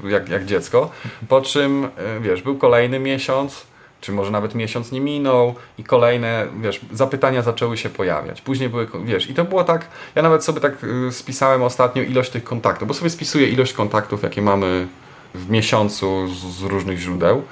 no. 0.02 0.08
jak, 0.08 0.28
jak 0.28 0.44
dziecko. 0.44 0.90
Po 1.28 1.40
czym, 1.40 1.88
e, 1.96 2.20
wiesz, 2.20 2.42
był 2.42 2.58
kolejny 2.58 2.98
miesiąc, 2.98 3.66
czy 4.00 4.12
może 4.12 4.30
nawet 4.30 4.54
miesiąc 4.54 4.92
nie 4.92 5.00
minął 5.00 5.54
i 5.78 5.84
kolejne, 5.84 6.46
wiesz, 6.60 6.80
zapytania 6.92 7.42
zaczęły 7.42 7.76
się 7.76 7.88
pojawiać. 7.88 8.40
Później 8.40 8.68
były, 8.68 8.88
wiesz, 9.04 9.30
i 9.30 9.34
to 9.34 9.44
było 9.44 9.64
tak, 9.64 9.86
ja 10.14 10.22
nawet 10.22 10.44
sobie 10.44 10.60
tak 10.60 10.72
e, 11.08 11.12
spisałem 11.12 11.62
ostatnio 11.62 12.02
ilość 12.02 12.30
tych 12.30 12.44
kontaktów, 12.44 12.88
bo 12.88 12.94
sobie 12.94 13.10
spisuję 13.10 13.48
ilość 13.48 13.72
kontaktów, 13.72 14.22
jakie 14.22 14.42
mamy 14.42 14.86
w 15.34 15.50
miesiącu 15.50 16.28
z, 16.28 16.38
z 16.38 16.62
różnych 16.62 16.98
źródeł 16.98 17.42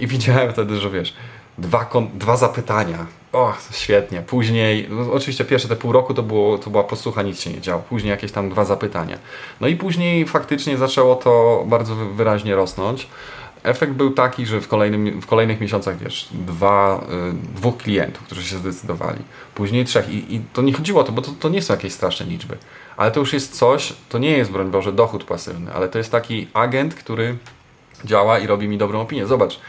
i 0.00 0.06
widziałem 0.06 0.52
wtedy, 0.52 0.76
że 0.76 0.90
wiesz, 0.90 1.14
dwa, 1.58 1.90
dwa 2.14 2.36
zapytania. 2.36 3.06
O, 3.34 3.54
świetnie. 3.70 4.22
Później, 4.22 4.86
no, 4.90 5.12
oczywiście 5.12 5.44
pierwsze 5.44 5.68
te 5.68 5.76
pół 5.76 5.92
roku 5.92 6.14
to, 6.14 6.22
było, 6.22 6.58
to 6.58 6.70
była 6.70 6.84
posłucha, 6.84 7.22
nic 7.22 7.40
się 7.40 7.50
nie 7.50 7.60
działo. 7.60 7.82
Później 7.88 8.10
jakieś 8.10 8.32
tam 8.32 8.50
dwa 8.50 8.64
zapytania. 8.64 9.18
No 9.60 9.68
i 9.68 9.76
później 9.76 10.26
faktycznie 10.26 10.76
zaczęło 10.76 11.16
to 11.16 11.64
bardzo 11.66 11.94
wyraźnie 11.96 12.54
rosnąć. 12.54 13.08
Efekt 13.62 13.92
był 13.92 14.10
taki, 14.10 14.46
że 14.46 14.60
w, 14.60 14.68
kolejnym, 14.68 15.20
w 15.20 15.26
kolejnych 15.26 15.60
miesiącach, 15.60 15.98
wiesz, 15.98 16.28
dwa, 16.32 17.04
y, 17.30 17.56
dwóch 17.56 17.76
klientów, 17.76 18.22
którzy 18.22 18.44
się 18.44 18.58
zdecydowali. 18.58 19.18
Później 19.54 19.84
trzech. 19.84 20.08
I, 20.08 20.34
i 20.34 20.40
to 20.52 20.62
nie 20.62 20.72
chodziło 20.72 21.00
o 21.00 21.04
to, 21.04 21.12
bo 21.12 21.22
to, 21.22 21.30
to 21.40 21.48
nie 21.48 21.62
są 21.62 21.74
jakieś 21.74 21.92
straszne 21.92 22.26
liczby. 22.26 22.56
Ale 22.96 23.10
to 23.10 23.20
już 23.20 23.32
jest 23.32 23.58
coś, 23.58 23.92
to 24.08 24.18
nie 24.18 24.30
jest, 24.30 24.50
broń 24.50 24.70
Boże, 24.70 24.92
dochód 24.92 25.24
pasywny, 25.24 25.72
ale 25.72 25.88
to 25.88 25.98
jest 25.98 26.10
taki 26.10 26.48
agent, 26.54 26.94
który 26.94 27.36
działa 28.04 28.38
i 28.38 28.46
robi 28.46 28.68
mi 28.68 28.78
dobrą 28.78 29.00
opinię. 29.00 29.26
Zobacz, 29.26 29.60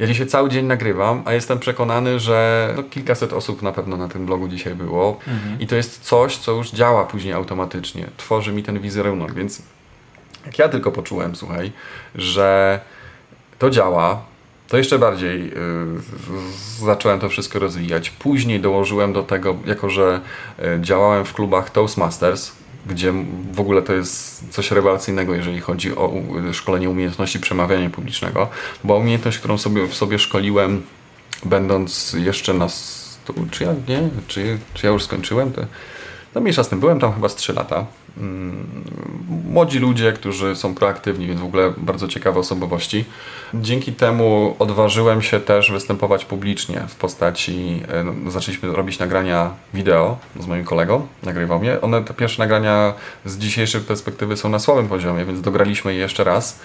ja 0.00 0.06
dzisiaj 0.06 0.26
cały 0.26 0.48
dzień 0.48 0.66
nagrywam, 0.66 1.22
a 1.24 1.32
jestem 1.32 1.58
przekonany, 1.58 2.20
że 2.20 2.68
no, 2.76 2.82
kilkaset 2.82 3.32
osób 3.32 3.62
na 3.62 3.72
pewno 3.72 3.96
na 3.96 4.08
tym 4.08 4.26
blogu 4.26 4.48
dzisiaj 4.48 4.74
było 4.74 5.18
mhm. 5.28 5.60
i 5.60 5.66
to 5.66 5.76
jest 5.76 6.00
coś, 6.00 6.36
co 6.36 6.52
już 6.52 6.70
działa 6.70 7.04
później 7.04 7.32
automatycznie. 7.32 8.06
Tworzy 8.16 8.52
mi 8.52 8.62
ten 8.62 8.80
wizerunek, 8.80 9.34
więc 9.34 9.62
jak 10.46 10.58
ja 10.58 10.68
tylko 10.68 10.92
poczułem, 10.92 11.36
słuchaj, 11.36 11.72
że 12.14 12.80
To 13.58 13.70
działa. 13.70 14.22
To 14.68 14.78
jeszcze 14.78 14.98
bardziej 14.98 15.48
y, 15.48 15.56
zacząłem 16.78 17.20
to 17.20 17.28
wszystko 17.28 17.58
rozwijać. 17.58 18.10
Później 18.10 18.60
dołożyłem 18.60 19.12
do 19.12 19.22
tego, 19.22 19.56
jako 19.66 19.90
że 19.90 20.20
y, 20.58 20.80
działałem 20.80 21.24
w 21.24 21.34
klubach 21.34 21.70
Toastmasters, 21.70 22.52
gdzie 22.86 23.12
w 23.52 23.60
ogóle 23.60 23.82
to 23.82 23.92
jest 23.92 24.44
coś 24.50 24.70
rewelacyjnego, 24.70 25.34
jeżeli 25.34 25.60
chodzi 25.60 25.96
o 25.96 26.12
szkolenie 26.52 26.90
umiejętności 26.90 27.40
przemawiania 27.40 27.90
publicznego. 27.90 28.48
Była 28.84 28.98
umiejętność, 28.98 29.38
którą 29.38 29.58
sobie, 29.58 29.86
w 29.86 29.94
sobie 29.94 30.18
szkoliłem, 30.18 30.82
będąc 31.44 32.16
jeszcze 32.18 32.54
na. 32.54 32.66
Czy 33.50 33.64
ja 33.64 33.74
nie? 33.88 34.08
Czy, 34.26 34.58
czy 34.74 34.86
ja 34.86 34.92
już 34.92 35.04
skończyłem? 35.04 35.52
To, 35.52 35.62
no 36.34 36.40
mniejsza 36.40 36.64
z 36.64 36.68
tym, 36.68 36.80
byłem 36.80 37.00
tam 37.00 37.14
chyba 37.14 37.28
z 37.28 37.34
3 37.34 37.52
lata. 37.52 37.86
Mm, 38.18 38.66
młodzi 39.50 39.78
ludzie, 39.78 40.12
którzy 40.12 40.56
są 40.56 40.74
proaktywni, 40.74 41.26
więc 41.26 41.40
w 41.40 41.44
ogóle 41.44 41.72
bardzo 41.76 42.08
ciekawe 42.08 42.40
osobowości. 42.40 43.04
Dzięki 43.54 43.92
temu 43.92 44.56
odważyłem 44.58 45.22
się 45.22 45.40
też 45.40 45.72
występować 45.72 46.24
publicznie 46.24 46.82
w 46.88 46.94
postaci, 46.94 47.82
e, 47.88 48.04
no, 48.04 48.30
zaczęliśmy 48.30 48.72
robić 48.72 48.98
nagrania 48.98 49.50
wideo 49.74 50.18
z 50.40 50.46
moim 50.46 50.64
kolegą, 50.64 51.06
nagrywał 51.22 51.60
mnie. 51.60 51.80
One, 51.80 52.04
te 52.04 52.14
pierwsze 52.14 52.42
nagrania 52.42 52.94
z 53.24 53.38
dzisiejszej 53.38 53.80
perspektywy 53.80 54.36
są 54.36 54.48
na 54.48 54.58
słabym 54.58 54.88
poziomie, 54.88 55.24
więc 55.24 55.40
dograliśmy 55.40 55.92
je 55.92 55.98
jeszcze 55.98 56.24
raz, 56.24 56.60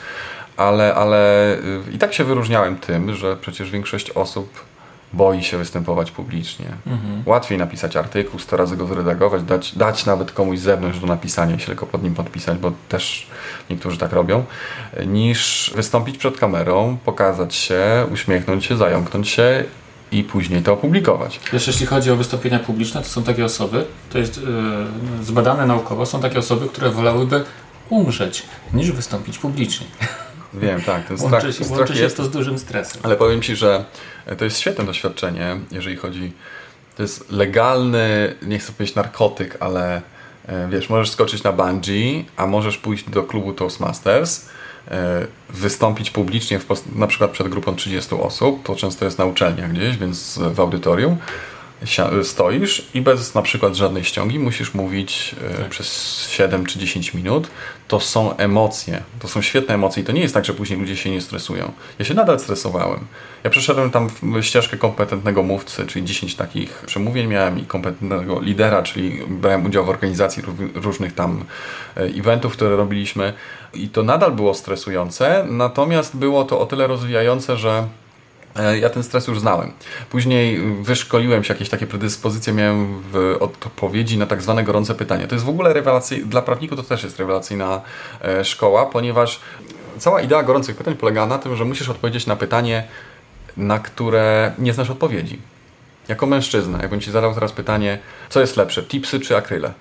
ale, 0.58 0.96
ale 0.96 1.54
y, 1.58 1.82
i 1.94 1.98
tak 1.98 2.14
się 2.14 2.24
wyróżniałem 2.24 2.76
tym, 2.76 3.16
że 3.16 3.38
przecież 3.38 3.72
większość 3.72 4.12
osób 4.12 4.75
boi 5.16 5.44
się 5.44 5.58
występować 5.58 6.12
publicznie. 6.12 6.66
Mhm. 6.88 7.24
Łatwiej 7.26 7.58
napisać 7.58 7.96
artykuł, 7.96 8.40
100 8.40 8.58
razy 8.58 8.78
go 8.78 8.88
zredagować, 8.88 9.44
dać, 9.44 9.76
dać 9.78 10.06
nawet 10.06 10.32
komuś 10.32 10.60
z 10.60 10.62
zewnątrz 10.62 11.00
do 11.00 11.08
napisania, 11.08 11.60
się 11.60 11.66
tylko 11.66 11.86
pod 11.86 12.04
nim 12.04 12.14
podpisać, 12.14 12.58
bo 12.58 12.72
też 12.90 13.28
niektórzy 13.70 13.98
tak 13.98 14.12
robią, 14.12 14.44
niż 15.06 15.72
wystąpić 15.76 16.18
przed 16.18 16.38
kamerą, 16.38 16.98
pokazać 17.06 17.56
się, 17.56 18.06
uśmiechnąć 18.14 18.66
się, 18.66 18.78
zająknąć 18.78 19.30
się 19.30 19.64
i 20.12 20.24
później 20.24 20.62
to 20.62 20.74
opublikować. 20.74 21.40
Wiesz, 21.54 21.68
jeśli 21.68 21.86
chodzi 21.86 22.12
o 22.12 22.16
wystąpienia 22.16 22.60
publiczne, 22.60 23.02
to 23.02 23.08
są 23.08 23.24
takie 23.24 23.46
osoby, 23.46 23.86
to 24.10 24.18
jest 24.18 24.38
yy, 24.38 25.24
zbadane 25.24 25.66
naukowo, 25.66 26.06
są 26.06 26.22
takie 26.22 26.40
osoby, 26.40 26.70
które 26.70 26.90
wolałyby 26.90 27.44
umrzeć, 27.90 28.44
niż 28.74 28.92
wystąpić 28.92 29.38
publicznie. 29.38 29.88
Wiem, 30.60 30.82
tak. 30.82 31.08
Ten 31.08 31.18
strach, 31.18 31.34
łączy 31.34 31.48
się, 31.48 31.64
strach 31.64 31.80
łączy 31.80 31.96
się 31.96 32.04
jest, 32.04 32.18
to 32.18 32.24
z 32.24 32.30
dużym 32.30 32.60
stresem. 32.60 33.02
Ale 33.04 33.16
powiem 33.16 33.42
Ci, 33.42 33.56
że 33.56 33.86
to 34.38 34.46
jest 34.46 34.60
świetne 34.60 34.84
doświadczenie, 34.84 35.58
jeżeli 35.72 35.96
chodzi... 35.96 36.34
To 36.96 37.02
jest 37.02 37.32
legalny, 37.32 38.36
nie 38.42 38.60
chcę 38.60 38.72
powiedzieć 38.72 38.96
narkotyk, 38.96 39.58
ale 39.60 40.02
e, 40.48 40.68
wiesz, 40.70 40.90
możesz 40.90 41.10
skoczyć 41.10 41.44
na 41.44 41.52
bungee, 41.52 42.26
a 42.38 42.48
możesz 42.48 42.78
pójść 42.78 43.10
do 43.10 43.24
klubu 43.24 43.54
Toastmasters, 43.54 44.46
e, 44.92 45.28
wystąpić 45.50 46.12
publicznie, 46.12 46.60
w, 46.60 46.96
na 46.96 47.08
przykład 47.08 47.32
przed 47.32 47.48
grupą 47.48 47.76
30 47.76 48.16
osób, 48.16 48.64
to 48.64 48.76
często 48.76 49.06
jest 49.06 49.18
na 49.18 49.26
uczelniach 49.26 49.72
gdzieś, 49.72 49.98
więc 49.98 50.40
w 50.54 50.60
audytorium, 50.60 51.18
stoisz 52.24 52.86
i 52.94 53.02
bez 53.02 53.36
na 53.36 53.42
przykład 53.42 53.76
żadnej 53.76 54.04
ściągi 54.04 54.40
musisz 54.40 54.74
mówić 54.74 55.36
e, 55.52 55.58
tak. 55.58 55.70
przez 55.70 56.20
7 56.30 56.66
czy 56.66 56.80
10 56.80 57.14
minut. 57.14 57.48
To 57.88 58.00
są 58.00 58.38
emocje, 58.38 59.04
to 59.20 59.28
są 59.28 59.42
świetne 59.42 59.76
emocje 59.76 60.04
i 60.04 60.06
to 60.06 60.12
nie 60.12 60.22
jest 60.22 60.34
tak, 60.34 60.46
że 60.46 60.54
później 60.54 60.80
ludzie 60.80 60.98
się 60.98 61.10
nie 61.10 61.22
stresują. 61.22 61.72
Ja 62.00 62.06
się 62.06 62.14
nadal 62.14 62.40
stresowałem. 62.40 63.00
Ja 63.44 63.50
przeszedłem 63.50 63.92
tam 63.92 64.10
ścieżkę 64.42 64.78
kompetentnego 64.78 65.44
mówcy, 65.44 65.86
czyli 65.88 66.06
10 66.06 66.36
takich 66.36 66.84
przemówień 66.86 67.28
miałem 67.28 67.60
i 67.60 67.66
kompetentnego 67.66 68.42
lidera, 68.42 68.84
czyli 68.84 69.22
brałem 69.28 69.66
udział 69.66 69.86
w 69.86 69.90
organizacji 69.90 70.44
różnych 70.76 71.14
tam 71.14 71.46
e, 71.98 72.02
eventów, 72.02 72.54
które 72.54 72.76
robiliśmy 72.76 73.34
i 73.74 73.90
to 73.90 74.04
nadal 74.04 74.32
było 74.32 74.54
stresujące, 74.54 75.46
natomiast 75.50 76.18
było 76.18 76.44
to 76.44 76.60
o 76.60 76.66
tyle 76.66 76.88
rozwijające, 76.88 77.58
że 77.58 77.88
ja 78.82 78.90
ten 78.90 79.04
stres 79.04 79.28
już 79.28 79.40
znałem. 79.40 79.72
Później 80.10 80.62
wyszkoliłem 80.82 81.44
się, 81.44 81.54
jakieś 81.54 81.70
takie 81.70 81.88
predyspozycje 81.88 82.54
miałem 82.54 83.02
w 83.12 83.38
odpowiedzi 83.40 84.18
na 84.18 84.26
tak 84.26 84.42
zwane 84.42 84.64
gorące 84.64 84.96
pytania. 84.96 85.28
To 85.28 85.36
jest 85.36 85.46
w 85.46 85.50
ogóle 85.50 85.74
rewelacyjna, 85.74 86.28
dla 86.28 86.42
prawników 86.42 86.78
to 86.78 86.84
też 86.84 87.04
jest 87.04 87.20
rewelacyjna 87.20 87.82
e, 88.22 88.46
szkoła, 88.46 88.86
ponieważ 88.86 89.40
cała 89.98 90.22
idea 90.22 90.44
gorących 90.44 90.76
pytań 90.76 90.96
polega 90.96 91.26
na 91.26 91.38
tym, 91.38 91.56
że 91.56 91.66
musisz 91.66 91.90
odpowiedzieć 91.90 92.28
na 92.28 92.36
pytanie, 92.36 92.88
na 93.58 93.80
które 93.80 94.54
nie 94.58 94.74
znasz 94.74 94.90
odpowiedzi. 94.90 95.40
Jako 96.08 96.26
mężczyzna, 96.26 96.80
jakbym 96.82 97.02
Ci 97.02 97.12
zadał 97.12 97.34
teraz 97.34 97.52
pytanie, 97.52 98.00
co 98.30 98.42
jest 98.42 98.58
lepsze, 98.58 98.84
tipsy 98.84 99.20
czy 99.20 99.38
akryle? 99.38 99.74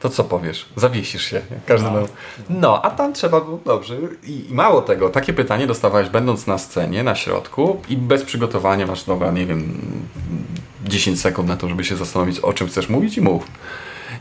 To 0.00 0.08
co 0.08 0.24
powiesz? 0.24 0.66
Zawiesisz 0.76 1.24
się. 1.24 1.40
Każdy 1.66 1.90
no. 1.90 2.06
no, 2.50 2.82
a 2.82 2.90
tam 2.90 3.12
trzeba 3.12 3.40
było 3.40 3.60
dobrze. 3.64 3.96
I 4.26 4.44
mało 4.50 4.82
tego, 4.82 5.08
takie 5.08 5.32
pytanie 5.32 5.66
dostawałeś 5.66 6.08
będąc 6.08 6.46
na 6.46 6.58
scenie, 6.58 7.02
na 7.02 7.14
środku 7.14 7.80
i 7.88 7.96
bez 7.96 8.24
przygotowania 8.24 8.86
masz, 8.86 9.04
dobra, 9.04 9.30
nie 9.30 9.46
wiem, 9.46 9.80
10 10.84 11.20
sekund 11.20 11.48
na 11.48 11.56
to, 11.56 11.68
żeby 11.68 11.84
się 11.84 11.96
zastanowić, 11.96 12.40
o 12.40 12.52
czym 12.52 12.68
chcesz 12.68 12.88
mówić 12.88 13.18
i 13.18 13.20
mów. 13.20 13.46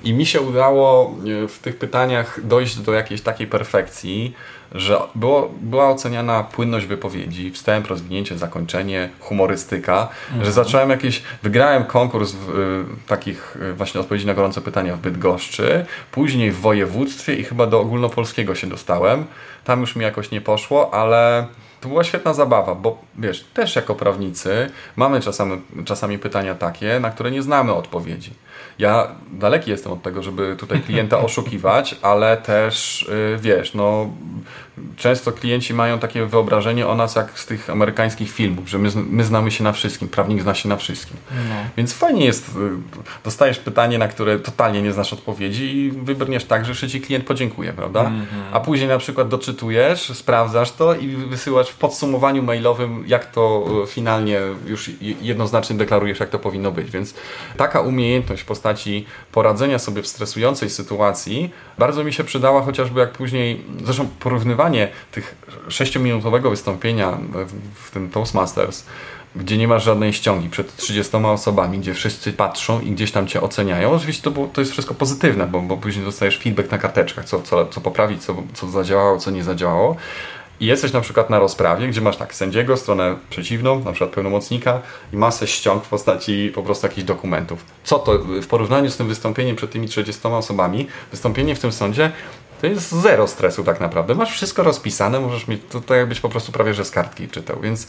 I 0.03 0.13
mi 0.13 0.25
się 0.25 0.41
udało 0.41 1.15
e, 1.43 1.47
w 1.47 1.59
tych 1.59 1.77
pytaniach 1.77 2.47
dojść 2.47 2.77
do 2.77 2.93
jakiejś 2.93 3.21
takiej 3.21 3.47
perfekcji, 3.47 4.33
że 4.75 4.99
było, 5.15 5.51
była 5.61 5.89
oceniana 5.89 6.43
płynność 6.43 6.85
wypowiedzi, 6.85 7.51
wstęp, 7.51 7.87
rozwinięcie, 7.87 8.37
zakończenie, 8.37 9.09
humorystyka, 9.19 10.07
mhm. 10.27 10.45
że 10.45 10.51
zacząłem 10.51 10.89
jakieś, 10.89 11.23
wygrałem 11.43 11.83
konkurs 11.83 12.31
w, 12.31 12.49
y, 12.49 13.07
takich 13.07 13.57
y, 13.61 13.73
właśnie 13.73 14.01
odpowiedzi 14.01 14.25
na 14.25 14.33
gorące 14.33 14.61
pytania 14.61 14.95
w 14.95 14.99
Bydgoszczy, 14.99 15.85
później 16.11 16.51
w 16.51 16.59
województwie 16.59 17.35
i 17.35 17.43
chyba 17.43 17.67
do 17.67 17.79
ogólnopolskiego 17.79 18.55
się 18.55 18.67
dostałem. 18.67 19.25
Tam 19.63 19.81
już 19.81 19.95
mi 19.95 20.03
jakoś 20.03 20.31
nie 20.31 20.41
poszło, 20.41 20.93
ale 20.93 21.47
to 21.81 21.89
była 21.89 22.03
świetna 22.03 22.33
zabawa, 22.33 22.75
bo 22.75 23.01
wiesz, 23.17 23.45
też 23.53 23.75
jako 23.75 23.95
prawnicy 23.95 24.69
mamy 24.95 25.21
czasami, 25.21 25.61
czasami 25.85 26.17
pytania 26.17 26.55
takie, 26.55 26.99
na 26.99 27.11
które 27.11 27.31
nie 27.31 27.41
znamy 27.41 27.73
odpowiedzi. 27.73 28.33
Ja 28.79 29.07
daleki 29.31 29.71
jestem 29.71 29.91
od 29.91 30.01
tego, 30.01 30.23
żeby 30.23 30.55
tutaj 30.59 30.81
klienta 30.81 31.17
oszukiwać, 31.25 31.95
ale 32.01 32.37
też 32.37 33.03
y, 33.03 33.37
wiesz, 33.41 33.73
no 33.73 34.09
często 34.97 35.31
klienci 35.31 35.73
mają 35.73 35.99
takie 35.99 36.25
wyobrażenie 36.25 36.87
o 36.87 36.95
nas 36.95 37.15
jak 37.15 37.39
z 37.39 37.45
tych 37.45 37.69
amerykańskich 37.69 38.31
filmów, 38.31 38.69
że 38.69 38.77
my, 38.77 38.89
my 38.95 39.23
znamy 39.23 39.51
się 39.51 39.63
na 39.63 39.71
wszystkim, 39.71 40.07
prawnik 40.07 40.41
zna 40.41 40.55
się 40.55 40.69
na 40.69 40.77
wszystkim. 40.77 41.17
No. 41.49 41.55
Więc 41.77 41.93
fajnie 41.93 42.25
jest, 42.25 42.49
y, 42.49 42.51
dostajesz 43.23 43.59
pytanie, 43.59 43.97
na 43.97 44.07
które 44.07 44.39
totalnie 44.39 44.81
nie 44.81 44.93
znasz 44.93 45.13
odpowiedzi 45.13 45.77
i 45.77 45.91
wybrniesz 45.91 46.45
tak, 46.45 46.65
że 46.65 46.71
jeszcze 46.71 46.87
ci 46.87 47.01
klient 47.01 47.25
podziękuje, 47.25 47.73
prawda? 47.73 48.01
Mm 48.01 48.21
-hmm. 48.21 48.25
A 48.51 48.59
później 48.59 48.89
na 48.89 48.97
przykład 48.97 49.27
doczytujesz, 49.27 50.01
sprawdzasz 50.13 50.71
to 50.71 50.95
i 50.95 51.07
wysyłasz 51.07 51.68
w 51.69 51.77
podsumowaniu 51.77 52.43
mailowym, 52.43 53.03
jak 53.07 53.31
to 53.31 53.65
y, 53.83 53.87
finalnie 53.87 54.39
już 54.65 54.91
jednoznacznie 55.21 55.77
deklarujesz, 55.77 56.19
jak 56.19 56.29
to 56.29 56.39
powinno 56.39 56.71
być. 56.71 56.91
Więc 56.91 57.13
taka 57.57 57.81
umiejętność 57.81 58.41
w 58.41 58.45
postaci 58.45 59.05
poradzenia 59.31 59.79
sobie 59.79 60.01
w 60.01 60.07
stresującej 60.07 60.69
sytuacji 60.69 61.49
bardzo 61.77 62.03
mi 62.03 62.13
się 62.13 62.23
przydała, 62.23 62.61
chociażby 62.61 62.99
jak 62.99 63.11
później, 63.11 63.61
zresztą 63.83 64.07
porównywanie 64.19 64.87
tych 65.11 65.35
sześciominutowego 65.67 66.49
wystąpienia 66.49 67.17
w 67.75 67.91
tym 67.91 68.09
Toastmasters, 68.09 68.83
gdzie 69.35 69.57
nie 69.57 69.67
masz 69.67 69.83
żadnej 69.83 70.13
ściągi 70.13 70.49
przed 70.49 70.75
30 70.75 71.17
osobami, 71.17 71.79
gdzie 71.79 71.93
wszyscy 71.93 72.33
patrzą 72.33 72.81
i 72.81 72.91
gdzieś 72.91 73.11
tam 73.11 73.27
cię 73.27 73.41
oceniają. 73.41 73.91
Oczywiście 73.91 74.23
to, 74.23 74.31
było, 74.31 74.47
to 74.47 74.61
jest 74.61 74.71
wszystko 74.71 74.93
pozytywne, 74.93 75.47
bo, 75.47 75.61
bo 75.61 75.77
później 75.77 76.05
dostajesz 76.05 76.39
feedback 76.39 76.71
na 76.71 76.77
karteczkach, 76.77 77.25
co, 77.25 77.41
co, 77.41 77.65
co 77.65 77.81
poprawić, 77.81 78.23
co, 78.23 78.35
co 78.53 78.67
zadziałało, 78.67 79.17
co 79.17 79.31
nie 79.31 79.43
zadziałało. 79.43 79.95
I 80.59 80.65
jesteś 80.65 80.93
na 80.93 81.01
przykład 81.01 81.29
na 81.29 81.39
rozprawie, 81.39 81.87
gdzie 81.87 82.01
masz 82.01 82.17
tak 82.17 82.35
sędziego, 82.35 82.77
stronę 82.77 83.15
przeciwną, 83.29 83.83
na 83.83 83.91
przykład 83.91 84.09
pełnomocnika 84.09 84.81
i 85.13 85.17
masę 85.17 85.47
ściąg 85.47 85.83
w 85.83 85.89
postaci 85.89 86.51
po 86.55 86.63
prostu 86.63 86.87
jakichś 86.87 87.07
dokumentów. 87.07 87.65
Co 87.83 87.99
to 87.99 88.19
w 88.19 88.47
porównaniu 88.47 88.89
z 88.89 88.97
tym 88.97 89.07
wystąpieniem 89.07 89.55
przed 89.55 89.71
tymi 89.71 89.87
30 89.87 90.27
osobami, 90.27 90.87
wystąpienie 91.11 91.55
w 91.55 91.59
tym 91.59 91.71
sądzie 91.71 92.11
to 92.61 92.67
jest 92.67 92.91
zero 92.91 93.27
stresu 93.27 93.63
tak 93.63 93.79
naprawdę. 93.79 94.15
Masz 94.15 94.31
wszystko 94.31 94.63
rozpisane, 94.63 95.19
możesz 95.19 95.47
mieć, 95.47 95.61
to 95.69 95.81
tak 95.81 95.97
jakbyś 95.97 96.19
po 96.19 96.29
prostu 96.29 96.51
prawie 96.51 96.73
że 96.73 96.85
z 96.85 96.91
kartki 96.91 97.27
czytał, 97.27 97.59
więc 97.61 97.87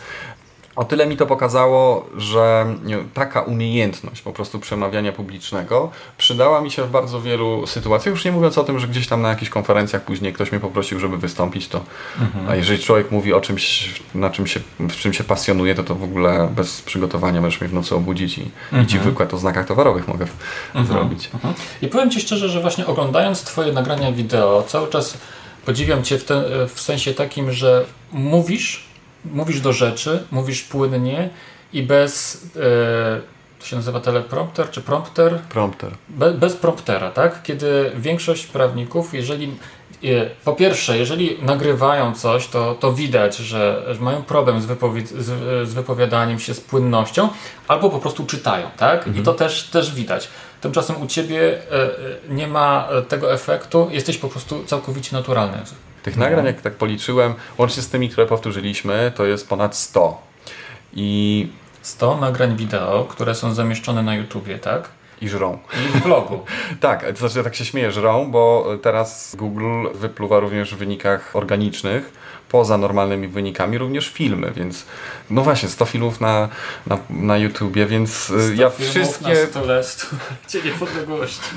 o 0.80 0.84
tyle 0.84 1.06
mi 1.06 1.16
to 1.16 1.26
pokazało, 1.26 2.06
że 2.16 2.66
taka 3.14 3.40
umiejętność 3.40 4.22
po 4.22 4.32
prostu 4.32 4.58
przemawiania 4.58 5.12
publicznego 5.12 5.90
przydała 6.18 6.60
mi 6.60 6.70
się 6.70 6.84
w 6.84 6.90
bardzo 6.90 7.20
wielu 7.20 7.66
sytuacjach. 7.66 8.14
Już 8.14 8.24
nie 8.24 8.32
mówiąc 8.32 8.58
o 8.58 8.64
tym, 8.64 8.78
że 8.78 8.88
gdzieś 8.88 9.08
tam 9.08 9.22
na 9.22 9.28
jakichś 9.28 9.50
konferencjach 9.50 10.02
później 10.02 10.32
ktoś 10.32 10.52
mnie 10.52 10.60
poprosił, 10.60 11.00
żeby 11.00 11.18
wystąpić, 11.18 11.68
to 11.68 11.80
mhm. 12.20 12.48
a 12.48 12.56
jeżeli 12.56 12.82
człowiek 12.82 13.10
mówi 13.10 13.32
o 13.32 13.40
czymś, 13.40 13.94
na 14.14 14.30
czym 14.30 14.46
się, 14.46 14.60
w 14.78 14.96
czym 14.96 15.12
się 15.12 15.24
pasjonuje, 15.24 15.74
to 15.74 15.82
to 15.84 15.94
w 15.94 16.04
ogóle 16.04 16.48
bez 16.56 16.82
przygotowania 16.82 17.40
możesz 17.40 17.60
mnie 17.60 17.68
w 17.68 17.74
nocy 17.74 17.94
obudzić 17.94 18.38
i, 18.38 18.42
mhm. 18.42 18.84
i 18.84 18.86
ci 18.86 18.96
mhm. 18.96 19.10
wykład 19.10 19.34
o 19.34 19.38
znakach 19.38 19.66
towarowych 19.66 20.08
mogę 20.08 20.26
mhm. 20.66 20.86
zrobić. 20.86 21.30
Mhm. 21.34 21.54
I 21.82 21.88
powiem 21.88 22.10
Ci 22.10 22.20
szczerze, 22.20 22.48
że 22.48 22.60
właśnie 22.60 22.86
oglądając 22.86 23.42
Twoje 23.42 23.72
nagrania 23.72 24.12
wideo, 24.12 24.64
cały 24.66 24.88
czas 24.88 25.18
podziwiam 25.66 26.02
Cię 26.02 26.18
w, 26.18 26.24
ten, 26.24 26.42
w 26.74 26.80
sensie 26.80 27.14
takim, 27.14 27.52
że 27.52 27.84
mówisz 28.12 28.89
mówisz 29.24 29.60
do 29.60 29.72
rzeczy, 29.72 30.24
mówisz 30.30 30.62
płynnie 30.62 31.30
i 31.72 31.82
bez. 31.82 32.44
E, 32.56 33.40
to 33.58 33.66
się 33.66 33.76
nazywa 33.76 34.00
teleprompter 34.00 34.70
czy 34.70 34.80
prompter? 34.80 35.38
Prompter. 35.48 35.90
Be, 36.08 36.32
bez 36.32 36.56
promptera, 36.56 37.10
tak? 37.10 37.42
Kiedy 37.42 37.92
większość 37.96 38.46
prawników, 38.46 39.14
jeżeli 39.14 39.56
po 40.44 40.52
pierwsze, 40.52 40.98
jeżeli 40.98 41.42
nagrywają 41.42 42.14
coś, 42.14 42.48
to, 42.48 42.74
to 42.74 42.92
widać, 42.92 43.36
że, 43.36 43.84
że 43.94 44.00
mają 44.00 44.22
problem 44.22 44.60
z, 44.60 44.64
wypowie 44.64 45.06
z, 45.06 45.24
z, 45.68 45.74
wypowiadaniem 45.74 46.38
się, 46.38 46.54
z 46.54 46.60
płynnością, 46.60 47.28
albo 47.68 47.90
po 47.90 47.98
prostu 47.98 48.26
czytają, 48.26 48.66
tak? 48.76 48.98
Mhm. 48.98 49.16
I 49.16 49.22
to 49.22 49.34
też, 49.34 49.64
też 49.64 49.94
widać. 49.94 50.28
Tymczasem 50.60 51.02
u 51.02 51.06
Ciebie 51.06 51.58
nie 52.28 52.48
ma 52.48 52.88
tego 53.08 53.32
efektu, 53.32 53.88
jesteś 53.90 54.18
po 54.18 54.28
prostu 54.28 54.64
całkowicie 54.64 55.16
naturalny. 55.16 55.58
Tych 56.02 56.16
no. 56.16 56.24
nagrań, 56.24 56.46
jak 56.46 56.60
tak 56.60 56.74
policzyłem, 56.74 57.34
łącznie 57.58 57.82
z 57.82 57.88
tymi, 57.88 58.08
które 58.08 58.26
powtórzyliśmy, 58.26 59.12
to 59.14 59.26
jest 59.26 59.48
ponad 59.48 59.76
100. 59.76 60.22
I 60.94 61.48
100 61.82 62.16
nagrań 62.16 62.56
wideo, 62.56 63.04
które 63.04 63.34
są 63.34 63.54
zamieszczone 63.54 64.02
na 64.02 64.14
YouTubie, 64.14 64.58
tak? 64.58 64.88
I 65.22 65.28
żrą. 65.28 65.58
I 65.72 65.98
w 65.98 66.02
blogu. 66.02 66.44
tak, 66.80 67.06
to 67.12 67.16
znaczy 67.16 67.38
ja 67.38 67.44
tak 67.44 67.54
się 67.54 67.64
śmieję, 67.64 67.92
żrą, 67.92 68.30
bo 68.30 68.66
teraz 68.82 69.36
Google 69.38 69.86
wypluwa 69.94 70.40
również 70.40 70.74
w 70.74 70.78
wynikach 70.78 71.36
organicznych 71.36 72.12
poza 72.50 72.78
normalnymi 72.78 73.28
wynikami 73.28 73.78
również 73.78 74.08
filmy, 74.08 74.52
więc 74.56 74.86
no 75.30 75.42
właśnie 75.42 75.68
100 75.68 75.84
filmów 75.84 76.20
na, 76.20 76.48
na, 76.86 76.98
na 77.10 77.38
YouTubie, 77.38 77.86
więc 77.86 78.30
y, 78.30 78.54
ja 78.56 78.70
wszystkie... 78.70 79.28
na 79.28 79.46
stole, 79.46 79.84
stulecie 79.84 80.62
niepodległości. 80.70 81.50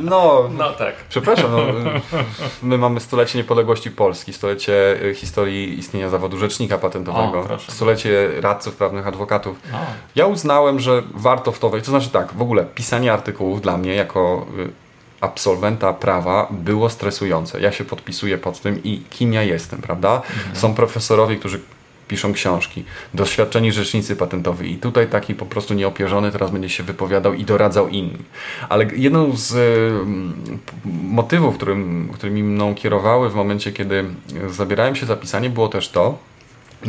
No, 0.00 0.50
no 0.58 0.72
tak. 0.72 0.94
Przepraszam, 1.08 1.50
no, 1.50 1.90
my 2.62 2.78
mamy 2.78 3.00
stulecie 3.00 3.38
niepodległości 3.38 3.90
Polski, 3.90 4.32
stulecie 4.32 5.02
y, 5.04 5.14
historii 5.14 5.78
istnienia 5.78 6.08
zawodu 6.08 6.38
rzecznika 6.38 6.78
patentowego, 6.78 7.40
o, 7.40 7.58
stulecie 7.58 8.28
radców 8.40 8.76
prawnych, 8.76 9.06
adwokatów. 9.06 9.56
O. 9.72 9.76
Ja 10.16 10.26
uznałem, 10.26 10.80
że 10.80 11.02
warto 11.14 11.52
w 11.52 11.58
to 11.58 11.70
wejść, 11.70 11.86
to 11.86 11.90
znaczy 11.90 12.10
tak, 12.10 12.32
w 12.32 12.42
ogóle 12.42 12.64
pisanie 12.64 13.12
artykułów 13.12 13.60
dla 13.60 13.76
mnie 13.76 13.94
jako 13.94 14.46
y, 14.58 14.81
absolwenta 15.22 15.92
prawa 15.92 16.48
było 16.50 16.90
stresujące. 16.90 17.60
Ja 17.60 17.72
się 17.72 17.84
podpisuję 17.84 18.38
pod 18.38 18.60
tym 18.60 18.82
i 18.84 19.02
kim 19.10 19.32
ja 19.32 19.42
jestem, 19.42 19.82
prawda? 19.82 20.16
Mhm. 20.16 20.56
Są 20.56 20.74
profesorowie, 20.74 21.36
którzy 21.36 21.60
piszą 22.08 22.32
książki, 22.32 22.84
doświadczeni 23.14 23.72
rzecznicy 23.72 24.16
patentowi 24.16 24.72
i 24.72 24.76
tutaj 24.76 25.06
taki 25.06 25.34
po 25.34 25.46
prostu 25.46 25.74
nieopierzony 25.74 26.32
teraz 26.32 26.50
będzie 26.50 26.68
się 26.68 26.82
wypowiadał 26.82 27.34
i 27.34 27.44
doradzał 27.44 27.88
innym. 27.88 28.22
Ale 28.68 28.84
jedną 28.96 29.36
z 29.36 29.54
motywów, 31.02 31.56
którym, 31.56 32.10
którymi 32.12 32.42
mną 32.42 32.74
kierowały 32.74 33.30
w 33.30 33.34
momencie, 33.34 33.72
kiedy 33.72 34.04
zabierałem 34.48 34.96
się 34.96 35.06
za 35.06 35.16
pisanie 35.16 35.50
było 35.50 35.68
też 35.68 35.88
to, 35.88 36.18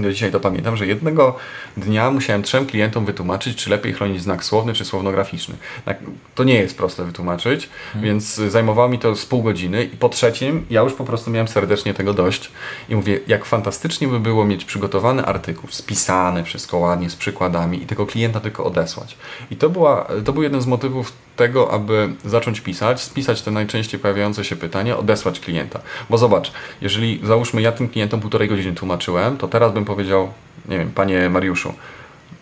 do 0.02 0.12
dzisiaj 0.12 0.32
to 0.32 0.40
pamiętam, 0.40 0.78
że 0.78 0.88
jednego 0.88 1.36
dnia 1.78 2.12
musiałem 2.12 2.44
trzem 2.44 2.66
klientom 2.66 3.06
wytłumaczyć, 3.06 3.58
czy 3.58 3.70
lepiej 3.70 3.94
chronić 3.94 4.22
znak 4.22 4.46
słowny, 4.46 4.74
czy 4.74 4.86
słownograficzny. 4.86 5.56
Tak, 5.86 5.98
to 6.36 6.44
nie 6.44 6.56
jest 6.56 6.78
proste 6.78 7.06
wytłumaczyć, 7.06 7.70
hmm. 7.94 8.06
więc 8.06 8.36
zajmowało 8.36 8.90
mi 8.90 9.00
to 9.00 9.16
z 9.16 9.26
pół 9.26 9.44
godziny 9.44 9.84
i 9.84 9.98
po 9.98 10.10
trzecim 10.10 10.66
ja 10.70 10.82
już 10.82 10.94
po 10.94 11.04
prostu 11.04 11.32
miałem 11.32 11.48
serdecznie 11.48 11.94
tego 11.94 12.14
dość 12.14 12.52
i 12.90 12.96
mówię, 12.96 13.20
jak 13.28 13.46
fantastycznie 13.46 14.08
by 14.08 14.20
było 14.20 14.46
mieć 14.46 14.66
przygotowany 14.66 15.26
artykuł, 15.26 15.70
spisany 15.72 16.44
wszystko 16.44 16.78
ładnie, 16.78 17.10
z 17.10 17.16
przykładami 17.16 17.84
i 17.84 17.86
tego 17.86 18.06
klienta 18.06 18.40
tylko 18.40 18.66
odesłać. 18.66 19.18
I 19.52 19.56
to, 19.56 19.70
była, 19.70 20.08
to 20.26 20.34
był 20.34 20.44
jeden 20.44 20.62
z 20.62 20.68
motywów 20.68 21.14
tego, 21.36 21.72
aby 21.72 22.14
zacząć 22.26 22.62
pisać, 22.62 23.02
spisać 23.02 23.42
te 23.42 23.52
najczęściej 23.52 24.00
pojawiające 24.00 24.46
się 24.46 24.56
pytania, 24.56 24.98
odesłać 24.98 25.40
klienta. 25.40 25.80
Bo 26.10 26.18
zobacz, 26.18 26.52
jeżeli 26.82 27.20
załóżmy 27.24 27.62
ja 27.62 27.72
tym 27.72 27.90
klientom 27.90 28.20
półtorej 28.20 28.50
godziny 28.50 28.76
tłumaczyłem, 28.76 29.38
to 29.38 29.48
teraz 29.48 29.74
bym 29.74 29.83
powiedział, 29.86 30.30
nie 30.70 30.78
wiem, 30.78 30.92
panie 30.92 31.30
Mariuszu, 31.30 31.74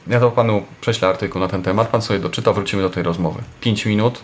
ja 0.08 0.20
to 0.20 0.32
panu 0.32 0.64
prześlę 0.82 1.08
artykuł 1.08 1.42
na 1.42 1.48
ten 1.48 1.64
temat, 1.64 1.88
pan 1.88 2.02
sobie 2.02 2.20
doczyta, 2.20 2.54
wrócimy 2.54 2.82
do 2.82 2.89
tej 2.89 3.04
rozmowy. 3.04 3.42
5 3.62 3.86
minut, 3.86 4.22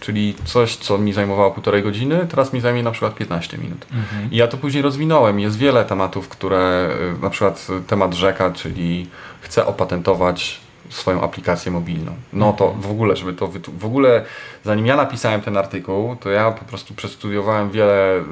czyli 0.00 0.34
coś, 0.44 0.76
co 0.76 0.98
mi 0.98 1.12
zajmowało 1.12 1.50
półtorej 1.50 1.82
godziny, 1.82 2.26
teraz 2.30 2.52
mi 2.52 2.60
zajmie 2.60 2.82
na 2.82 2.90
przykład 2.90 3.14
15 3.14 3.58
minut. 3.58 3.86
Mhm. 3.92 4.32
I 4.32 4.36
ja 4.36 4.48
to 4.48 4.56
później 4.56 4.82
rozwinąłem. 4.82 5.40
Jest 5.40 5.58
wiele 5.58 5.84
tematów, 5.84 6.28
które, 6.28 6.90
y, 7.18 7.22
na 7.22 7.30
przykład 7.30 7.66
temat 7.86 8.14
rzeka, 8.14 8.50
czyli 8.50 9.08
chcę 9.40 9.66
opatentować 9.66 10.60
swoją 10.88 11.22
aplikację 11.22 11.72
mobilną. 11.72 12.12
No 12.32 12.52
to 12.52 12.74
w 12.80 12.90
ogóle, 12.90 13.16
żeby 13.16 13.32
to 13.32 13.50
w 13.78 13.84
ogóle, 13.84 14.24
zanim 14.64 14.86
ja 14.86 14.96
napisałem 14.96 15.40
ten 15.40 15.56
artykuł, 15.56 16.16
to 16.16 16.30
ja 16.30 16.50
po 16.50 16.64
prostu 16.64 16.94
przestudiowałem 16.94 17.70
wiele 17.70 18.24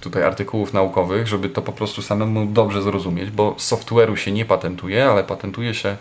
tutaj 0.00 0.22
artykułów 0.22 0.72
naukowych, 0.72 1.26
żeby 1.26 1.48
to 1.48 1.62
po 1.62 1.72
prostu 1.72 2.02
samemu 2.02 2.46
dobrze 2.46 2.82
zrozumieć, 2.82 3.30
bo 3.30 3.52
software'u 3.52 4.14
się 4.14 4.32
nie 4.32 4.44
patentuje, 4.44 5.06
ale 5.06 5.24
patentuje 5.24 5.74
się 5.74 5.96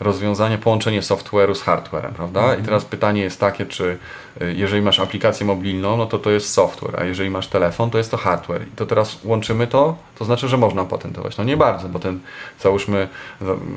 rozwiązanie, 0.00 0.58
połączenie 0.58 1.00
software'u 1.00 1.54
z 1.54 1.64
hardware'em, 1.64 2.12
prawda? 2.12 2.40
Mhm. 2.40 2.60
I 2.60 2.64
teraz 2.64 2.84
pytanie 2.84 3.22
jest 3.22 3.40
takie, 3.40 3.66
czy 3.66 3.98
y, 4.42 4.54
jeżeli 4.54 4.82
masz 4.82 5.00
aplikację 5.00 5.46
mobilną, 5.46 5.96
no 5.96 6.06
to 6.06 6.18
to 6.18 6.30
jest 6.30 6.52
software, 6.52 7.00
a 7.00 7.04
jeżeli 7.04 7.30
masz 7.30 7.46
telefon, 7.46 7.90
to 7.90 7.98
jest 7.98 8.10
to 8.10 8.16
hardware. 8.16 8.62
I 8.62 8.70
to 8.76 8.86
teraz 8.86 9.18
łączymy 9.24 9.66
to, 9.66 9.96
to 10.18 10.24
znaczy, 10.24 10.48
że 10.48 10.56
można 10.56 10.84
patentować. 10.84 11.36
No 11.36 11.44
nie 11.44 11.56
bardzo, 11.56 11.88
bo 11.88 11.98
ten, 11.98 12.20
załóżmy, 12.60 13.08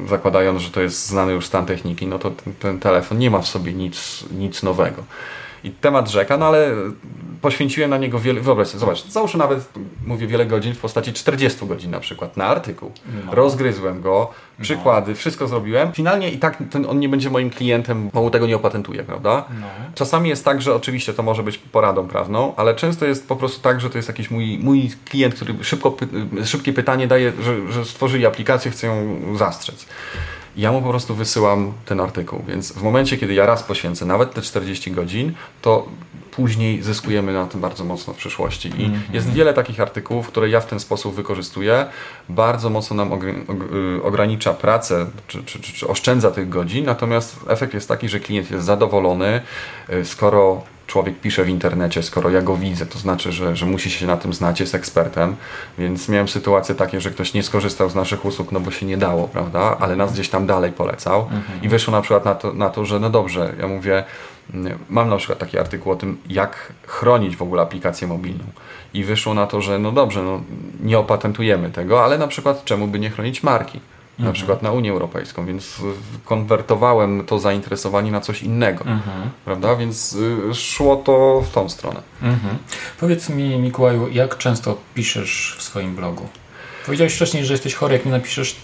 zakładając, 0.10 0.62
że 0.62 0.70
to 0.70 0.82
jest 0.82 1.08
znany 1.08 1.32
już 1.32 1.46
stan 1.46 1.66
techniki, 1.66 2.08
no 2.08 2.20
to 2.20 2.32
ten, 2.32 2.54
ten 2.54 2.80
telefon 2.80 3.18
nie 3.18 3.32
ma 3.32 3.40
w 3.40 3.48
sobie 3.48 3.74
nic, 3.74 4.26
nic 4.32 4.64
nowego 4.64 5.04
i 5.64 5.72
temat 5.72 6.10
rzeka, 6.10 6.38
no 6.38 6.46
ale 6.46 6.72
poświęciłem 7.42 7.90
na 7.90 7.98
niego 7.98 8.20
wiele, 8.20 8.42
wyobraź 8.42 8.68
sobie, 8.68 8.80
zobacz, 8.80 9.06
załóżmy 9.08 9.40
nawet, 9.40 9.70
mówię 10.06 10.28
wiele 10.28 10.46
godzin 10.46 10.74
w 10.74 10.80
postaci 10.80 11.14
40 11.14 11.68
godzin 11.68 11.92
na 11.92 12.00
przykład 12.00 12.38
na 12.38 12.46
artykuł. 12.46 12.92
No. 13.26 13.36
Rozgryzłem 13.36 14.02
go, 14.02 14.30
no. 14.60 14.64
przykłady, 14.64 15.12
no. 15.12 15.18
wszystko 15.18 15.48
zrobiłem. 15.48 15.92
Finalnie 15.92 16.30
i 16.30 16.38
tak 16.38 16.58
ten, 16.72 16.86
on 16.86 17.00
nie 17.00 17.10
będzie 17.10 17.30
moim 17.30 17.50
klientem, 17.50 18.10
mało 18.14 18.30
tego 18.30 18.48
nie 18.48 18.56
opatentuje, 18.56 19.04
prawda? 19.04 19.46
No. 19.62 19.68
Czasami 19.96 20.30
jest 20.30 20.46
tak, 20.46 20.62
że 20.62 20.76
oczywiście 20.76 21.14
to 21.14 21.24
może 21.24 21.44
być 21.44 21.58
poradą 21.58 22.08
prawną, 22.08 22.54
ale 22.56 22.76
często 22.76 23.06
jest 23.06 23.28
po 23.28 23.36
prostu 23.36 23.62
tak, 23.62 23.82
że 23.82 23.90
to 23.90 23.98
jest 23.98 24.08
jakiś 24.08 24.32
mój, 24.32 24.60
mój 24.62 24.92
klient, 25.10 25.36
który 25.36 25.64
szybko, 25.64 25.98
szybkie 26.46 26.74
pytanie 26.74 27.08
daje, 27.08 27.32
że, 27.42 27.72
że 27.72 27.86
stworzyli 27.86 28.26
aplikację, 28.26 28.72
chcę 28.72 28.88
ją 28.88 29.20
zastrzec 29.38 29.86
ja 30.58 30.72
mu 30.72 30.82
po 30.82 30.90
prostu 30.90 31.16
wysyłam 31.16 31.74
ten 31.86 32.00
artykuł. 32.00 32.44
Więc 32.48 32.72
w 32.72 32.84
momencie, 32.84 33.18
kiedy 33.18 33.34
ja 33.34 33.46
raz 33.46 33.64
poświęcę 33.64 34.06
nawet 34.06 34.34
te 34.34 34.42
40 34.42 34.92
godzin, 34.92 35.34
to 35.62 35.88
później 36.32 36.84
zyskujemy 36.84 37.34
na 37.34 37.46
tym 37.46 37.62
bardzo 37.62 37.84
mocno 37.84 38.14
w 38.14 38.18
przyszłości. 38.18 38.70
I 38.70 38.86
mm 38.86 38.92
-hmm. 38.92 39.14
jest 39.14 39.30
wiele 39.30 39.54
takich 39.54 39.80
artykułów, 39.80 40.28
które 40.28 40.50
ja 40.50 40.60
w 40.60 40.66
ten 40.66 40.80
sposób 40.80 41.16
wykorzystuję. 41.16 41.86
Bardzo 42.30 42.70
mocno 42.70 42.96
nam 42.96 43.14
y, 43.14 44.04
ogranicza 44.04 44.54
pracę, 44.54 45.06
czy, 45.28 45.44
czy, 45.44 45.60
czy, 45.62 45.88
oszczędza 45.88 46.32
tych 46.32 46.50
godzin, 46.50 46.86
natomiast 46.86 47.40
efekt 47.48 47.74
jest 47.74 47.88
taki, 47.88 48.10
że 48.10 48.20
klient 48.20 48.52
jest 48.52 48.66
zadowolony, 48.66 49.42
y, 49.90 50.06
skoro 50.06 50.62
człowiek 50.92 51.20
pisze 51.20 51.44
w 51.44 51.50
internecie, 51.50 52.04
skoro 52.04 52.30
ja 52.30 52.42
go 52.42 52.58
widzę, 52.58 52.86
to 52.86 53.00
znaczy, 53.00 53.32
że, 53.32 53.56
że 53.56 53.66
musi 53.66 53.92
się 53.92 54.08
na 54.08 54.18
tym 54.18 54.34
znać, 54.34 54.60
jest 54.60 54.76
ekspertem, 54.76 55.36
więc 55.78 56.10
miałem 56.10 56.28
sytuacje 56.28 56.76
takie, 56.76 57.02
że 57.02 57.12
ktoś 57.12 57.34
nie 57.34 57.44
skorzystał 57.44 57.90
z 57.90 57.96
naszych 57.96 58.26
usług, 58.26 58.52
no 58.52 58.60
bo 58.60 58.72
się 58.72 58.86
nie 58.86 58.98
dało, 58.98 59.28
prawda, 59.28 59.78
ale 59.80 59.96
nas 59.96 60.14
gdzieś 60.14 60.30
tam 60.30 60.48
dalej 60.48 60.72
polecał 60.72 61.22
mhm. 61.22 61.62
i 61.62 61.70
wyszło 61.70 61.92
na 61.92 62.02
przykład 62.02 62.26
na 62.26 62.36
to, 62.36 62.54
na 62.54 62.70
to, 62.70 62.86
że 62.86 63.00
no 63.00 63.10
dobrze, 63.10 63.54
ja 63.60 63.68
mówię, 63.68 64.04
mam 64.90 65.10
na 65.10 65.18
przykład 65.18 65.40
taki 65.40 65.60
artykuł 65.60 65.92
o 65.92 65.96
tym, 65.96 66.18
jak 66.30 66.74
chronić 66.88 67.36
w 67.36 67.42
ogóle 67.42 67.62
aplikację 67.62 68.08
mobilną 68.08 68.44
i 68.94 69.04
wyszło 69.04 69.34
na 69.34 69.48
to, 69.48 69.62
że 69.62 69.80
no 69.80 69.92
dobrze, 69.92 70.24
no 70.24 70.42
nie 70.84 71.00
opatentujemy 71.00 71.70
tego, 71.70 72.04
ale 72.04 72.18
na 72.18 72.28
przykład 72.28 72.66
czemu 72.66 72.88
by 72.88 73.00
nie 73.00 73.10
chronić 73.10 73.44
marki? 73.44 73.80
Na 74.22 74.28
mhm. 74.28 74.34
przykład 74.34 74.62
na 74.62 74.72
Unię 74.72 74.92
Europejską, 74.92 75.46
więc 75.46 75.82
konwertowałem 76.26 77.26
to 77.26 77.40
zainteresowanie 77.40 78.12
na 78.12 78.22
coś 78.22 78.44
innego, 78.44 78.86
mhm. 78.86 79.30
prawda? 79.46 79.76
Więc 79.76 80.14
y, 80.14 80.56
szło 80.56 80.96
to 80.96 81.42
w 81.42 81.52
tą 81.52 81.70
stronę. 81.70 82.02
Mhm. 82.22 82.58
Powiedz 83.00 83.30
mi, 83.30 83.60
Mikołaju, 83.60 84.10
jak 84.12 84.38
często 84.38 84.78
piszesz 84.94 85.56
w 85.60 85.64
swoim 85.64 85.96
blogu? 85.96 86.28
Powiedziałeś 86.86 87.14
wcześniej, 87.14 87.46
że 87.46 87.54
jesteś 87.54 87.76
chory, 87.76 87.94
jak 87.94 88.06
nie 88.06 88.12
napiszesz 88.12 88.56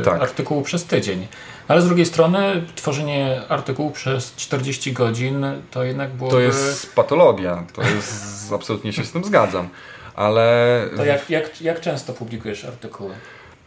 y, 0.00 0.04
tak. 0.04 0.22
artykułu 0.22 0.62
przez 0.62 0.84
tydzień. 0.84 1.26
Ale 1.68 1.82
z 1.82 1.86
drugiej 1.86 2.06
strony 2.06 2.62
tworzenie 2.74 3.40
artykułu 3.48 3.90
przez 3.90 4.34
40 4.34 4.92
godzin 4.92 5.46
to 5.70 5.84
jednak 5.84 6.10
było. 6.10 6.30
To 6.30 6.40
jest 6.40 6.94
patologia. 6.94 7.64
To 7.72 7.82
jest 7.82 8.52
absolutnie 8.58 8.92
się 8.92 9.04
z 9.04 9.12
tym 9.12 9.24
zgadzam. 9.24 9.68
Ale. 10.14 10.88
To 10.96 11.04
jak, 11.04 11.30
jak, 11.30 11.60
jak 11.60 11.80
często 11.80 12.12
publikujesz 12.12 12.64
artykuły? 12.64 13.14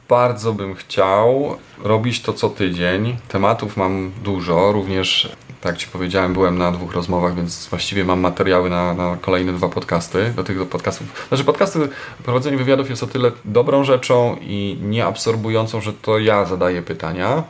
Bardzo 0.10 0.54
bym 0.54 0.76
chciał 0.76 1.58
robić 1.84 2.22
to 2.22 2.34
co 2.34 2.50
tydzień. 2.50 3.18
Tematów 3.28 3.78
mam 3.78 4.12
dużo, 4.24 4.72
również 4.72 5.30
tak 5.62 5.78
Ci 5.78 5.88
powiedziałem, 5.88 6.34
byłem 6.34 6.58
na 6.58 6.72
dwóch 6.72 6.94
rozmowach, 6.94 7.36
więc 7.36 7.68
właściwie 7.68 8.06
mam 8.06 8.20
materiały 8.20 8.70
na, 8.70 8.94
na 8.94 9.18
kolejne 9.22 9.54
dwa 9.54 9.70
podcasty. 9.70 10.34
Do 10.36 10.44
tych 10.44 10.68
podcastów. 10.70 11.28
Znaczy, 11.28 11.44
podcasty, 11.44 11.90
prowadzenie 12.24 12.58
wywiadów 12.58 12.90
jest 12.90 13.04
o 13.04 13.08
tyle 13.08 13.32
dobrą 13.46 13.84
rzeczą 13.84 14.38
i 14.42 14.78
nieabsorbującą, 14.82 15.82
że 15.82 15.94
to 15.94 16.20
ja 16.20 16.46
zadaję 16.46 16.82
pytania, 16.82 17.44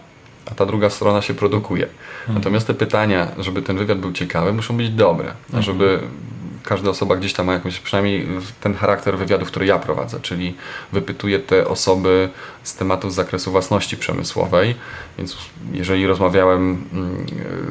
a 0.51 0.55
ta 0.55 0.65
druga 0.65 0.89
strona 0.89 1.21
się 1.21 1.33
produkuje. 1.33 1.83
Mhm. 1.85 2.37
Natomiast 2.37 2.67
te 2.67 2.73
pytania, 2.73 3.27
żeby 3.37 3.61
ten 3.61 3.77
wywiad 3.77 3.99
był 3.99 4.11
ciekawy, 4.11 4.53
muszą 4.53 4.77
być 4.77 4.89
dobre. 4.89 5.31
Mhm. 5.45 5.63
Żeby 5.63 5.99
każda 6.69 6.89
osoba 6.89 7.15
gdzieś 7.15 7.33
tam 7.33 7.45
ma 7.45 7.53
jakąś, 7.53 7.79
przynajmniej 7.79 8.27
ten 8.61 8.73
charakter 8.73 9.17
wywiadu, 9.17 9.45
który 9.45 9.65
ja 9.65 9.79
prowadzę, 9.79 10.19
czyli 10.19 10.55
wypytuję 10.91 11.39
te 11.39 11.67
osoby 11.67 12.29
z 12.63 12.75
tematów 12.75 13.11
z 13.11 13.15
zakresu 13.15 13.51
własności 13.51 13.97
przemysłowej, 13.97 14.75
więc 15.17 15.37
jeżeli 15.73 16.07
rozmawiałem 16.07 16.85
mm, 16.93 17.25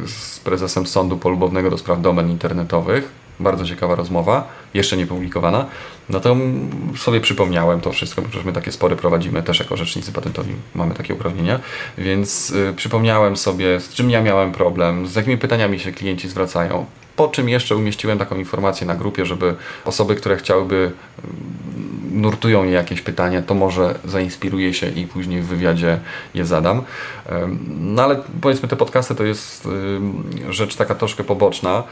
z 0.06 0.38
prezesem 0.38 0.86
Sądu 0.86 1.16
Polubownego 1.16 1.70
do 1.70 1.78
spraw 1.78 2.00
domen 2.00 2.30
internetowych, 2.30 3.10
bardzo 3.40 3.64
ciekawa 3.64 3.94
rozmowa, 3.94 4.48
jeszcze 4.74 4.96
nie 4.96 5.06
publikowana, 5.06 5.66
no 6.08 6.20
to 6.20 6.36
sobie 6.96 7.20
przypomniałem 7.20 7.80
to 7.80 7.92
wszystko, 7.92 8.22
bo 8.22 8.28
przecież 8.28 8.46
my 8.46 8.52
takie 8.52 8.72
spory 8.72 8.96
prowadzimy 8.96 9.42
też 9.42 9.60
jako 9.60 9.76
rzecznicy 9.76 10.12
patentowi, 10.12 10.54
mamy 10.74 10.94
takie 10.94 11.14
uprawnienia, 11.14 11.60
więc 11.98 12.50
y, 12.50 12.74
przypomniałem 12.76 13.36
sobie, 13.36 13.80
z 13.80 13.88
czym 13.94 14.10
ja 14.10 14.22
miałem 14.22 14.52
problem, 14.52 15.06
z 15.06 15.14
jakimi 15.14 15.38
pytaniami 15.38 15.80
się 15.80 15.92
klienci 15.92 16.28
zwracają, 16.28 16.86
po 17.18 17.28
czym 17.28 17.48
jeszcze 17.48 17.76
umieściłem 17.76 18.18
taką 18.18 18.36
informację 18.36 18.86
na 18.86 18.94
grupie, 18.94 19.26
żeby 19.26 19.54
osoby, 19.84 20.14
które 20.14 20.36
chciałyby 20.36 20.92
nurtują 22.12 22.64
je 22.64 22.70
jakieś 22.70 23.00
pytania, 23.00 23.42
to 23.42 23.54
może 23.54 23.94
zainspiruję 24.04 24.74
się 24.74 24.88
i 24.88 25.06
później 25.06 25.40
w 25.40 25.46
wywiadzie 25.46 25.98
je 26.34 26.44
zadam. 26.44 26.82
No 27.80 28.02
ale 28.02 28.22
powiedzmy 28.40 28.68
te 28.68 28.76
podcasty 28.76 29.14
to 29.14 29.24
jest 29.24 29.68
rzecz 30.50 30.76
taka 30.76 30.94
troszkę 30.94 31.24
poboczna. 31.24 31.82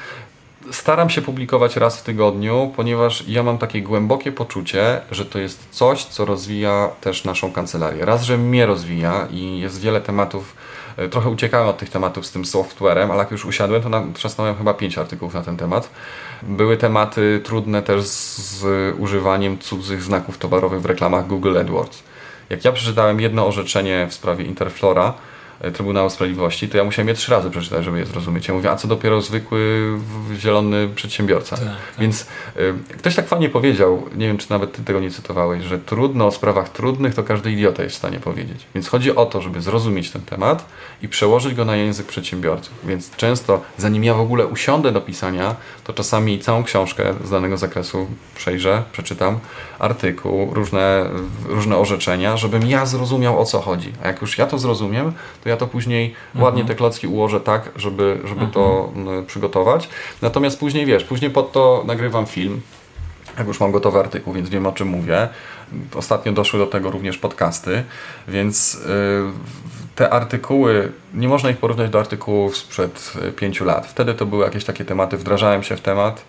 Staram 0.70 1.10
się 1.10 1.22
publikować 1.22 1.76
raz 1.76 2.00
w 2.00 2.02
tygodniu, 2.02 2.72
ponieważ 2.76 3.24
ja 3.28 3.42
mam 3.42 3.58
takie 3.58 3.82
głębokie 3.82 4.32
poczucie, 4.32 5.00
że 5.10 5.24
to 5.24 5.38
jest 5.38 5.66
coś, 5.70 6.04
co 6.04 6.24
rozwija 6.24 6.88
też 7.00 7.24
naszą 7.24 7.52
kancelarię. 7.52 8.04
Raz, 8.04 8.22
że 8.22 8.38
mnie 8.38 8.66
rozwija 8.66 9.28
i 9.30 9.58
jest 9.58 9.80
wiele 9.80 10.00
tematów, 10.00 10.56
trochę 11.10 11.30
uciekałem 11.30 11.68
od 11.68 11.78
tych 11.78 11.90
tematów 11.90 12.26
z 12.26 12.32
tym 12.32 12.44
softwarem, 12.44 13.10
ale 13.10 13.18
jak 13.18 13.30
już 13.30 13.44
usiadłem, 13.44 13.82
to 13.82 13.90
trzasnąłem 14.14 14.54
chyba 14.54 14.74
pięć 14.74 14.98
artykułów 14.98 15.34
na 15.34 15.42
ten 15.42 15.56
temat. 15.56 15.90
Były 16.42 16.76
tematy 16.76 17.40
trudne 17.44 17.82
też 17.82 18.02
z, 18.02 18.64
używaniem 18.98 19.58
cudzych 19.58 20.02
znaków 20.02 20.38
towarowych 20.38 20.82
w 20.82 20.86
reklamach 20.86 21.26
Google 21.26 21.58
AdWords. 21.58 22.02
Jak 22.50 22.64
ja 22.64 22.72
przeczytałem 22.72 23.20
jedno 23.20 23.46
orzeczenie 23.46 24.06
w 24.10 24.14
sprawie 24.14 24.44
Interflora, 24.44 25.12
E, 25.12 25.35
Trybunału 25.74 26.10
Sprawiedliwości, 26.10 26.68
to 26.68 26.76
ja 26.76 26.84
musiałem 26.84 27.08
je 27.08 27.14
trzy 27.14 27.30
razy 27.30 27.50
przeczytać, 27.50 27.84
żeby 27.84 27.98
je 27.98 28.06
zrozumieć. 28.06 28.48
Ja 28.48 28.54
mówię, 28.54 28.70
a 28.70 28.76
co 28.76 28.88
dopiero 28.88 29.20
zwykły 29.20 29.90
zielony 30.36 30.88
przedsiębiorca. 30.94 31.56
Tak, 31.56 31.64
tak. 31.64 31.76
Więc 31.98 32.26
y, 32.56 32.74
ktoś 32.98 33.14
tak 33.14 33.28
fajnie 33.28 33.48
powiedział, 33.48 34.02
nie 34.16 34.26
wiem 34.26 34.38
czy 34.38 34.50
nawet 34.50 34.72
ty 34.72 34.84
tego 34.84 35.00
nie 35.00 35.10
cytowałeś, 35.10 35.64
że 35.64 35.78
trudno 35.78 36.26
o 36.26 36.30
sprawach 36.30 36.68
trudnych 36.68 37.14
to 37.14 37.24
każdy 37.24 37.52
idiota 37.52 37.82
jest 37.82 37.94
w 37.94 37.98
stanie 37.98 38.20
powiedzieć. 38.20 38.66
Więc 38.74 38.88
chodzi 38.88 39.16
o 39.16 39.26
to, 39.26 39.42
żeby 39.42 39.60
zrozumieć 39.60 40.10
ten 40.10 40.22
temat 40.22 40.66
i 41.02 41.08
przełożyć 41.08 41.54
go 41.54 41.64
na 41.64 41.76
język 41.76 42.06
przedsiębiorców. 42.06 42.74
Więc 42.84 43.16
często, 43.16 43.60
zanim 43.78 44.04
ja 44.04 44.14
w 44.14 44.20
ogóle 44.20 44.46
usiądę 44.46 44.92
do 44.92 45.00
pisania, 45.00 45.56
to 45.84 45.92
czasami 45.92 46.38
całą 46.38 46.64
książkę 46.64 47.14
z 47.24 47.30
danego 47.30 47.56
zakresu 47.56 48.06
przejrzę, 48.34 48.82
przeczytam, 48.92 49.38
artykuł, 49.78 50.54
różne, 50.54 51.06
różne 51.44 51.76
orzeczenia, 51.76 52.36
żebym 52.36 52.66
ja 52.66 52.86
zrozumiał 52.86 53.40
o 53.40 53.44
co 53.44 53.60
chodzi. 53.60 53.92
A 54.02 54.06
jak 54.06 54.20
już 54.20 54.38
ja 54.38 54.46
to 54.46 54.58
zrozumiem, 54.58 55.12
to 55.46 55.50
ja 55.50 55.56
to 55.56 55.66
później 55.66 56.14
mhm. 56.26 56.44
ładnie 56.44 56.64
te 56.64 56.74
klocki 56.74 57.06
ułożę 57.06 57.40
tak, 57.40 57.70
żeby, 57.76 58.18
żeby 58.24 58.44
mhm. 58.44 58.50
to 58.50 58.92
przygotować. 59.26 59.88
Natomiast 60.22 60.58
później 60.58 60.86
wiesz, 60.86 61.04
później 61.04 61.30
pod 61.30 61.52
to 61.52 61.84
nagrywam 61.86 62.26
film, 62.26 62.60
jak 63.38 63.46
już 63.46 63.60
mam 63.60 63.72
gotowy 63.72 63.98
artykuł, 63.98 64.32
więc 64.32 64.48
wiem 64.48 64.66
o 64.66 64.72
czym 64.72 64.88
mówię. 64.88 65.28
Ostatnio 65.94 66.32
doszły 66.32 66.58
do 66.58 66.66
tego 66.66 66.90
również 66.90 67.18
podcasty, 67.18 67.84
więc 68.28 68.74
yy, 68.74 69.32
te 69.94 70.10
artykuły, 70.10 70.92
nie 71.14 71.28
można 71.28 71.50
ich 71.50 71.58
porównać 71.58 71.90
do 71.90 72.00
artykułów 72.00 72.56
sprzed 72.56 73.12
y, 73.28 73.32
pięciu 73.32 73.64
lat. 73.64 73.86
Wtedy 73.86 74.14
to 74.14 74.26
były 74.26 74.44
jakieś 74.44 74.64
takie 74.64 74.84
tematy, 74.84 75.16
wdrażałem 75.16 75.62
się 75.62 75.76
w 75.76 75.80
temat 75.80 76.24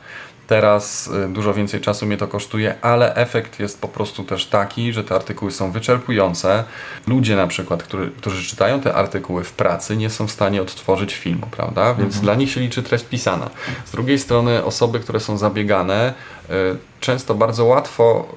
Teraz 0.48 1.08
y, 1.08 1.30
dużo 1.30 1.54
więcej 1.54 1.82
czasu 1.82 2.06
mnie 2.06 2.18
to 2.18 2.28
kosztuje, 2.28 2.76
ale 2.82 3.16
efekt 3.16 3.60
jest 3.60 3.82
po 3.82 3.88
prostu 3.88 4.24
też 4.24 4.46
taki, 4.46 4.94
że 4.94 5.04
te 5.04 5.16
artykuły 5.16 5.52
są 5.52 5.72
wyczerpujące. 5.72 6.64
Ludzie 7.08 7.36
na 7.36 7.48
przykład, 7.48 7.84
którzy, 7.84 8.12
którzy 8.18 8.50
czytają 8.50 8.82
te 8.82 8.94
artykuły 8.94 9.44
w 9.44 9.54
pracy, 9.54 9.98
nie 9.98 10.10
są 10.10 10.28
w 10.28 10.32
stanie 10.32 10.62
odtworzyć 10.62 11.16
filmu, 11.16 11.48
prawda? 11.52 11.94
Więc 11.94 12.08
mhm. 12.08 12.24
dla 12.24 12.36
nich 12.36 12.52
się 12.52 12.62
liczy 12.62 12.84
treść 12.84 13.06
pisana. 13.06 13.50
Z 13.86 13.92
drugiej 13.92 14.20
strony 14.20 14.64
osoby, 14.64 15.00
które 15.00 15.20
są 15.20 15.38
zabiegane, 15.38 16.14
y, 16.50 16.54
często 17.00 17.36
bardzo 17.36 17.66
łatwo 17.66 18.28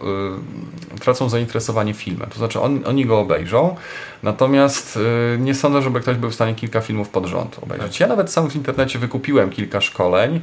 y, 0.97 1.01
tracą 1.01 1.29
zainteresowanie 1.29 1.95
filmem. 1.95 2.31
To 2.31 2.39
znaczy 2.39 2.61
on, 2.61 2.81
oni 2.87 3.07
go 3.07 3.21
obejrzą, 3.21 3.77
natomiast 4.23 4.99
nie 5.39 5.55
sądzę, 5.55 5.83
żeby 5.83 6.01
ktoś 6.01 6.17
był 6.17 6.31
w 6.31 6.35
stanie 6.35 6.55
kilka 6.55 6.81
filmów 6.81 7.09
pod 7.09 7.27
rząd 7.27 7.59
obejrzeć. 7.63 8.01
Ja 8.01 8.07
nawet 8.07 8.33
sam 8.33 8.51
w 8.51 8.57
internecie 8.57 8.99
wykupiłem 8.99 9.51
kilka 9.51 9.81
szkoleń, 9.81 10.41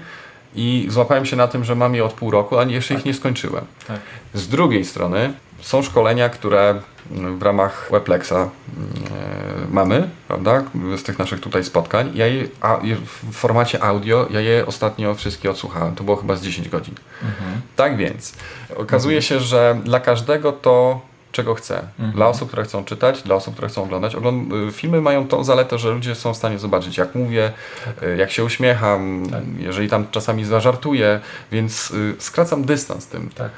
i 0.58 0.88
złapałem 0.90 1.26
się 1.26 1.36
na 1.36 1.48
tym, 1.48 1.64
że 1.64 1.76
mam 1.76 1.96
je 1.96 2.06
od 2.06 2.14
pół 2.14 2.32
roku, 2.32 2.58
a 2.58 2.64
jeszcze 2.64 2.94
tak. 2.94 3.00
ich 3.00 3.06
nie 3.06 3.14
skończyłem. 3.14 3.66
Tak. 3.88 4.00
Z 4.34 4.48
drugiej 4.48 4.86
strony 4.86 5.34
są 5.62 5.82
szkolenia, 5.82 6.30
które 6.30 6.82
w 7.12 7.42
ramach 7.42 7.90
Weblexa 7.92 8.32
e, 8.32 8.50
mamy, 9.72 10.10
prawda, 10.28 10.64
z 10.98 11.04
tych 11.04 11.20
naszych 11.20 11.40
tutaj 11.40 11.64
spotkań. 11.64 12.12
Ja 12.16 12.28
je, 12.28 12.48
a, 12.62 12.80
w 13.06 13.32
formacie 13.32 13.84
audio, 13.84 14.28
ja 14.30 14.40
je 14.40 14.66
ostatnio 14.66 15.16
wszystkie 15.16 15.52
odsłuchałem. 15.52 15.96
To 15.96 16.04
było 16.04 16.18
chyba 16.18 16.36
z 16.36 16.42
10 16.42 16.70
godzin. 16.70 16.96
Mhm. 17.24 17.62
Tak 17.76 17.98
więc, 17.98 18.34
okazuje 18.76 19.18
mhm. 19.18 19.22
się, 19.22 19.40
że 19.40 19.80
dla 19.84 20.00
każdego 20.00 20.52
to 20.52 21.02
czego 21.38 21.56
chce. 21.56 21.80
Mhm. 21.80 22.12
Dla 22.12 22.28
osób, 22.28 22.48
które 22.48 22.64
chcą 22.64 22.86
czytać, 22.86 23.22
dla 23.24 23.36
osób, 23.36 23.54
które 23.54 23.68
chcą 23.68 23.84
oglądać. 23.84 24.16
Ogląd 24.16 24.54
y, 24.54 24.72
filmy 24.72 25.02
mają 25.02 25.28
tą 25.28 25.44
zaletę, 25.44 25.78
że 25.78 25.92
ludzie 25.92 26.16
są 26.16 26.34
w 26.34 26.38
stanie 26.38 26.60
zobaczyć, 26.60 26.98
jak 26.98 27.16
mówię, 27.16 27.52
tak. 27.86 27.96
jak 28.18 28.32
się 28.32 28.44
uśmiecham, 28.44 29.28
tak. 29.32 29.44
jeżeli 29.60 29.90
tam 29.90 30.06
czasami 30.12 30.46
zażartuję, 30.46 31.20
więc 31.52 31.92
y, 31.92 32.16
skracam 32.20 32.64
dystans 32.64 33.08
tym. 33.08 33.30
Tak. 33.30 33.52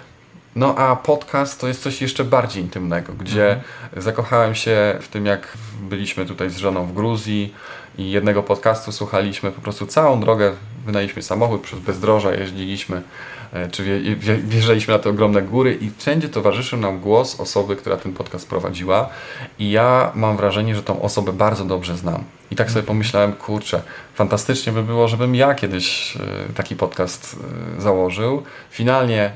No 0.55 0.75
a 0.75 0.95
podcast 0.95 1.61
to 1.61 1.67
jest 1.67 1.83
coś 1.83 2.01
jeszcze 2.01 2.23
bardziej 2.23 2.63
intymnego, 2.63 3.13
gdzie 3.13 3.49
mhm. 3.51 4.01
zakochałem 4.01 4.55
się 4.55 4.97
w 5.01 5.07
tym, 5.07 5.25
jak 5.25 5.57
byliśmy 5.81 6.25
tutaj 6.25 6.49
z 6.49 6.57
żoną 6.57 6.85
w 6.85 6.93
Gruzji 6.93 7.53
i 7.99 8.11
jednego 8.11 8.43
podcastu 8.43 8.91
słuchaliśmy 8.91 9.51
po 9.51 9.61
prostu 9.61 9.85
całą 9.85 10.19
drogę, 10.19 10.53
wynaliśmy 10.85 11.21
samochód, 11.21 11.61
przez 11.61 11.79
bezdroża 11.79 12.33
jeździliśmy 12.33 13.01
E, 13.53 13.69
czy 13.69 14.01
wjeżdżaliśmy 14.37 14.93
na 14.93 14.99
te 14.99 15.09
ogromne 15.09 15.41
góry 15.41 15.77
i 15.81 15.91
wszędzie 15.97 16.29
towarzyszył 16.29 16.79
nam 16.79 16.99
głos 16.99 17.39
osoby, 17.39 17.75
która 17.75 17.97
ten 17.97 18.13
podcast 18.13 18.49
prowadziła 18.49 19.09
i 19.59 19.71
ja 19.71 20.11
mam 20.15 20.37
wrażenie, 20.37 20.75
że 20.75 20.83
tą 20.83 21.01
osobę 21.01 21.33
bardzo 21.33 21.65
dobrze 21.65 21.97
znam. 21.97 22.23
I 22.51 22.55
tak 22.55 22.71
sobie 22.71 22.83
pomyślałem, 22.83 23.33
kurczę, 23.33 23.81
fantastycznie 24.13 24.73
by 24.73 24.83
było, 24.83 25.07
żebym 25.07 25.35
ja 25.35 25.55
kiedyś 25.55 26.17
e, 26.17 26.53
taki 26.53 26.75
podcast 26.75 27.35
e, 27.77 27.81
założył. 27.81 28.43
Finalnie 28.69 29.31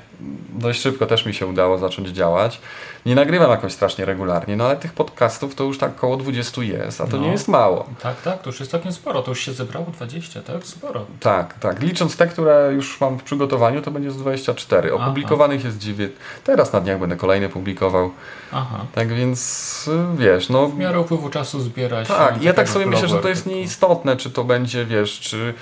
dość 0.50 0.82
szybko 0.82 1.06
też 1.06 1.26
mi 1.26 1.34
się 1.34 1.48
udało 1.48 1.78
zacząć 1.78 2.10
działać. 2.10 2.62
Nie 3.06 3.16
nagrywam 3.16 3.52
jakoś 3.52 3.74
strasznie 3.74 4.06
regularnie, 4.06 4.56
no 4.56 4.66
ale 4.66 4.76
tych 4.76 4.94
podcastów 4.94 5.56
to 5.56 5.64
już 5.64 5.78
tak 5.78 5.92
około 5.92 6.18
20 6.18 6.64
jest, 6.64 7.02
a 7.02 7.08
to 7.08 7.18
no, 7.18 7.24
nie 7.24 7.32
jest 7.32 7.48
mało. 7.48 7.86
Tak, 8.02 8.22
tak, 8.22 8.42
to 8.42 8.52
już 8.54 8.60
jest 8.60 8.72
całkiem 8.72 8.94
sporo, 8.94 9.22
to 9.22 9.32
już 9.32 9.40
się 9.40 9.54
zebrało 9.54 9.86
20, 9.86 10.42
tak? 10.42 10.64
Sporo. 10.64 11.06
Tak, 11.20 11.60
tak. 11.60 11.82
Licząc 11.82 12.18
te, 12.18 12.28
które 12.28 12.72
już 12.74 13.02
mam 13.02 13.20
w 13.20 13.24
przygotowaniu, 13.24 13.82
to 13.82 13.92
będzie 13.92 14.12
z 14.12 14.18
24. 14.18 14.94
Opublikowanych 14.94 15.60
Aha. 15.60 15.68
jest 15.68 15.80
9. 15.80 16.12
Teraz 16.44 16.74
na 16.74 16.82
dniach 16.82 17.00
będę 17.00 17.16
kolejne 17.16 17.50
publikował. 17.50 18.12
Aha. 18.52 18.86
Tak 18.96 19.14
więc 19.14 19.90
wiesz, 20.18 20.50
no. 20.50 20.68
W 20.68 20.78
miarę 20.78 21.00
upływu 21.00 21.30
czasu 21.30 21.62
zbierać. 21.62 22.08
Tak, 22.08 22.44
ja 22.44 22.54
tak 22.54 22.70
sobie 22.70 22.86
myślę, 22.86 23.08
że 23.08 23.20
to 23.20 23.30
jest 23.30 23.46
nieistotne, 23.46 24.18
czy 24.18 24.32
to 24.32 24.44
będzie, 24.44 24.86
wiesz, 24.86 25.20
czy. 25.20 25.54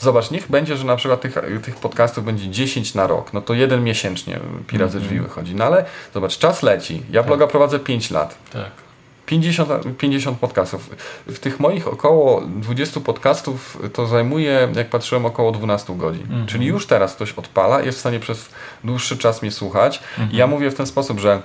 Zobacz, 0.00 0.30
niech 0.30 0.50
będzie, 0.50 0.76
że 0.76 0.84
na 0.84 0.96
przykład 0.96 1.20
tych, 1.20 1.34
tych 1.62 1.76
podcastów 1.76 2.24
będzie 2.24 2.50
10 2.50 2.94
na 2.94 3.06
rok, 3.06 3.32
no 3.32 3.40
to 3.40 3.54
jeden 3.54 3.84
miesięcznie 3.84 4.40
Pirat 4.66 4.90
ze 4.90 4.98
drzwi 4.98 5.16
mhm. 5.16 5.28
wychodzi. 5.28 5.54
No 5.54 5.64
ale 5.64 5.84
zobacz, 6.14 6.38
czas 6.38 6.62
leci. 6.62 7.02
Ja 7.10 7.20
tak. 7.20 7.26
bloga 7.26 7.46
prowadzę 7.46 7.78
5 7.78 8.10
lat. 8.10 8.38
Tak. 8.52 8.83
50, 9.26 9.70
50 9.98 10.38
podcastów. 10.38 10.90
W 11.26 11.38
tych 11.38 11.60
moich 11.60 11.88
około 11.88 12.40
20 12.40 13.00
podcastów 13.00 13.78
to 13.92 14.06
zajmuje, 14.06 14.68
jak 14.76 14.90
patrzyłem, 14.90 15.26
około 15.26 15.52
12 15.52 15.96
godzin. 15.96 16.22
Mhm. 16.22 16.46
Czyli 16.46 16.66
już 16.66 16.86
teraz 16.86 17.14
ktoś 17.14 17.32
odpala, 17.32 17.82
jest 17.82 17.98
w 17.98 18.00
stanie 18.00 18.20
przez 18.20 18.48
dłuższy 18.84 19.18
czas 19.18 19.42
mnie 19.42 19.50
słuchać. 19.50 20.00
Mhm. 20.18 20.36
Ja 20.38 20.46
mówię 20.46 20.70
w 20.70 20.74
ten 20.74 20.86
sposób, 20.86 21.20
że 21.20 21.42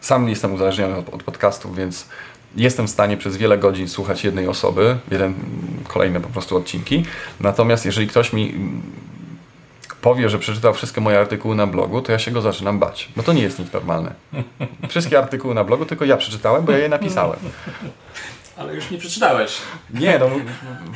sam 0.00 0.28
jestem 0.28 0.54
uzależniony 0.54 0.96
od, 0.96 1.14
od 1.14 1.22
podcastów, 1.22 1.76
więc 1.76 2.06
jestem 2.56 2.86
w 2.86 2.90
stanie 2.90 3.16
przez 3.16 3.36
wiele 3.36 3.58
godzin 3.58 3.88
słuchać 3.88 4.24
jednej 4.24 4.48
osoby, 4.48 4.96
jeden, 5.10 5.34
kolejne 5.88 6.20
po 6.20 6.28
prostu 6.28 6.56
odcinki. 6.56 7.04
Natomiast 7.40 7.86
jeżeli 7.86 8.06
ktoś 8.06 8.32
mi 8.32 8.54
powie, 10.02 10.28
że 10.28 10.38
przeczytał 10.38 10.74
wszystkie 10.74 11.00
moje 11.00 11.18
artykuły 11.18 11.54
na 11.54 11.66
blogu, 11.66 12.02
to 12.02 12.12
ja 12.12 12.18
się 12.18 12.30
go 12.30 12.40
zaczynam 12.40 12.78
bać, 12.78 13.08
bo 13.16 13.22
to 13.22 13.32
nie 13.32 13.42
jest 13.42 13.58
nic 13.58 13.72
normalne. 13.72 14.14
Wszystkie 14.88 15.18
artykuły 15.18 15.54
na 15.54 15.64
blogu 15.64 15.86
tylko 15.86 16.04
ja 16.04 16.16
przeczytałem, 16.16 16.64
bo 16.64 16.72
ja 16.72 16.78
je 16.78 16.88
napisałem. 16.88 17.38
Ale 18.56 18.74
już 18.74 18.90
nie 18.90 18.98
przeczytałeś. 18.98 19.58
Nie, 19.94 20.18
no 20.18 20.30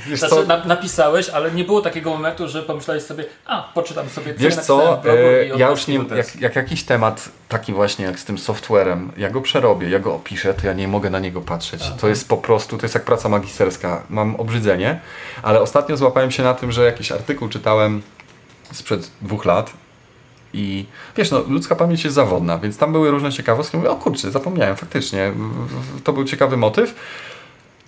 wiesz 0.06 0.18
znaczy, 0.18 0.34
co? 0.34 0.44
Na, 0.44 0.64
napisałeś, 0.64 1.28
ale 1.28 1.50
nie 1.52 1.64
było 1.64 1.80
takiego 1.80 2.10
momentu, 2.10 2.48
że 2.48 2.62
pomyślałeś 2.62 3.02
sobie, 3.02 3.24
a 3.46 3.62
poczytam 3.74 4.08
sobie 4.08 4.34
co 4.34 4.40
Wiesz 4.40 4.56
co, 4.56 5.02
e, 5.04 5.46
ja 5.46 5.70
już 5.70 5.86
nie, 5.86 6.00
jak, 6.16 6.40
jak, 6.40 6.56
jakiś 6.56 6.84
temat 6.84 7.28
taki 7.48 7.72
właśnie 7.72 8.04
jak 8.04 8.18
z 8.18 8.24
tym 8.24 8.38
softwarem, 8.38 9.12
ja 9.16 9.30
go 9.30 9.40
przerobię, 9.40 9.90
ja 9.90 9.98
go 9.98 10.14
opiszę, 10.14 10.54
to 10.54 10.66
ja 10.66 10.72
nie 10.72 10.88
mogę 10.88 11.10
na 11.10 11.18
niego 11.18 11.40
patrzeć. 11.40 11.82
Aha. 11.86 11.96
To 12.00 12.08
jest 12.08 12.28
po 12.28 12.36
prostu, 12.36 12.78
to 12.78 12.84
jest 12.84 12.94
jak 12.94 13.04
praca 13.04 13.28
magisterska. 13.28 14.02
Mam 14.10 14.36
obrzydzenie, 14.36 15.00
ale 15.42 15.60
ostatnio 15.60 15.96
złapałem 15.96 16.30
się 16.30 16.42
na 16.42 16.54
tym, 16.54 16.72
że 16.72 16.84
jakiś 16.84 17.12
artykuł 17.12 17.48
czytałem 17.48 18.02
sprzed 18.72 19.10
dwóch 19.22 19.44
lat 19.44 19.72
i 20.52 20.86
wiesz, 21.16 21.30
no, 21.30 21.42
ludzka 21.48 21.76
pamięć 21.76 22.04
jest 22.04 22.16
zawodna, 22.16 22.58
więc 22.58 22.78
tam 22.78 22.92
były 22.92 23.10
różne 23.10 23.32
ciekawostki. 23.32 23.76
Mówię, 23.76 23.90
o 23.90 23.96
kurczę, 23.96 24.30
zapomniałem, 24.30 24.76
faktycznie, 24.76 25.32
to 26.04 26.12
był 26.12 26.24
ciekawy 26.24 26.56
motyw. 26.56 26.94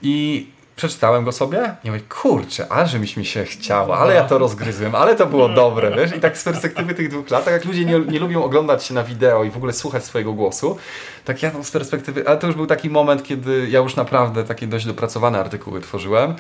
I 0.03 0.47
przeczytałem 0.77 1.25
go 1.25 1.33
sobie 1.33 1.75
i 1.85 1.91
mówię, 1.91 2.03
kurczę, 2.09 2.67
że 2.87 2.99
mi 2.99 3.25
się 3.25 3.45
chciało, 3.45 3.99
ale 3.99 4.15
ja 4.15 4.25
to 4.25 4.39
rozgryzłem, 4.39 4.95
ale 4.95 5.17
to 5.17 5.27
było 5.27 5.49
dobre, 5.49 5.97
wiesz? 5.97 6.17
I 6.17 6.21
tak 6.21 6.39
z 6.39 6.45
perspektywy 6.45 6.95
tych 6.95 7.09
dwóch 7.09 7.31
lat, 7.31 7.45
tak 7.45 7.55
jak 7.55 7.65
ludzie 7.65 7.85
nie, 7.85 7.99
nie 7.99 8.19
lubią 8.19 8.45
oglądać 8.45 8.85
się 8.85 8.95
na 8.95 9.05
wideo 9.05 9.45
i 9.45 9.51
w 9.51 9.57
ogóle 9.57 9.73
słuchać 9.73 10.05
swojego 10.05 10.33
głosu, 10.33 10.79
tak 11.25 11.43
ja 11.43 11.51
tam 11.51 11.65
z 11.65 11.71
perspektywy, 11.71 12.29
ale 12.29 12.37
to 12.37 12.47
już 12.47 12.57
był 12.57 12.67
taki 12.67 12.91
moment, 12.91 13.23
kiedy 13.23 13.69
ja 13.69 13.81
już 13.81 13.97
naprawdę 13.97 14.45
takie 14.45 14.67
dość 14.67 14.87
dopracowane 14.87 15.41
artykuły 15.41 15.81
tworzyłem 15.81 16.35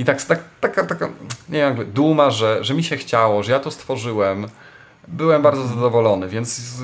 i 0.00 0.04
tak, 0.04 0.22
tak 0.22 0.40
taka, 0.60 0.86
taka, 0.86 1.06
nie 1.48 1.58
wiem, 1.58 1.68
jakby 1.68 1.84
duma, 1.84 2.30
że, 2.30 2.64
że 2.64 2.74
mi 2.74 2.84
się 2.84 2.96
chciało, 2.96 3.42
że 3.42 3.52
ja 3.52 3.60
to 3.60 3.70
stworzyłem, 3.70 4.46
byłem 5.08 5.42
bardzo 5.42 5.66
zadowolony, 5.66 6.28
więc 6.28 6.80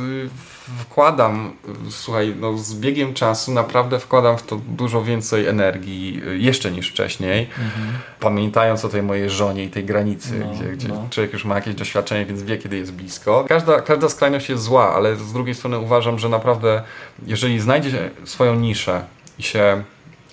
wkładam, 0.79 1.53
słuchaj, 1.91 2.35
no 2.41 2.59
z 2.59 2.75
biegiem 2.75 3.15
czasu 3.15 3.53
naprawdę 3.53 3.99
wkładam 3.99 4.39
w 4.39 4.43
to 4.43 4.61
dużo 4.69 5.03
więcej 5.03 5.47
energii 5.47 6.23
y, 6.29 6.39
jeszcze 6.39 6.71
niż 6.71 6.91
wcześniej. 6.91 7.43
Mhm. 7.43 7.99
Pamiętając 8.21 8.85
o 8.85 8.89
tej 8.89 9.03
mojej 9.03 9.31
żonie 9.31 9.65
i 9.65 9.71
tej 9.71 9.85
granicy, 9.85 10.39
no, 10.39 10.55
gdzie, 10.55 10.65
gdzie 10.65 10.89
no. 10.89 11.07
człowiek 11.11 11.33
już 11.33 11.45
ma 11.45 11.55
jakieś 11.55 11.75
doświadczenie, 11.75 12.27
więc 12.27 12.43
wie, 12.43 12.59
kiedy 12.59 12.77
jest 12.77 12.93
blisko. 12.93 13.45
Każda, 13.49 13.81
każda 13.81 14.09
skrajność 14.09 14.49
jest 14.49 14.63
zła, 14.63 14.95
ale 14.95 15.17
z 15.17 15.33
drugiej 15.33 15.55
strony 15.55 15.79
uważam, 15.79 16.19
że 16.19 16.29
naprawdę, 16.29 16.83
jeżeli 17.27 17.61
znajdzie 17.61 18.11
swoją 18.25 18.55
niszę 18.55 19.05
i 19.39 19.43
się 19.43 19.85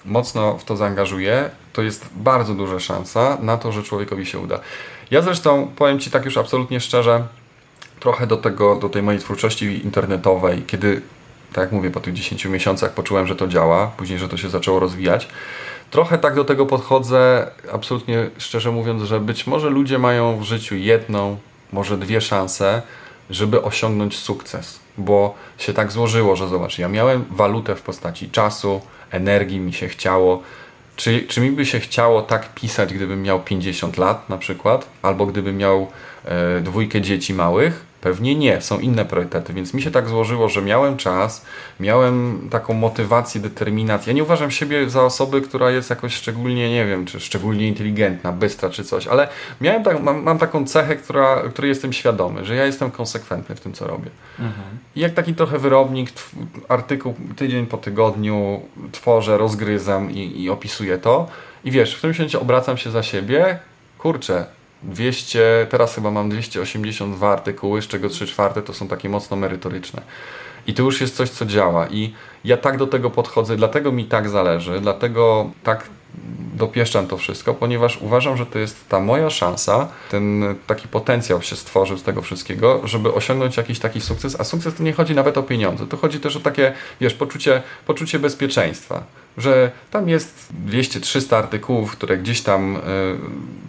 mocno 0.05 0.57
w 0.57 0.63
to 0.63 0.77
zaangażuje, 0.77 1.49
to 1.73 1.81
jest 1.81 2.09
bardzo 2.15 2.53
duża 2.53 2.79
szansa 2.79 3.37
na 3.41 3.57
to, 3.57 3.71
że 3.71 3.83
człowiekowi 3.83 4.25
się 4.25 4.39
uda. 4.39 4.59
Ja 5.11 5.21
zresztą 5.21 5.71
powiem 5.75 5.99
Ci 5.99 6.11
tak 6.11 6.25
już 6.25 6.37
absolutnie 6.37 6.79
szczerze, 6.79 7.23
trochę 7.99 8.27
do 8.27 8.37
tego, 8.37 8.75
do 8.75 8.89
tej 8.89 9.03
mojej 9.03 9.21
twórczości 9.21 9.85
internetowej, 9.85 10.63
kiedy, 10.67 11.01
tak 11.53 11.61
jak 11.61 11.71
mówię, 11.71 11.91
po 11.91 11.99
tych 11.99 12.13
10 12.13 12.45
miesiącach 12.45 12.93
poczułem, 12.93 13.27
że 13.27 13.35
to 13.35 13.47
działa, 13.47 13.87
później, 13.97 14.19
że 14.19 14.29
to 14.29 14.37
się 14.37 14.49
zaczęło 14.49 14.79
rozwijać. 14.79 15.27
Trochę 15.91 16.17
tak 16.17 16.35
do 16.35 16.45
tego 16.45 16.65
podchodzę, 16.65 17.51
absolutnie 17.71 18.29
szczerze 18.37 18.71
mówiąc, 18.71 19.03
że 19.03 19.19
być 19.19 19.47
może 19.47 19.69
ludzie 19.69 19.99
mają 19.99 20.39
w 20.39 20.43
życiu 20.43 20.75
jedną, 20.75 21.37
może 21.73 21.97
dwie 21.97 22.21
szanse, 22.21 22.81
żeby 23.29 23.61
osiągnąć 23.61 24.17
sukces, 24.17 24.79
bo 24.97 25.35
się 25.57 25.73
tak 25.73 25.91
złożyło, 25.91 26.35
że 26.35 26.47
zobacz, 26.47 26.79
ja 26.79 26.87
miałem 26.87 27.25
walutę 27.31 27.75
w 27.75 27.81
postaci 27.81 28.29
czasu, 28.29 28.81
energii, 29.13 29.59
mi 29.59 29.73
się 29.73 29.87
chciało. 29.87 30.43
Czy, 30.95 31.21
czy 31.27 31.41
mi 31.41 31.51
by 31.51 31.65
się 31.65 31.79
chciało 31.79 32.21
tak 32.21 32.53
pisać, 32.53 32.93
gdybym 32.93 33.21
miał 33.21 33.43
50 33.43 33.97
lat 33.97 34.29
na 34.29 34.37
przykład, 34.37 34.89
albo 35.01 35.25
gdybym 35.25 35.57
miał 35.57 35.87
e, 36.25 36.61
dwójkę 36.61 37.01
dzieci 37.01 37.33
małych? 37.33 37.92
Pewnie 38.03 38.35
nie, 38.35 38.61
są 38.61 38.79
inne 38.79 39.05
priorytety, 39.05 39.53
więc 39.53 39.73
mi 39.73 39.81
się 39.81 39.91
tak 39.91 40.09
złożyło, 40.09 40.49
że 40.49 40.61
miałem 40.61 40.97
czas, 40.97 41.45
miałem 41.79 42.47
taką 42.51 42.73
motywację, 42.73 43.41
determinację. 43.41 44.13
Ja 44.13 44.15
nie 44.15 44.23
uważam 44.23 44.51
siebie 44.51 44.89
za 44.89 45.03
osobę, 45.03 45.41
która 45.41 45.71
jest 45.71 45.89
jakoś 45.89 46.13
szczególnie, 46.13 46.69
nie 46.69 46.85
wiem, 46.85 47.05
czy 47.05 47.19
szczególnie 47.19 47.67
inteligentna, 47.67 48.31
bystra 48.31 48.69
czy 48.69 48.83
coś, 48.83 49.07
ale 49.07 49.27
miałem 49.61 49.83
tak, 49.83 50.03
mam, 50.03 50.23
mam 50.23 50.37
taką 50.37 50.65
cechę, 50.65 50.95
która, 50.95 51.43
której 51.49 51.69
jestem 51.69 51.93
świadomy, 51.93 52.45
że 52.45 52.55
ja 52.55 52.65
jestem 52.65 52.91
konsekwentny 52.91 53.55
w 53.55 53.59
tym, 53.59 53.73
co 53.73 53.87
robię. 53.87 54.09
Mhm. 54.39 54.77
I 54.95 54.99
jak 54.99 55.13
taki 55.13 55.35
trochę 55.35 55.59
wyrobnik, 55.59 56.09
artykuł 56.69 57.13
tydzień 57.35 57.65
po 57.65 57.77
tygodniu 57.77 58.61
tworzę, 58.91 59.37
rozgryzam 59.37 60.11
i, 60.11 60.41
i 60.43 60.49
opisuję 60.49 60.97
to. 60.97 61.27
I 61.63 61.71
wiesz, 61.71 61.95
w 61.95 62.01
tym 62.01 62.11
momencie 62.11 62.39
obracam 62.39 62.77
się 62.77 62.91
za 62.91 63.03
siebie, 63.03 63.59
kurczę, 63.97 64.45
200, 64.83 65.67
teraz 65.69 65.95
chyba 65.95 66.11
mam 66.11 66.29
282 66.29 67.31
artykuły, 67.33 67.81
z 67.81 67.87
czego 67.87 68.09
3 68.09 68.27
czwarte 68.27 68.61
to 68.61 68.73
są 68.73 68.87
takie 68.87 69.09
mocno 69.09 69.37
merytoryczne. 69.37 70.01
I 70.67 70.73
to 70.73 70.83
już 70.83 71.01
jest 71.01 71.15
coś, 71.15 71.29
co 71.29 71.45
działa. 71.45 71.87
I 71.87 72.13
ja 72.43 72.57
tak 72.57 72.77
do 72.77 72.87
tego 72.87 73.09
podchodzę, 73.09 73.55
dlatego 73.55 73.91
mi 73.91 74.05
tak 74.05 74.29
zależy, 74.29 74.79
dlatego 74.81 75.49
tak 75.63 75.89
dopieszczam 76.53 77.07
to 77.07 77.17
wszystko, 77.17 77.53
ponieważ 77.53 77.97
uważam, 78.01 78.37
że 78.37 78.45
to 78.45 78.59
jest 78.59 78.89
ta 78.89 78.99
moja 78.99 79.29
szansa, 79.29 79.87
ten 80.11 80.55
taki 80.67 80.87
potencjał 80.87 81.41
się 81.41 81.55
stworzył 81.55 81.97
z 81.97 82.03
tego 82.03 82.21
wszystkiego, 82.21 82.81
żeby 82.83 83.13
osiągnąć 83.13 83.57
jakiś 83.57 83.79
taki 83.79 84.01
sukces, 84.01 84.39
a 84.39 84.43
sukces 84.43 84.73
to 84.73 84.83
nie 84.83 84.93
chodzi 84.93 85.15
nawet 85.15 85.37
o 85.37 85.43
pieniądze, 85.43 85.87
to 85.87 85.97
chodzi 85.97 86.19
też 86.19 86.35
o 86.35 86.39
takie, 86.39 86.73
wiesz, 87.01 87.13
poczucie, 87.13 87.61
poczucie 87.85 88.19
bezpieczeństwa, 88.19 89.03
że 89.37 89.71
tam 89.91 90.09
jest 90.09 90.49
200-300 90.67 91.35
artykułów, 91.35 91.91
które 91.91 92.17
gdzieś 92.17 92.41
tam... 92.41 92.73
Yy, 92.73 93.63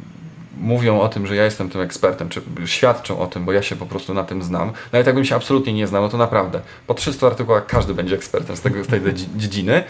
mówią 0.61 1.01
o 1.01 1.09
tym, 1.09 1.27
że 1.27 1.37
ja 1.37 1.45
jestem 1.45 1.71
tym 1.71 1.81
ekspertem, 1.81 2.29
czy 2.29 2.43
świadczą 2.67 3.19
o 3.19 3.27
tym, 3.27 3.45
bo 3.45 3.53
ja 3.53 3.63
się 3.63 3.77
po 3.77 3.87
prostu 3.87 4.15
na 4.15 4.25
tym 4.25 4.43
znam. 4.43 4.73
Nawet 4.93 5.07
jakbym 5.07 5.25
się 5.25 5.37
absolutnie 5.37 5.73
nie 5.73 5.87
znał, 5.87 6.03
no 6.03 6.09
to 6.09 6.17
naprawdę 6.17 6.61
po 6.87 6.95
300 6.95 7.27
artykułach 7.27 7.67
każdy 7.67 7.95
będzie 7.95 8.15
ekspertem 8.15 8.57
z, 8.57 8.61
tego, 8.61 8.85
z 8.85 8.87
tej 8.87 9.01
dziedziny. 9.37 9.85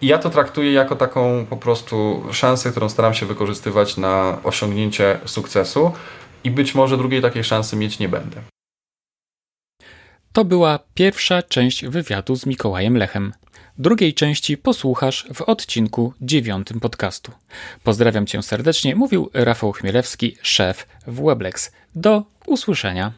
I 0.00 0.06
ja 0.06 0.18
to 0.18 0.30
traktuję 0.30 0.72
jako 0.72 0.96
taką 0.96 1.46
po 1.50 1.56
prostu 1.56 2.24
szansę, 2.32 2.70
którą 2.70 2.88
staram 2.88 3.14
się 3.14 3.26
wykorzystywać 3.26 3.96
na 3.96 4.38
osiągnięcie 4.44 5.18
sukcesu 5.24 5.92
i 6.44 6.50
być 6.50 6.74
może 6.74 6.96
drugiej 6.96 7.22
takiej 7.22 7.44
szansy 7.44 7.76
mieć 7.76 7.98
nie 7.98 8.08
będę. 8.08 8.40
To 10.32 10.44
była 10.44 10.78
pierwsza 10.94 11.42
część 11.42 11.86
wywiadu 11.86 12.36
z 12.36 12.46
Mikołajem 12.46 12.96
Lechem. 12.96 13.32
Drugiej 13.78 14.14
części 14.14 14.56
posłuchasz 14.56 15.26
w 15.34 15.42
odcinku 15.42 16.12
dziewiątym 16.20 16.80
podcastu. 16.80 17.32
Pozdrawiam 17.84 18.26
cię 18.26 18.42
serdecznie, 18.42 18.96
mówił 18.96 19.30
Rafał 19.34 19.72
Chmielewski, 19.72 20.36
szef 20.42 20.86
w 21.06 21.22
Weblex. 21.22 21.72
Do 21.94 22.22
usłyszenia. 22.46 23.12